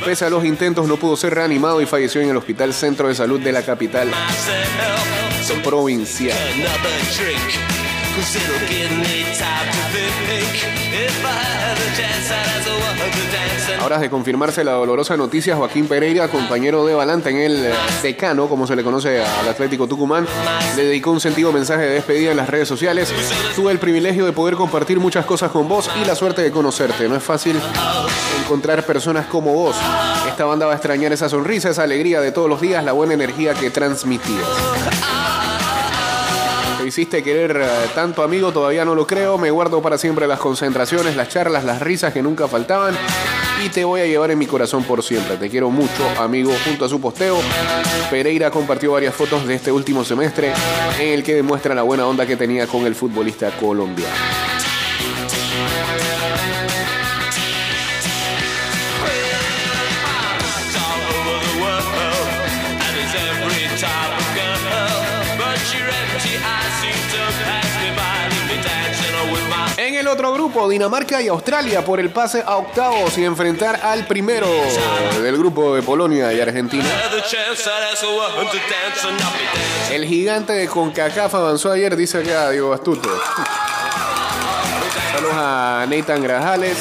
Pese 0.04 0.26
a 0.26 0.28
los 0.28 0.44
intentos, 0.44 0.86
no 0.86 0.98
pudo 0.98 1.16
ser 1.16 1.34
reanimado 1.34 1.80
y 1.80 1.86
falleció 1.86 2.20
en 2.20 2.28
el 2.28 2.36
Hospital 2.36 2.74
Centro 2.74 3.08
de 3.08 3.14
Salud 3.14 3.40
de 3.40 3.52
la 3.52 3.62
capital 3.62 4.10
provincial. 5.64 6.36
Cause 8.14 8.36
it'll 8.36 8.68
give 8.68 8.90
me 8.98 9.24
time 9.38 9.70
to 9.72 9.82
think. 9.92 10.52
If 10.92 11.24
I 11.24 11.32
had 11.32 11.78
a 11.78 11.96
chance, 11.96 12.30
I'd 12.30 12.60
as 12.60 12.66
a 12.66 12.74
woman 12.74 13.10
to 13.10 13.32
dance. 13.32 13.72
And 13.72 13.82
Horas 13.82 14.02
de 14.02 14.10
confirmarse 14.10 14.64
la 14.64 14.72
dolorosa 14.72 15.16
noticia, 15.16 15.56
Joaquín 15.56 15.88
Pereira, 15.88 16.28
compañero 16.28 16.84
de 16.84 16.94
Balanta 16.94 17.30
en 17.30 17.38
el 17.38 17.64
eh, 17.64 17.72
decano, 18.02 18.48
como 18.48 18.66
se 18.66 18.76
le 18.76 18.84
conoce 18.84 19.24
al 19.24 19.48
Atlético 19.48 19.86
Tucumán, 19.88 20.26
le 20.76 20.84
dedicó 20.84 21.10
un 21.10 21.20
sentido 21.20 21.52
mensaje 21.52 21.84
de 21.84 21.94
despedida 21.94 22.32
en 22.32 22.36
las 22.36 22.50
redes 22.50 22.68
sociales. 22.68 23.10
Tuve 23.56 23.72
el 23.72 23.78
privilegio 23.78 24.26
de 24.26 24.32
poder 24.32 24.56
compartir 24.56 25.00
muchas 25.00 25.24
cosas 25.24 25.50
con 25.50 25.66
vos 25.66 25.88
y 26.02 26.04
la 26.04 26.14
suerte 26.14 26.42
de 26.42 26.50
conocerte. 26.50 27.08
No 27.08 27.16
es 27.16 27.22
fácil 27.22 27.58
encontrar 28.44 28.84
personas 28.84 29.24
como 29.24 29.54
vos. 29.54 29.76
Esta 30.28 30.44
banda 30.44 30.66
va 30.66 30.72
a 30.72 30.76
extrañar 30.76 31.14
esa 31.14 31.30
sonrisa, 31.30 31.70
esa 31.70 31.84
alegría 31.84 32.20
de 32.20 32.30
todos 32.30 32.50
los 32.50 32.60
días, 32.60 32.84
la 32.84 32.92
buena 32.92 33.14
energía 33.14 33.54
que 33.54 33.70
transmitías. 33.70 34.46
Te 36.92 37.00
hiciste 37.00 37.22
querer 37.22 37.58
eh, 37.58 37.66
tanto 37.94 38.22
amigo, 38.22 38.52
todavía 38.52 38.84
no 38.84 38.94
lo 38.94 39.06
creo. 39.06 39.38
Me 39.38 39.50
guardo 39.50 39.80
para 39.80 39.96
siempre 39.96 40.26
las 40.26 40.38
concentraciones, 40.38 41.16
las 41.16 41.30
charlas, 41.30 41.64
las 41.64 41.80
risas 41.80 42.12
que 42.12 42.22
nunca 42.22 42.48
faltaban. 42.48 42.94
Y 43.64 43.70
te 43.70 43.82
voy 43.82 44.02
a 44.02 44.04
llevar 44.04 44.30
en 44.30 44.38
mi 44.38 44.44
corazón 44.44 44.84
por 44.84 45.02
siempre. 45.02 45.38
Te 45.38 45.48
quiero 45.48 45.70
mucho, 45.70 46.06
amigo. 46.18 46.52
Junto 46.66 46.84
a 46.84 46.90
su 46.90 47.00
posteo, 47.00 47.38
Pereira 48.10 48.50
compartió 48.50 48.92
varias 48.92 49.14
fotos 49.14 49.46
de 49.46 49.54
este 49.54 49.72
último 49.72 50.04
semestre 50.04 50.52
en 51.00 51.08
el 51.08 51.22
que 51.22 51.34
demuestra 51.34 51.74
la 51.74 51.80
buena 51.80 52.06
onda 52.06 52.26
que 52.26 52.36
tenía 52.36 52.66
con 52.66 52.84
el 52.84 52.94
futbolista 52.94 53.50
colombiano. 53.52 54.51
Otro 70.12 70.32
grupo, 70.32 70.68
Dinamarca 70.68 71.22
y 71.22 71.28
Australia 71.28 71.84
por 71.84 71.98
el 71.98 72.10
pase 72.10 72.42
a 72.44 72.56
octavos 72.56 73.16
y 73.16 73.24
enfrentar 73.24 73.80
al 73.82 74.06
primero 74.06 74.46
del 75.22 75.36
grupo 75.38 75.74
de 75.74 75.82
Polonia 75.82 76.32
y 76.32 76.40
Argentina. 76.40 76.84
El 79.90 80.04
gigante 80.04 80.52
de 80.52 80.68
CONCACAF 80.68 81.34
avanzó 81.34 81.72
ayer, 81.72 81.96
dice 81.96 82.18
acá 82.18 82.50
Diego 82.50 82.72
Astuto. 82.72 83.08
Saludos 85.12 85.34
a 85.34 85.86
Nathan 85.88 86.22
Grajales. 86.22 86.76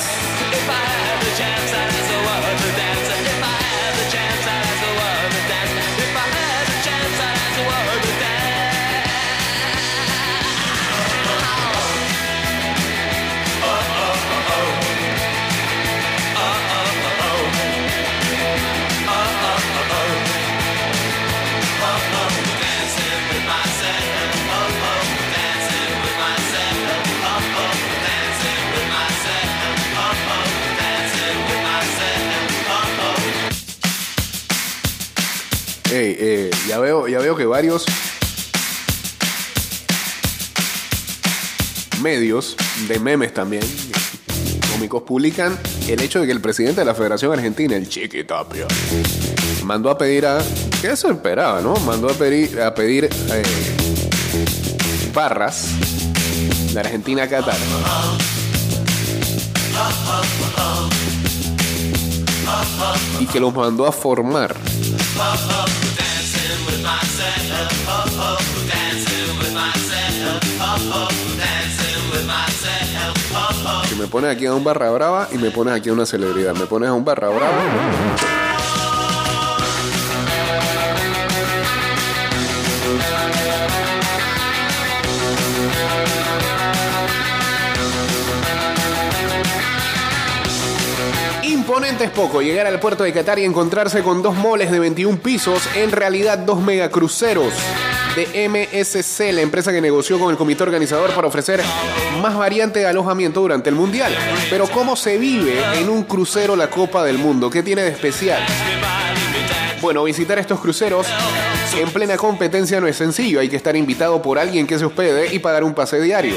Ya, 37.12 37.20
veo, 37.20 37.36
que 37.36 37.46
varios 37.46 37.86
medios 42.02 42.56
de 42.88 43.00
memes 43.00 43.34
también, 43.34 43.64
cómicos, 44.72 45.04
publican 45.04 45.60
el 45.88 46.02
hecho 46.02 46.22
de 46.22 46.26
que 46.26 46.32
el 46.32 46.40
presidente 46.40 46.82
de 46.82 46.86
la 46.86 46.96
Federación 46.96 47.34
Argentina, 47.34 47.76
el 47.76 47.90
Chiqui 47.90 48.24
Tapia, 48.24 48.66
mandó 49.66 49.90
a 49.90 49.98
pedir 49.98 50.26
a 50.26 50.42
Que 50.82 50.92
eso 50.92 51.12
esperaba, 51.12 51.62
¿no? 51.62 51.76
Mandó 51.76 52.10
a 52.10 52.14
pedir, 52.14 52.62
a 52.62 52.74
pedir 52.74 53.06
eh, 53.06 53.44
barras 55.14 55.68
de 56.74 56.80
Argentina 56.80 57.24
a 57.24 57.28
Qatar. 57.28 57.58
Y 63.20 63.26
que 63.26 63.40
los 63.40 63.54
mandó 63.54 63.86
a 63.86 63.92
formar. 63.92 64.56
Me 73.98 74.08
pones 74.08 74.32
aquí 74.32 74.46
a 74.46 74.54
un 74.54 74.64
barra 74.64 74.90
brava 74.92 75.28
y 75.32 75.38
me 75.38 75.52
pones 75.52 75.74
aquí 75.74 75.90
a 75.90 75.94
una 75.94 76.06
celebridad. 76.06 76.56
Me 76.56 76.66
pones 76.66 76.90
a 76.90 76.94
un 76.94 77.06
barra 77.06 77.30
brava. 77.30 78.41
Es 92.02 92.10
poco 92.10 92.42
llegar 92.42 92.66
al 92.66 92.80
puerto 92.80 93.04
de 93.04 93.14
Qatar 93.14 93.38
y 93.38 93.46
encontrarse 93.46 94.02
con 94.02 94.24
dos 94.24 94.34
moles 94.34 94.72
de 94.72 94.80
21 94.80 95.20
pisos, 95.20 95.70
en 95.76 95.92
realidad 95.92 96.40
dos 96.40 96.60
megacruceros 96.60 97.54
de 98.16 98.50
MSC, 98.50 99.32
la 99.32 99.42
empresa 99.42 99.72
que 99.72 99.82
negoció 99.82 100.18
con 100.18 100.32
el 100.32 100.38
comité 100.38 100.64
organizador 100.64 101.12
para 101.12 101.28
ofrecer 101.28 101.62
más 102.20 102.36
variante 102.36 102.80
de 102.80 102.88
alojamiento 102.88 103.42
durante 103.42 103.70
el 103.70 103.76
Mundial. 103.76 104.16
Pero 104.50 104.68
¿cómo 104.68 104.96
se 104.96 105.20
vive 105.20 105.62
en 105.76 105.90
un 105.90 106.04
crucero 106.04 106.56
la 106.56 106.72
Copa 106.72 107.04
del 107.04 107.20
Mundo? 107.20 107.52
¿Qué 107.52 107.62
tiene 107.62 107.84
de 107.84 107.90
especial? 107.92 108.42
Bueno, 109.80 110.04
visitar 110.04 110.40
estos 110.40 110.60
cruceros 110.60 111.06
en 111.78 111.90
plena 111.90 112.18
competencia 112.18 112.80
no 112.82 112.88
es 112.88 112.98
sencillo, 112.98 113.40
hay 113.40 113.50
que 113.50 113.56
estar 113.56 113.76
invitado 113.76 114.22
por 114.22 114.38
alguien 114.40 114.68
que 114.68 114.78
se 114.78 114.86
hospede 114.86 115.34
y 115.34 115.40
pagar 115.40 115.64
un 115.64 115.74
pase 115.74 116.02
diario. 116.02 116.36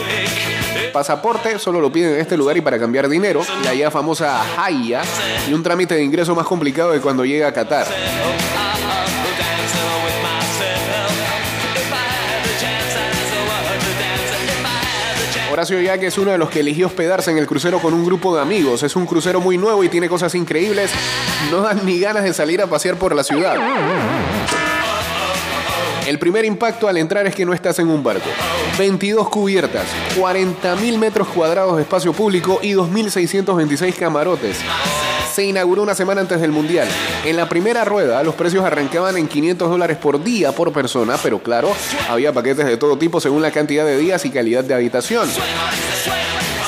Pasaporte 0.93 1.59
solo 1.59 1.81
lo 1.81 1.91
piden 1.91 2.15
en 2.15 2.21
este 2.21 2.37
lugar 2.37 2.57
y 2.57 2.61
para 2.61 2.79
cambiar 2.79 3.09
dinero, 3.09 3.43
la 3.65 3.75
ya 3.75 3.91
famosa 3.91 4.43
Haya 4.63 5.03
y 5.49 5.53
un 5.53 5.63
trámite 5.63 5.95
de 5.95 6.05
ingreso 6.05 6.35
más 6.35 6.47
complicado 6.47 6.93
de 6.93 7.01
cuando 7.01 7.25
llega 7.25 7.49
a 7.49 7.53
Qatar. 7.53 7.87
Horacio 15.53 15.81
Yaque 15.81 16.09
es 16.09 16.19
uno 16.19 16.33
de 16.33 16.39
los 16.39 16.51
que 16.51 16.61
eligió 16.61 16.89
hospedarse 16.89 17.31
en 17.31 17.39
el 17.39 17.47
crucero 17.47 17.79
con 17.79 17.95
un 17.95 18.05
grupo 18.05 18.35
de 18.35 18.43
amigos. 18.43 18.83
Es 18.83 18.97
un 18.97 19.07
crucero 19.07 19.41
muy 19.41 19.57
nuevo 19.57 19.85
y 19.85 19.89
tiene 19.89 20.09
cosas 20.09 20.35
increíbles. 20.35 20.91
No 21.53 21.61
dan 21.61 21.87
ni 21.87 22.01
ganas 22.01 22.25
de 22.25 22.35
salir 22.35 22.61
a 22.61 22.67
pasear 22.67 22.97
por 22.97 23.15
la 23.15 23.23
ciudad. 23.23 23.57
El 26.07 26.19
primer 26.19 26.45
impacto 26.45 26.87
al 26.87 26.99
entrar 26.99 27.27
es 27.27 27.35
que 27.35 27.47
no 27.47 27.55
estás 27.55 27.79
en 27.79 27.89
un 27.89 28.03
barco. 28.03 28.29
22 28.79 29.29
cubiertas, 29.31 29.87
40.000 30.19 30.99
metros 30.99 31.29
cuadrados 31.29 31.77
de 31.77 31.83
espacio 31.83 32.13
público 32.13 32.59
y 32.63 32.73
2.626 32.75 33.95
camarotes. 33.95 34.59
Se 35.35 35.45
inauguró 35.45 35.83
una 35.83 35.95
semana 35.95 36.21
antes 36.21 36.41
del 36.43 36.53
Mundial. 36.53 36.87
En 37.25 37.37
la 37.37 37.49
primera 37.49 37.87
rueda 37.87 38.23
los 38.23 38.35
precios 38.35 38.65
arrancaban 38.65 39.17
en 39.17 39.27
500 39.27 39.71
dólares 39.71 39.97
por 39.97 40.23
día 40.23 40.53
por 40.53 40.73
persona, 40.73 41.17
pero 41.23 41.39
claro, 41.39 41.73
había 42.09 42.33
paquetes 42.33 42.67
de 42.67 42.77
todo 42.77 42.99
tipo 42.99 43.19
según 43.19 43.41
la 43.41 43.51
cantidad 43.51 43.87
de 43.87 43.97
días 43.97 44.27
y 44.27 44.31
calidad 44.31 44.63
de 44.63 44.75
habitación. 44.75 45.27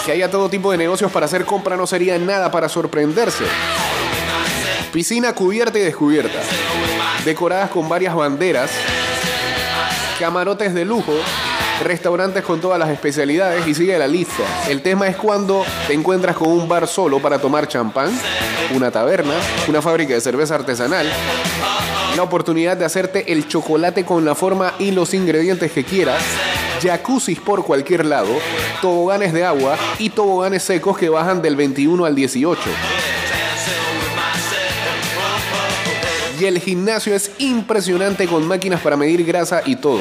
Que 0.07 0.13
haya 0.13 0.31
todo 0.31 0.49
tipo 0.49 0.73
de 0.73 0.79
negocios 0.79 1.13
para 1.13 1.27
hacer 1.27 1.45
compra 1.45 1.77
no 1.77 1.87
sería 1.87 2.19
nada 2.19 2.51
para 2.51 2.71
sorprenderse. 2.71 3.45
Piscina 4.93 5.35
cubierta 5.35 5.79
y 5.79 5.83
descubierta. 5.83 6.41
Decoradas 7.25 7.69
con 7.71 7.89
varias 7.89 8.15
banderas. 8.15 8.71
Camarotes 10.19 10.73
de 10.73 10.85
lujo. 10.85 11.13
Restaurantes 11.85 12.43
con 12.43 12.59
todas 12.59 12.79
las 12.79 12.89
especialidades 12.89 13.67
y 13.67 13.75
sigue 13.75 13.99
la 13.99 14.09
lista. 14.09 14.45
El 14.69 14.81
tema 14.81 15.09
es 15.09 15.17
cuando 15.17 15.63
te 15.87 15.93
encuentras 15.93 16.35
con 16.35 16.49
un 16.49 16.67
bar 16.67 16.89
solo 16.89 17.19
para 17.19 17.39
tomar 17.39 17.69
champán, 17.69 18.11
una 18.75 18.91
taberna, 18.91 19.35
una 19.69 19.83
fábrica 19.83 20.15
de 20.15 20.23
cerveza 20.23 20.55
artesanal, 20.55 21.07
la 22.17 22.23
oportunidad 22.23 22.79
de 22.79 22.87
hacerte 22.87 23.31
el 23.31 23.47
chocolate 23.47 24.07
con 24.07 24.25
la 24.25 24.35
forma 24.35 24.73
y 24.79 24.91
los 24.91 25.13
ingredientes 25.13 25.71
que 25.71 25.85
quieras, 25.85 26.23
jacuzzis 26.83 27.41
por 27.41 27.63
cualquier 27.63 28.07
lado, 28.07 28.33
toboganes 28.81 29.35
de 29.35 29.45
agua 29.45 29.77
y 29.99 30.09
toboganes 30.09 30.63
secos 30.63 30.97
que 30.97 31.11
bajan 31.11 31.43
del 31.43 31.57
21 31.57 32.07
al 32.07 32.15
18. 32.15 32.63
Y 36.39 36.45
el 36.45 36.59
gimnasio 36.59 37.15
es 37.15 37.31
impresionante 37.39 38.27
con 38.27 38.47
máquinas 38.47 38.81
para 38.81 38.97
medir 38.97 39.25
grasa 39.25 39.63
y 39.65 39.77
todo. 39.77 40.01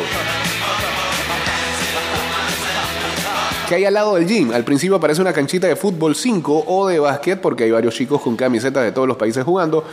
que 3.68 3.76
hay 3.76 3.86
al 3.86 3.96
lado 3.96 4.16
del 4.16 4.28
gym. 4.28 4.52
Al 4.54 4.64
principio 4.64 5.00
parece 5.00 5.22
una 5.22 5.34
canchita 5.34 5.66
de 5.66 5.76
fútbol 5.76 6.16
5 6.16 6.66
o 6.68 6.88
de 6.88 7.00
básquet, 7.00 7.42
porque 7.42 7.64
hay 7.64 7.72
varios 7.72 7.96
chicos 7.96 8.22
con 8.22 8.36
camisetas 8.36 8.84
de 8.84 8.92
todos 8.92 9.08
los 9.08 9.18
países 9.18 9.44
jugando. 9.44 9.84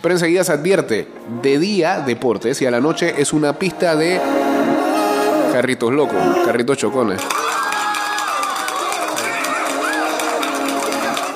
Pero 0.00 0.14
enseguida 0.14 0.42
se 0.42 0.52
advierte, 0.52 1.06
de 1.42 1.58
día 1.58 2.00
deportes 2.00 2.62
y 2.62 2.66
a 2.66 2.70
la 2.70 2.80
noche 2.80 3.14
es 3.18 3.34
una 3.34 3.58
pista 3.58 3.94
de 3.94 4.18
carritos 5.52 5.92
locos, 5.92 6.16
carritos 6.46 6.78
chocones. 6.78 7.20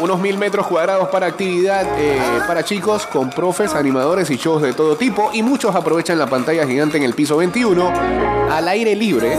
Unos 0.05 0.20
mil 0.20 0.36
metros 0.36 0.66
cuadrados 0.66 1.09
para 1.09 1.24
actividad 1.24 1.86
eh, 1.98 2.20
para 2.46 2.62
chicos 2.62 3.07
con 3.07 3.30
profes, 3.30 3.74
animadores 3.74 4.28
y 4.28 4.36
shows 4.36 4.61
de 4.61 4.74
todo 4.74 4.96
tipo. 4.96 5.30
Y 5.32 5.42
muchos 5.42 5.74
aprovechan 5.74 6.18
la 6.18 6.26
pantalla 6.26 6.66
gigante 6.66 6.98
en 6.98 7.05
el 7.05 7.14
piso 7.14 7.38
21 7.38 7.90
al 8.50 8.68
aire 8.68 8.94
libre 8.94 9.38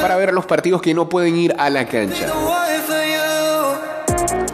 para 0.00 0.16
ver 0.16 0.32
los 0.32 0.46
partidos 0.46 0.80
que 0.80 0.94
no 0.94 1.10
pueden 1.10 1.36
ir 1.36 1.54
a 1.58 1.68
la 1.68 1.86
cancha. 1.86 2.26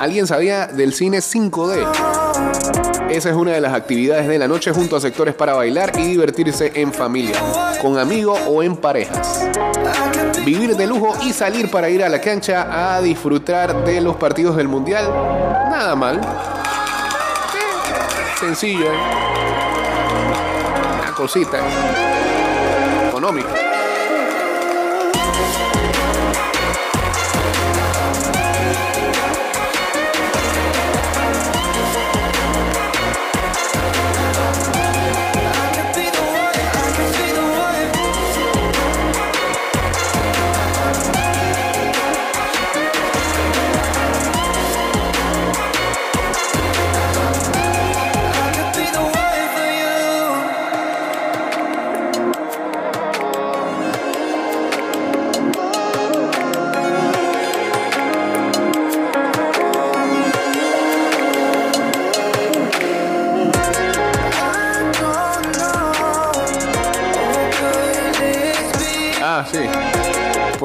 ¿Alguien 0.00 0.26
sabía 0.26 0.66
del 0.66 0.92
cine 0.92 1.18
5D? 1.18 2.77
Esa 3.10 3.30
es 3.30 3.34
una 3.34 3.52
de 3.52 3.60
las 3.60 3.72
actividades 3.72 4.28
de 4.28 4.38
la 4.38 4.46
noche 4.46 4.70
junto 4.70 4.94
a 4.94 5.00
sectores 5.00 5.34
para 5.34 5.54
bailar 5.54 5.92
y 5.98 6.02
divertirse 6.02 6.72
en 6.74 6.92
familia, 6.92 7.40
con 7.80 7.98
amigos 7.98 8.38
o 8.46 8.62
en 8.62 8.76
parejas. 8.76 9.48
Vivir 10.44 10.76
de 10.76 10.86
lujo 10.86 11.16
y 11.22 11.32
salir 11.32 11.70
para 11.70 11.88
ir 11.88 12.04
a 12.04 12.08
la 12.08 12.20
cancha 12.20 12.94
a 12.94 13.00
disfrutar 13.00 13.84
de 13.84 14.00
los 14.02 14.16
partidos 14.16 14.56
del 14.56 14.68
mundial. 14.68 15.08
Nada 15.70 15.96
mal. 15.96 16.20
Sencillo. 18.38 18.92
¿eh? 18.92 18.98
Una 21.02 21.12
cosita. 21.12 21.58
Económica. 23.08 23.48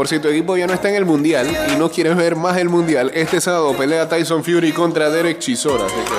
Por 0.03 0.09
si 0.09 0.19
tu 0.19 0.27
equipo 0.27 0.57
ya 0.57 0.67
no 0.67 0.73
está 0.73 0.89
en 0.89 0.95
el 0.95 1.05
mundial 1.05 1.47
y 1.71 1.77
no 1.77 1.89
quieres 1.89 2.17
ver 2.17 2.35
más 2.35 2.57
el 2.57 2.67
mundial, 2.67 3.09
este 3.13 3.39
sábado 3.39 3.73
pelea 3.73 4.09
Tyson 4.09 4.43
Fury 4.43 4.73
contra 4.73 5.09
Derek 5.09 5.39
Chisora. 5.39 5.85
Así 5.85 5.95
que. 5.95 6.11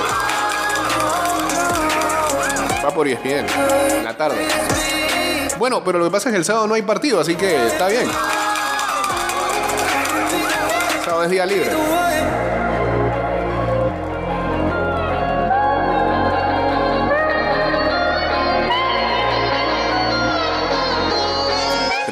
Va 2.83 2.95
por 2.95 3.07
ESPN, 3.07 3.45
en 3.99 4.05
la 4.05 4.17
tarde. 4.17 4.39
Bueno, 5.59 5.85
pero 5.85 5.99
lo 5.99 6.07
que 6.07 6.11
pasa 6.11 6.31
es 6.31 6.33
que 6.33 6.39
el 6.39 6.47
sábado 6.47 6.67
no 6.67 6.73
hay 6.73 6.81
partido, 6.81 7.21
así 7.21 7.35
que 7.35 7.67
está 7.67 7.89
bien. 7.89 8.09
Sábado 11.05 11.25
es 11.25 11.31
día 11.31 11.45
libre. 11.45 11.71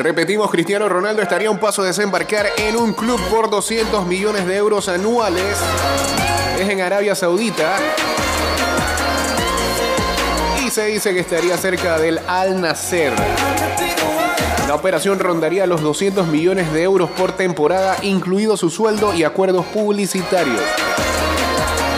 Repetimos, 0.03 0.51
Cristiano 0.51 0.89
Ronaldo 0.89 1.23
estaría 1.23 1.49
un 1.49 1.59
paso 1.59 1.83
de 1.83 1.89
desembarcar 1.89 2.47
en 2.57 2.75
un 2.75 2.93
club 2.93 3.21
por 3.31 3.49
200 3.49 4.05
millones 4.05 4.45
de 4.49 4.57
euros 4.57 4.89
anuales. 4.89 5.57
Es 6.59 6.69
en 6.69 6.81
Arabia 6.81 7.15
Saudita. 7.15 7.77
Y 10.67 10.71
se 10.71 10.87
dice 10.87 11.15
que 11.15 11.21
estaría 11.21 11.57
cerca 11.57 12.01
del 12.01 12.19
Al 12.27 12.61
Nacer. 12.61 13.13
La 14.67 14.75
operación 14.75 15.21
rondaría 15.21 15.69
los 15.69 15.83
200 15.83 16.27
millones 16.27 16.73
de 16.73 16.83
euros 16.83 17.09
por 17.11 17.31
temporada, 17.31 17.97
incluido 18.03 18.57
su 18.57 18.71
sueldo 18.71 19.15
y 19.15 19.23
acuerdos 19.23 19.67
publicitarios. 19.67 20.63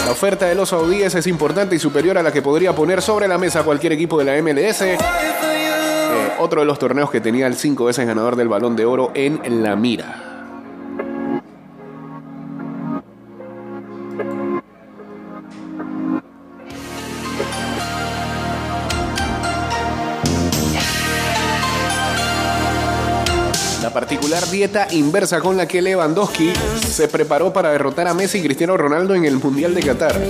La 0.04 0.12
oferta 0.12 0.44
de 0.44 0.54
los 0.54 0.68
saudíes 0.68 1.14
es 1.14 1.26
importante 1.26 1.74
y 1.74 1.78
superior 1.78 2.18
a 2.18 2.22
la 2.22 2.30
que 2.30 2.42
podría 2.42 2.74
poner 2.74 3.00
sobre 3.00 3.28
la 3.28 3.38
mesa 3.38 3.62
cualquier 3.62 3.94
equipo 3.94 4.18
de 4.18 4.24
la 4.26 4.42
MLS. 4.42 4.82
Otro 6.44 6.60
de 6.60 6.66
los 6.66 6.78
torneos 6.78 7.10
que 7.10 7.22
tenía 7.22 7.46
el 7.46 7.54
cinco 7.54 7.86
veces 7.86 8.06
ganador 8.06 8.36
del 8.36 8.48
balón 8.48 8.76
de 8.76 8.84
oro 8.84 9.10
en 9.14 9.62
la 9.62 9.76
mira. 9.76 10.52
La 23.80 23.90
particular 23.94 24.46
dieta 24.50 24.88
inversa 24.90 25.40
con 25.40 25.56
la 25.56 25.66
que 25.66 25.80
Lewandowski 25.80 26.52
se 26.86 27.08
preparó 27.08 27.54
para 27.54 27.70
derrotar 27.70 28.06
a 28.06 28.12
Messi 28.12 28.40
y 28.40 28.42
Cristiano 28.42 28.76
Ronaldo 28.76 29.14
en 29.14 29.24
el 29.24 29.38
Mundial 29.38 29.74
de 29.74 29.82
Qatar. 29.82 30.20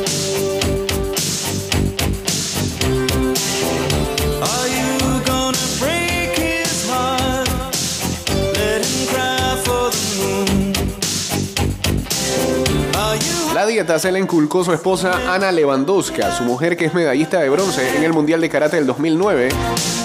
Se 13.87 14.11
la 14.11 14.19
inculcó 14.19 14.65
su 14.65 14.73
esposa 14.73 15.35
Ana 15.35 15.53
Lewandowska, 15.53 16.35
su 16.35 16.43
mujer 16.43 16.77
que 16.77 16.87
es 16.87 16.95
medallista 16.95 17.41
de 17.41 17.51
bronce 17.51 17.97
en 17.97 18.03
el 18.03 18.15
Mundial 18.15 18.41
de 18.41 18.49
Karate 18.49 18.77
del 18.77 18.87
2009 18.87 19.51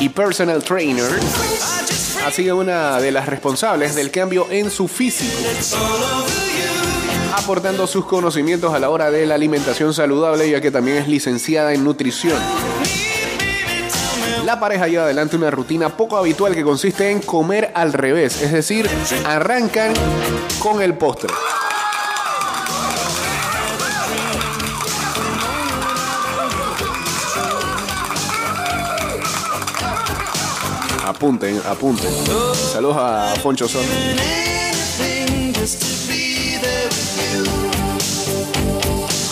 y 0.01 0.09
personal 0.09 0.61
trainer. 0.63 1.09
Ha 2.25 2.31
sido 2.31 2.57
una 2.57 2.99
de 2.99 3.11
las 3.11 3.27
responsables 3.27 3.95
del 3.95 4.11
cambio 4.11 4.47
en 4.51 4.69
su 4.69 4.89
físico, 4.89 5.33
aportando 7.33 7.87
sus 7.87 8.05
conocimientos 8.05 8.73
a 8.73 8.79
la 8.79 8.89
hora 8.89 9.11
de 9.11 9.25
la 9.25 9.35
alimentación 9.35 9.93
saludable, 9.93 10.49
ya 10.49 10.59
que 10.59 10.71
también 10.71 10.97
es 10.97 11.07
licenciada 11.07 11.73
en 11.73 11.83
nutrición. 11.83 12.37
La 14.45 14.59
pareja 14.59 14.87
lleva 14.87 15.05
adelante 15.05 15.37
una 15.37 15.51
rutina 15.51 15.95
poco 15.95 16.17
habitual 16.17 16.53
que 16.53 16.63
consiste 16.63 17.11
en 17.11 17.21
comer 17.21 17.71
al 17.75 17.93
revés, 17.93 18.41
es 18.41 18.51
decir, 18.51 18.89
arrancan 19.25 19.93
con 20.59 20.81
el 20.81 20.95
postre. 20.95 21.33
Apunten, 31.19 31.61
apunten. 31.65 32.09
Saludos 32.71 32.95
a 32.95 33.33
with 33.43 33.57
you? 33.59 33.67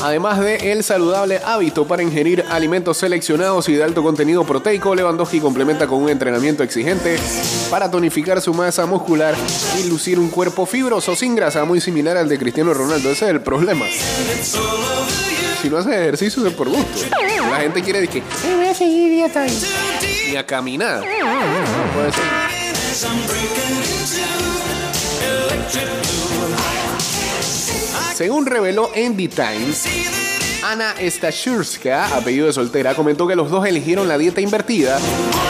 Además 0.04 0.42
de 0.42 0.74
el 0.74 0.84
saludable 0.84 1.40
hábito 1.46 1.88
para 1.88 2.04
ingerir 2.04 2.44
alimentos 2.50 2.98
seleccionados 2.98 3.70
y 3.70 3.74
de 3.76 3.86
alto 3.86 4.04
contenido 4.04 4.44
proteico, 4.44 4.96
Lewandowski 4.96 5.40
complementa 5.40 5.88
con 5.88 6.04
un 6.04 6.10
entrenamiento 6.10 6.62
exigente 6.62 7.18
para 7.70 7.90
tonificar 7.90 8.42
su 8.42 8.54
masa 8.54 8.86
muscular 8.86 9.34
y 9.80 9.88
lucir 9.88 10.20
un 10.20 10.28
cuerpo 10.30 10.66
fibroso 10.66 11.16
sin 11.16 11.36
grasa 11.36 11.64
muy 11.64 11.80
similar 11.80 12.18
al 12.18 12.28
de 12.28 12.38
Cristiano 12.38 12.74
Ronaldo. 12.74 13.10
Ese 13.12 13.24
es 13.28 13.32
el 13.32 13.40
problema. 13.40 13.86
Si 15.62 15.70
no 15.70 15.78
haces 15.78 15.94
ejercicio 15.94 16.46
es 16.46 16.54
por 16.54 16.68
gusto. 16.68 17.00
La 17.50 17.62
gente 17.62 17.82
quiere 17.82 18.02
decir 18.02 18.22
que 18.22 18.50
"Eh, 18.50 18.56
voy 18.58 18.68
a 18.68 18.74
seguir 18.76 19.10
dieta 19.10 19.46
y 20.28 20.36
a 20.36 20.46
caminar. 20.46 21.04
Según 28.16 28.46
reveló 28.48 28.90
The 28.94 29.28
Times, 29.28 29.86
Ana 30.64 30.96
Stashurska, 31.00 32.16
apellido 32.18 32.48
de 32.48 32.54
soltera, 32.54 32.96
comentó 32.96 33.28
que 33.28 33.36
los 33.36 33.52
dos 33.52 33.66
eligieron 33.68 34.08
la 34.08 34.18
dieta 34.18 34.42
invertida, 34.42 35.00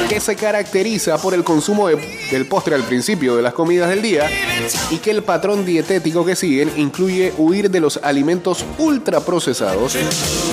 que 0.09 0.19
se 0.19 0.35
caracteriza 0.35 1.17
por 1.17 1.33
el 1.33 1.43
consumo 1.45 1.87
de- 1.87 1.95
del 2.29 2.45
postre 2.45 2.75
al 2.75 2.83
principio 2.83 3.35
de 3.37 3.41
las 3.41 3.53
comidas 3.53 3.89
del 3.89 4.01
día 4.01 4.29
y 4.91 4.97
que 4.97 5.11
el 5.11 5.23
patrón 5.23 5.65
dietético 5.65 6.25
que 6.25 6.35
siguen 6.35 6.71
incluye 6.75 7.33
huir 7.37 7.71
de 7.71 7.79
los 7.79 7.97
alimentos 8.03 8.65
ultraprocesados, 8.77 9.95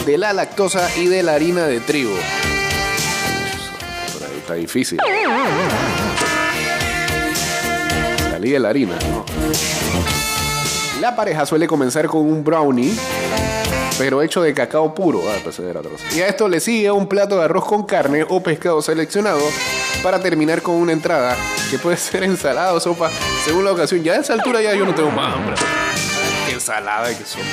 de 0.06 0.18
la 0.18 0.32
lactosa 0.32 0.88
y 0.96 1.06
de 1.06 1.22
la 1.24 1.34
harina 1.34 1.66
de 1.66 1.80
trigo. 1.80 2.14
Está 4.44 4.56
difícil. 4.56 4.98
Salí 8.30 8.50
de 8.50 8.58
la 8.58 8.68
harina. 8.68 8.92
¿no? 9.10 9.24
La 11.00 11.16
pareja 11.16 11.46
suele 11.46 11.66
comenzar 11.66 12.08
con 12.08 12.20
un 12.20 12.44
brownie, 12.44 12.94
pero 13.96 14.20
hecho 14.20 14.42
de 14.42 14.52
cacao 14.52 14.94
puro. 14.94 15.22
Ah, 15.30 15.38
pues 15.42 15.58
era. 15.60 15.80
Y 16.14 16.20
a 16.20 16.28
esto 16.28 16.46
le 16.46 16.60
sigue 16.60 16.90
un 16.90 17.08
plato 17.08 17.38
de 17.38 17.44
arroz 17.44 17.64
con 17.64 17.84
carne 17.84 18.26
o 18.28 18.42
pescado 18.42 18.82
seleccionado 18.82 19.40
para 20.02 20.20
terminar 20.20 20.60
con 20.60 20.74
una 20.74 20.92
entrada 20.92 21.38
que 21.70 21.78
puede 21.78 21.96
ser 21.96 22.24
ensalada 22.24 22.74
o 22.74 22.80
sopa 22.80 23.10
según 23.46 23.64
la 23.64 23.72
ocasión. 23.72 24.02
Ya 24.02 24.12
a 24.12 24.16
esa 24.16 24.34
altura 24.34 24.60
ya 24.60 24.74
yo 24.74 24.84
no 24.84 24.94
tengo 24.94 25.10
más 25.10 25.36
hambre. 25.36 25.54
Qué 26.46 26.52
ensalada 26.52 27.10
y 27.10 27.14
qué 27.14 27.24
sopa. 27.24 27.44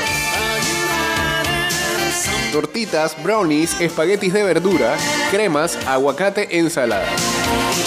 Tortitas, 2.52 3.22
brownies, 3.24 3.80
espaguetis 3.80 4.34
de 4.34 4.44
verdura, 4.44 4.98
cremas, 5.32 5.78
aguacate, 5.88 6.60
ensalada. 6.60 7.08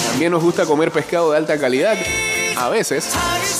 También 0.09 0.31
nos 0.31 0.43
gusta 0.43 0.65
comer 0.65 0.91
pescado 0.91 1.31
de 1.31 1.37
alta 1.37 1.59
calidad. 1.59 1.97
A 2.57 2.69
veces, 2.69 3.09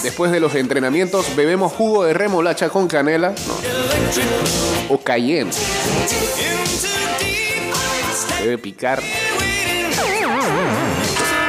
después 0.03 0.31
de 0.31 0.39
los 0.39 0.55
entrenamientos, 0.55 1.35
bebemos 1.35 1.73
jugo 1.73 2.05
de 2.05 2.13
remolacha 2.13 2.69
con 2.69 2.87
canela 2.87 3.33
o 4.89 4.97
cayenne. 4.97 5.51
Debe 8.39 8.57
picar. 8.57 9.01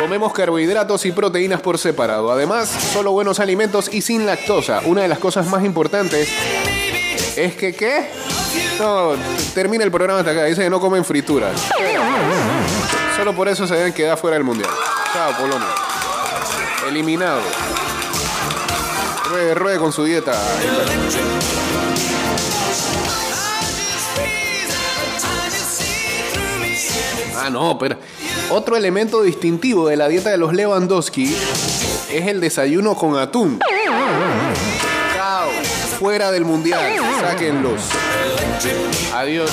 Comemos 0.00 0.32
carbohidratos 0.32 1.04
y 1.06 1.12
proteínas 1.12 1.60
por 1.60 1.78
separado. 1.78 2.30
Además, 2.30 2.68
solo 2.92 3.12
buenos 3.12 3.40
alimentos 3.40 3.92
y 3.92 4.02
sin 4.02 4.26
lactosa. 4.26 4.80
Una 4.84 5.02
de 5.02 5.08
las 5.08 5.18
cosas 5.18 5.46
más 5.48 5.64
importantes 5.64 6.28
es 7.36 7.54
que, 7.54 7.74
¿qué? 7.74 8.06
No, 8.78 9.14
termina 9.54 9.84
el 9.84 9.90
programa 9.90 10.18
hasta 10.20 10.32
acá. 10.32 10.44
Dice 10.44 10.62
que 10.62 10.70
no 10.70 10.80
comen 10.80 11.04
frituras. 11.04 11.60
Solo 13.16 13.34
por 13.34 13.48
eso 13.48 13.66
se 13.66 13.74
deben 13.74 13.92
quedar 13.92 14.18
fuera 14.18 14.36
del 14.36 14.44
mundial. 14.44 14.70
Chao, 15.12 15.32
Polonia. 15.38 15.68
Eliminado. 16.88 17.40
Ruede, 19.30 19.54
ruede 19.54 19.78
con 19.78 19.92
su 19.92 20.04
dieta. 20.04 20.32
Ah, 27.38 27.50
no, 27.50 27.78
pero 27.78 27.96
otro 28.50 28.76
elemento 28.76 29.22
distintivo 29.22 29.88
de 29.88 29.96
la 29.96 30.08
dieta 30.08 30.30
de 30.30 30.38
los 30.38 30.52
Lewandowski 30.52 31.34
es 32.10 32.26
el 32.26 32.40
desayuno 32.40 32.94
con 32.94 33.16
atún. 33.16 33.58
Chao, 35.14 35.48
fuera 35.98 36.30
del 36.30 36.44
mundial, 36.44 36.96
sáquenlos. 37.20 37.80
Adiós. 39.14 39.50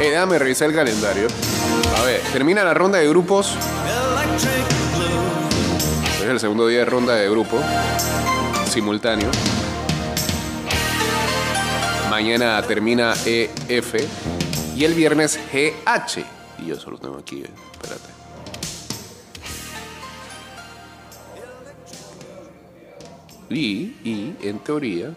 Eh, 0.00 0.10
déjame 0.10 0.38
revisar 0.38 0.68
el 0.68 0.74
calendario. 0.76 1.26
A 1.98 2.02
ver, 2.04 2.20
termina 2.32 2.62
la 2.62 2.74
ronda 2.74 2.98
de 2.98 3.08
grupos. 3.08 3.56
Es 6.30 6.34
el 6.34 6.40
segundo 6.40 6.68
día 6.68 6.78
de 6.78 6.84
ronda 6.84 7.16
de 7.16 7.28
grupo. 7.28 7.60
Simultáneo. 8.66 9.28
Mañana 12.08 12.62
termina 12.62 13.14
EF. 13.26 13.94
Y 14.76 14.84
el 14.84 14.94
viernes 14.94 15.40
GH. 15.52 16.24
Y 16.60 16.66
yo 16.66 16.76
solo 16.78 16.98
tengo 16.98 17.18
aquí, 17.18 17.42
eh, 17.42 17.50
espérate. 17.72 18.10
Y, 23.48 23.96
y, 24.04 24.36
en 24.42 24.60
teoría. 24.60 25.12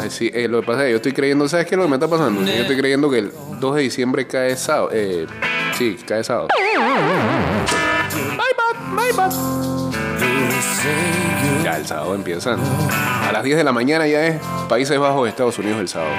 Ay, 0.00 0.10
sí, 0.10 0.30
eh, 0.32 0.46
lo 0.46 0.60
que 0.60 0.66
pasa 0.68 0.82
es 0.82 0.86
que 0.86 0.90
yo 0.92 0.96
estoy 0.98 1.12
creyendo, 1.12 1.48
¿sabes 1.48 1.66
qué 1.66 1.74
es 1.74 1.78
lo 1.78 1.82
que 1.82 1.90
me 1.90 1.96
está 1.96 2.06
pasando? 2.06 2.44
Yo 2.44 2.52
estoy 2.52 2.76
creyendo 2.76 3.10
que 3.10 3.18
el 3.18 3.32
2 3.58 3.74
de 3.76 3.82
diciembre 3.82 4.26
cae 4.26 4.56
sábado. 4.56 4.90
Eh, 4.92 5.26
sí, 5.76 5.98
cae 6.06 6.22
sábado. 6.22 6.48
Ya 11.62 11.76
el 11.76 11.86
sábado 11.86 12.14
empiezan. 12.14 12.58
A 13.26 13.32
las 13.32 13.42
10 13.42 13.56
de 13.58 13.64
la 13.64 13.72
mañana 13.72 14.06
ya 14.06 14.26
es 14.26 14.40
Países 14.68 14.98
Bajos 14.98 15.24
de 15.24 15.30
Estados 15.30 15.58
Unidos 15.58 15.80
el 15.80 15.88
sábado. 15.88 16.12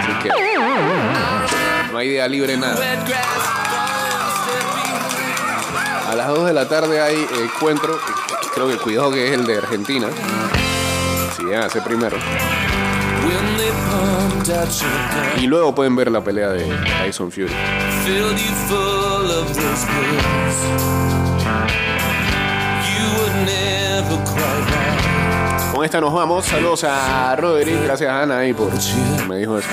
Así 0.00 0.12
que 0.22 0.30
no 1.92 1.98
hay 1.98 2.08
día 2.08 2.26
libre 2.28 2.56
nada. 2.56 2.76
A 6.10 6.14
las 6.14 6.28
2 6.28 6.46
de 6.46 6.52
la 6.52 6.68
tarde 6.68 7.00
hay 7.00 7.26
encuentro. 7.42 7.98
Creo 8.54 8.68
que 8.68 8.76
cuidado 8.76 9.10
que 9.10 9.28
es 9.28 9.32
el 9.34 9.46
de 9.46 9.58
Argentina. 9.58 10.08
Si 11.36 11.52
a 11.52 11.68
ser 11.68 11.82
primero. 11.82 12.16
Y 15.36 15.46
luego 15.46 15.74
pueden 15.74 15.96
ver 15.96 16.10
la 16.10 16.22
pelea 16.22 16.50
de 16.50 16.64
Tyson 17.04 17.30
Fury. 17.30 17.48
Con 25.72 25.84
esta 25.84 26.00
nos 26.00 26.12
vamos. 26.12 26.44
Saludos 26.44 26.84
a 26.84 27.34
Roderick. 27.36 27.82
Gracias 27.82 28.10
a 28.10 28.22
Ana 28.22 28.38
ahí 28.38 28.52
por 28.52 28.70
que 28.70 29.24
me 29.28 29.38
dijo 29.38 29.58
eso. 29.58 29.68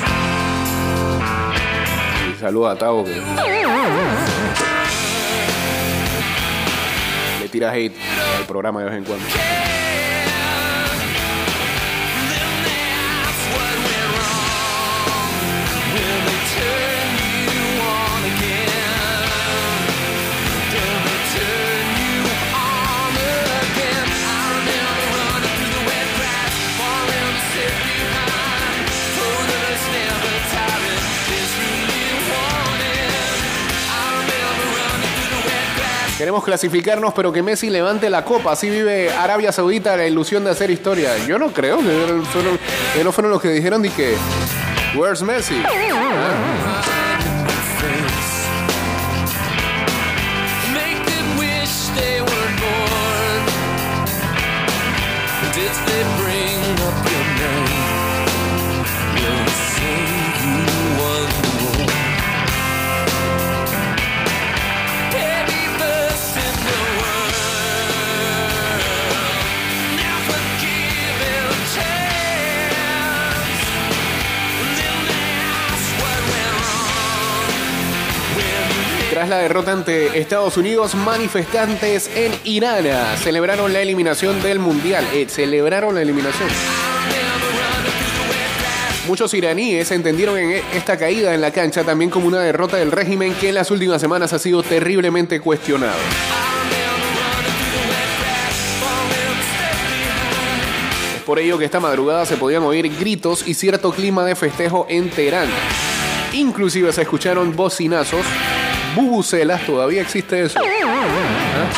Y 2.34 2.40
saludos 2.40 2.76
a 2.76 2.78
Tavo 2.78 3.04
que 3.04 3.22
le 7.40 7.50
tira 7.50 7.72
hate 7.74 7.96
al 8.40 8.46
programa 8.46 8.80
de 8.82 8.86
vez 8.86 8.98
en 8.98 9.04
cuando. 9.04 9.26
Queremos 36.22 36.44
clasificarnos, 36.44 37.16
pero 37.16 37.34
que 37.34 37.42
Messi 37.42 37.72
levante 37.72 38.08
la 38.08 38.24
copa. 38.24 38.52
Así 38.52 38.70
vive 38.70 39.10
Arabia 39.12 39.52
Saudita 39.52 39.98
la 39.98 40.06
ilusión 40.06 40.44
de 40.44 40.52
hacer 40.52 40.70
historia. 40.70 41.18
Yo 41.26 41.40
no 41.40 41.52
creo 41.52 41.80
que 41.80 42.22
que 42.94 43.04
no 43.04 43.12
fueron 43.12 43.32
los 43.32 43.42
que 43.42 43.48
dijeron 43.48 43.82
de 43.82 43.90
que. 43.90 44.16
Where's 44.96 45.24
Messi? 45.24 45.64
Ah. 45.66 46.71
Tras 79.22 79.30
la 79.30 79.38
derrota 79.38 79.72
ante 79.72 80.20
Estados 80.20 80.58
Unidos, 80.58 80.96
manifestantes 80.96 82.10
en 82.16 82.34
Irán 82.44 82.88
celebraron 83.18 83.72
la 83.72 83.80
eliminación 83.80 84.42
del 84.42 84.58
Mundial. 84.58 85.06
Eh, 85.14 85.28
celebraron 85.30 85.94
la 85.94 86.02
eliminación. 86.02 86.50
Muchos 89.08 89.32
iraníes 89.36 89.92
entendieron 89.92 90.40
en 90.40 90.64
esta 90.74 90.98
caída 90.98 91.36
en 91.36 91.42
la 91.42 91.52
cancha 91.52 91.84
también 91.84 92.10
como 92.10 92.26
una 92.26 92.40
derrota 92.40 92.78
del 92.78 92.92
régimen 92.92 93.36
que 93.36 93.50
en 93.50 93.54
las 93.54 93.70
últimas 93.70 94.02
semanas 94.02 94.34
ha 94.34 94.40
sido 94.40 94.64
terriblemente 94.64 95.40
cuestionado. 95.40 96.00
Es 101.16 101.22
por 101.22 101.38
ello 101.38 101.60
que 101.60 101.66
esta 101.66 101.80
madrugada 101.80 102.26
se 102.26 102.38
podían 102.38 102.64
oír 102.64 102.92
gritos 102.98 103.48
y 103.48 103.54
cierto 103.54 103.92
clima 103.92 104.26
de 104.26 104.36
festejo 104.36 104.88
en 104.90 105.12
Teherán. 105.12 105.48
Inclusive 106.34 106.92
se 106.94 107.02
escucharon 107.02 107.56
bocinazos, 107.56 108.26
bubucelas, 108.96 109.66
todavía 109.66 110.02
existe 110.02 110.42
eso. 110.42 110.60
¿Ah? 110.60 111.70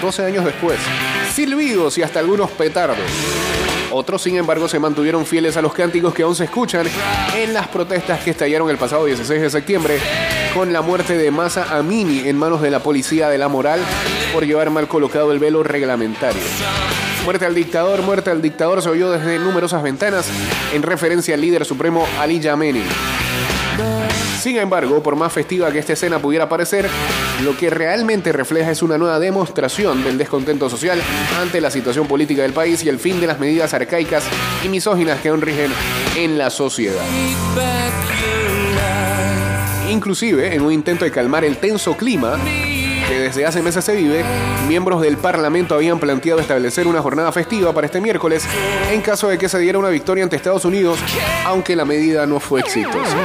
12 0.00 0.24
años 0.24 0.44
después. 0.44 0.78
Silbidos 1.32 1.98
y 1.98 2.02
hasta 2.02 2.20
algunos 2.20 2.50
petardos. 2.50 2.98
Otros, 3.90 4.22
sin 4.22 4.36
embargo, 4.36 4.68
se 4.68 4.78
mantuvieron 4.78 5.24
fieles 5.24 5.56
a 5.56 5.62
los 5.62 5.72
cánticos 5.72 6.12
que 6.12 6.22
aún 6.22 6.36
se 6.36 6.44
escuchan 6.44 6.86
en 7.36 7.54
las 7.54 7.68
protestas 7.68 8.20
que 8.20 8.30
estallaron 8.30 8.68
el 8.68 8.76
pasado 8.76 9.06
16 9.06 9.40
de 9.40 9.50
septiembre 9.50 9.98
con 10.54 10.72
la 10.72 10.82
muerte 10.82 11.16
de 11.16 11.30
Masa 11.30 11.76
Amini 11.76 12.28
en 12.28 12.36
manos 12.36 12.60
de 12.60 12.70
la 12.70 12.80
policía 12.80 13.28
de 13.28 13.38
la 13.38 13.48
moral 13.48 13.80
por 14.32 14.44
llevar 14.44 14.70
mal 14.70 14.88
colocado 14.88 15.32
el 15.32 15.38
velo 15.38 15.62
reglamentario. 15.62 16.42
Muerte 17.24 17.46
al 17.46 17.54
dictador, 17.54 18.02
muerte 18.02 18.30
al 18.30 18.42
dictador 18.42 18.82
se 18.82 18.88
oyó 18.90 19.10
desde 19.10 19.38
numerosas 19.38 19.82
ventanas 19.82 20.26
en 20.72 20.82
referencia 20.82 21.34
al 21.34 21.40
líder 21.40 21.64
supremo 21.64 22.06
Ali 22.18 22.40
Yameni. 22.40 22.82
Sin 24.40 24.56
embargo, 24.56 25.02
por 25.02 25.16
más 25.16 25.32
festiva 25.32 25.72
que 25.72 25.80
esta 25.80 25.94
escena 25.94 26.20
pudiera 26.20 26.48
parecer, 26.48 26.88
lo 27.42 27.56
que 27.56 27.70
realmente 27.70 28.32
refleja 28.32 28.70
es 28.70 28.82
una 28.82 28.96
nueva 28.96 29.18
demostración 29.18 30.04
del 30.04 30.16
descontento 30.16 30.70
social 30.70 31.02
ante 31.40 31.60
la 31.60 31.70
situación 31.70 32.06
política 32.06 32.42
del 32.42 32.52
país 32.52 32.84
y 32.84 32.88
el 32.88 33.00
fin 33.00 33.20
de 33.20 33.26
las 33.26 33.40
medidas 33.40 33.74
arcaicas 33.74 34.22
y 34.64 34.68
misóginas 34.68 35.20
que 35.20 35.30
aún 35.30 35.40
rigen 35.40 35.72
en 36.16 36.38
la 36.38 36.50
sociedad. 36.50 37.02
Inclusive, 39.90 40.54
en 40.54 40.62
un 40.62 40.72
intento 40.72 41.04
de 41.04 41.10
calmar 41.10 41.44
el 41.44 41.56
tenso 41.56 41.96
clima 41.96 42.38
que 43.08 43.18
desde 43.18 43.44
hace 43.44 43.60
meses 43.60 43.84
se 43.84 43.96
vive, 43.96 44.22
miembros 44.68 45.00
del 45.00 45.16
Parlamento 45.16 45.74
habían 45.74 45.98
planteado 45.98 46.40
establecer 46.40 46.86
una 46.86 47.02
jornada 47.02 47.32
festiva 47.32 47.72
para 47.72 47.86
este 47.86 48.00
miércoles 48.00 48.46
en 48.92 49.00
caso 49.00 49.28
de 49.28 49.38
que 49.38 49.48
se 49.48 49.58
diera 49.58 49.78
una 49.78 49.88
victoria 49.88 50.22
ante 50.22 50.36
Estados 50.36 50.64
Unidos, 50.64 50.98
aunque 51.44 51.74
la 51.74 51.84
medida 51.84 52.26
no 52.26 52.38
fue 52.38 52.60
exitosa. 52.60 53.16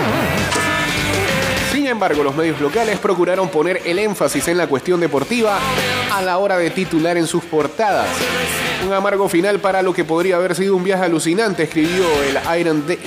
Sin 1.93 1.97
embargo, 1.97 2.23
los 2.23 2.35
medios 2.35 2.59
locales 2.59 2.97
procuraron 2.97 3.49
poner 3.49 3.83
el 3.85 3.99
énfasis 3.99 4.47
en 4.47 4.57
la 4.57 4.65
cuestión 4.65 4.99
deportiva 4.99 5.59
a 6.11 6.23
la 6.23 6.39
hora 6.39 6.57
de 6.57 6.71
titular 6.71 7.17
en 7.17 7.27
sus 7.27 7.43
portadas. 7.43 8.07
Un 8.87 8.91
amargo 8.91 9.29
final 9.29 9.59
para 9.59 9.83
lo 9.83 9.93
que 9.93 10.03
podría 10.03 10.37
haber 10.37 10.55
sido 10.55 10.75
un 10.75 10.83
viaje 10.83 11.03
alucinante, 11.03 11.61
escribió 11.61 12.03
el 12.23 12.59
Iron 12.59 12.87
de 12.87 12.97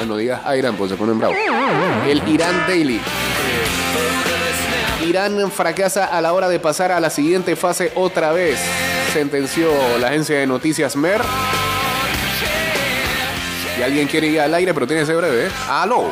Ah, 0.00 0.04
no 0.06 0.16
digas 0.16 0.42
Iron, 0.56 0.76
pues 0.76 0.92
se 0.92 0.96
ponen 0.96 1.18
bravo. 1.18 1.34
El 2.06 2.22
Irán 2.28 2.68
Daily. 2.68 3.00
Irán 5.04 5.50
fracasa 5.50 6.04
a 6.04 6.20
la 6.20 6.32
hora 6.32 6.48
de 6.48 6.60
pasar 6.60 6.92
a 6.92 7.00
la 7.00 7.10
siguiente 7.10 7.56
fase 7.56 7.90
otra 7.96 8.30
vez, 8.30 8.60
sentenció 9.12 9.72
la 9.98 10.06
agencia 10.06 10.38
de 10.38 10.46
noticias 10.46 10.94
MER. 10.94 11.20
Y 13.76 13.82
alguien 13.82 14.06
quiere 14.06 14.28
ir 14.28 14.40
al 14.40 14.54
aire, 14.54 14.72
pero 14.72 14.86
tiene 14.86 15.02
que 15.02 15.06
ser 15.06 15.16
breve. 15.16 15.46
¿eh? 15.46 15.50
¡Aló! 15.68 16.10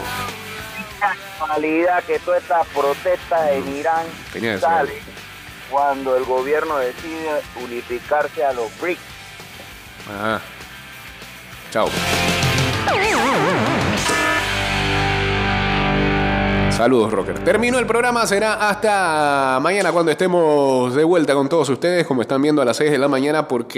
Casualidad 1.38 2.02
que 2.04 2.18
toda 2.18 2.38
esta 2.38 2.62
protesta 2.64 3.52
en 3.52 3.76
Irán 3.76 4.06
Tenía 4.32 4.54
que 4.54 4.60
ser. 4.60 4.68
sale 4.68 4.92
cuando 5.70 6.16
el 6.16 6.24
gobierno 6.24 6.78
decide 6.78 7.42
unificarse 7.62 8.44
a 8.44 8.52
los 8.52 8.66
BRICS. 8.80 9.00
Ajá. 10.08 10.40
Chao. 11.70 11.88
Saludos, 16.70 17.12
Rocker. 17.12 17.40
Terminó 17.40 17.78
el 17.80 17.86
programa, 17.86 18.24
será 18.24 18.68
hasta 18.68 19.58
mañana 19.60 19.90
cuando 19.90 20.12
estemos 20.12 20.94
de 20.94 21.02
vuelta 21.02 21.34
con 21.34 21.48
todos 21.48 21.68
ustedes, 21.70 22.06
como 22.06 22.22
están 22.22 22.40
viendo 22.40 22.62
a 22.62 22.64
las 22.64 22.76
6 22.76 22.92
de 22.92 22.98
la 22.98 23.08
mañana, 23.08 23.48
porque 23.48 23.66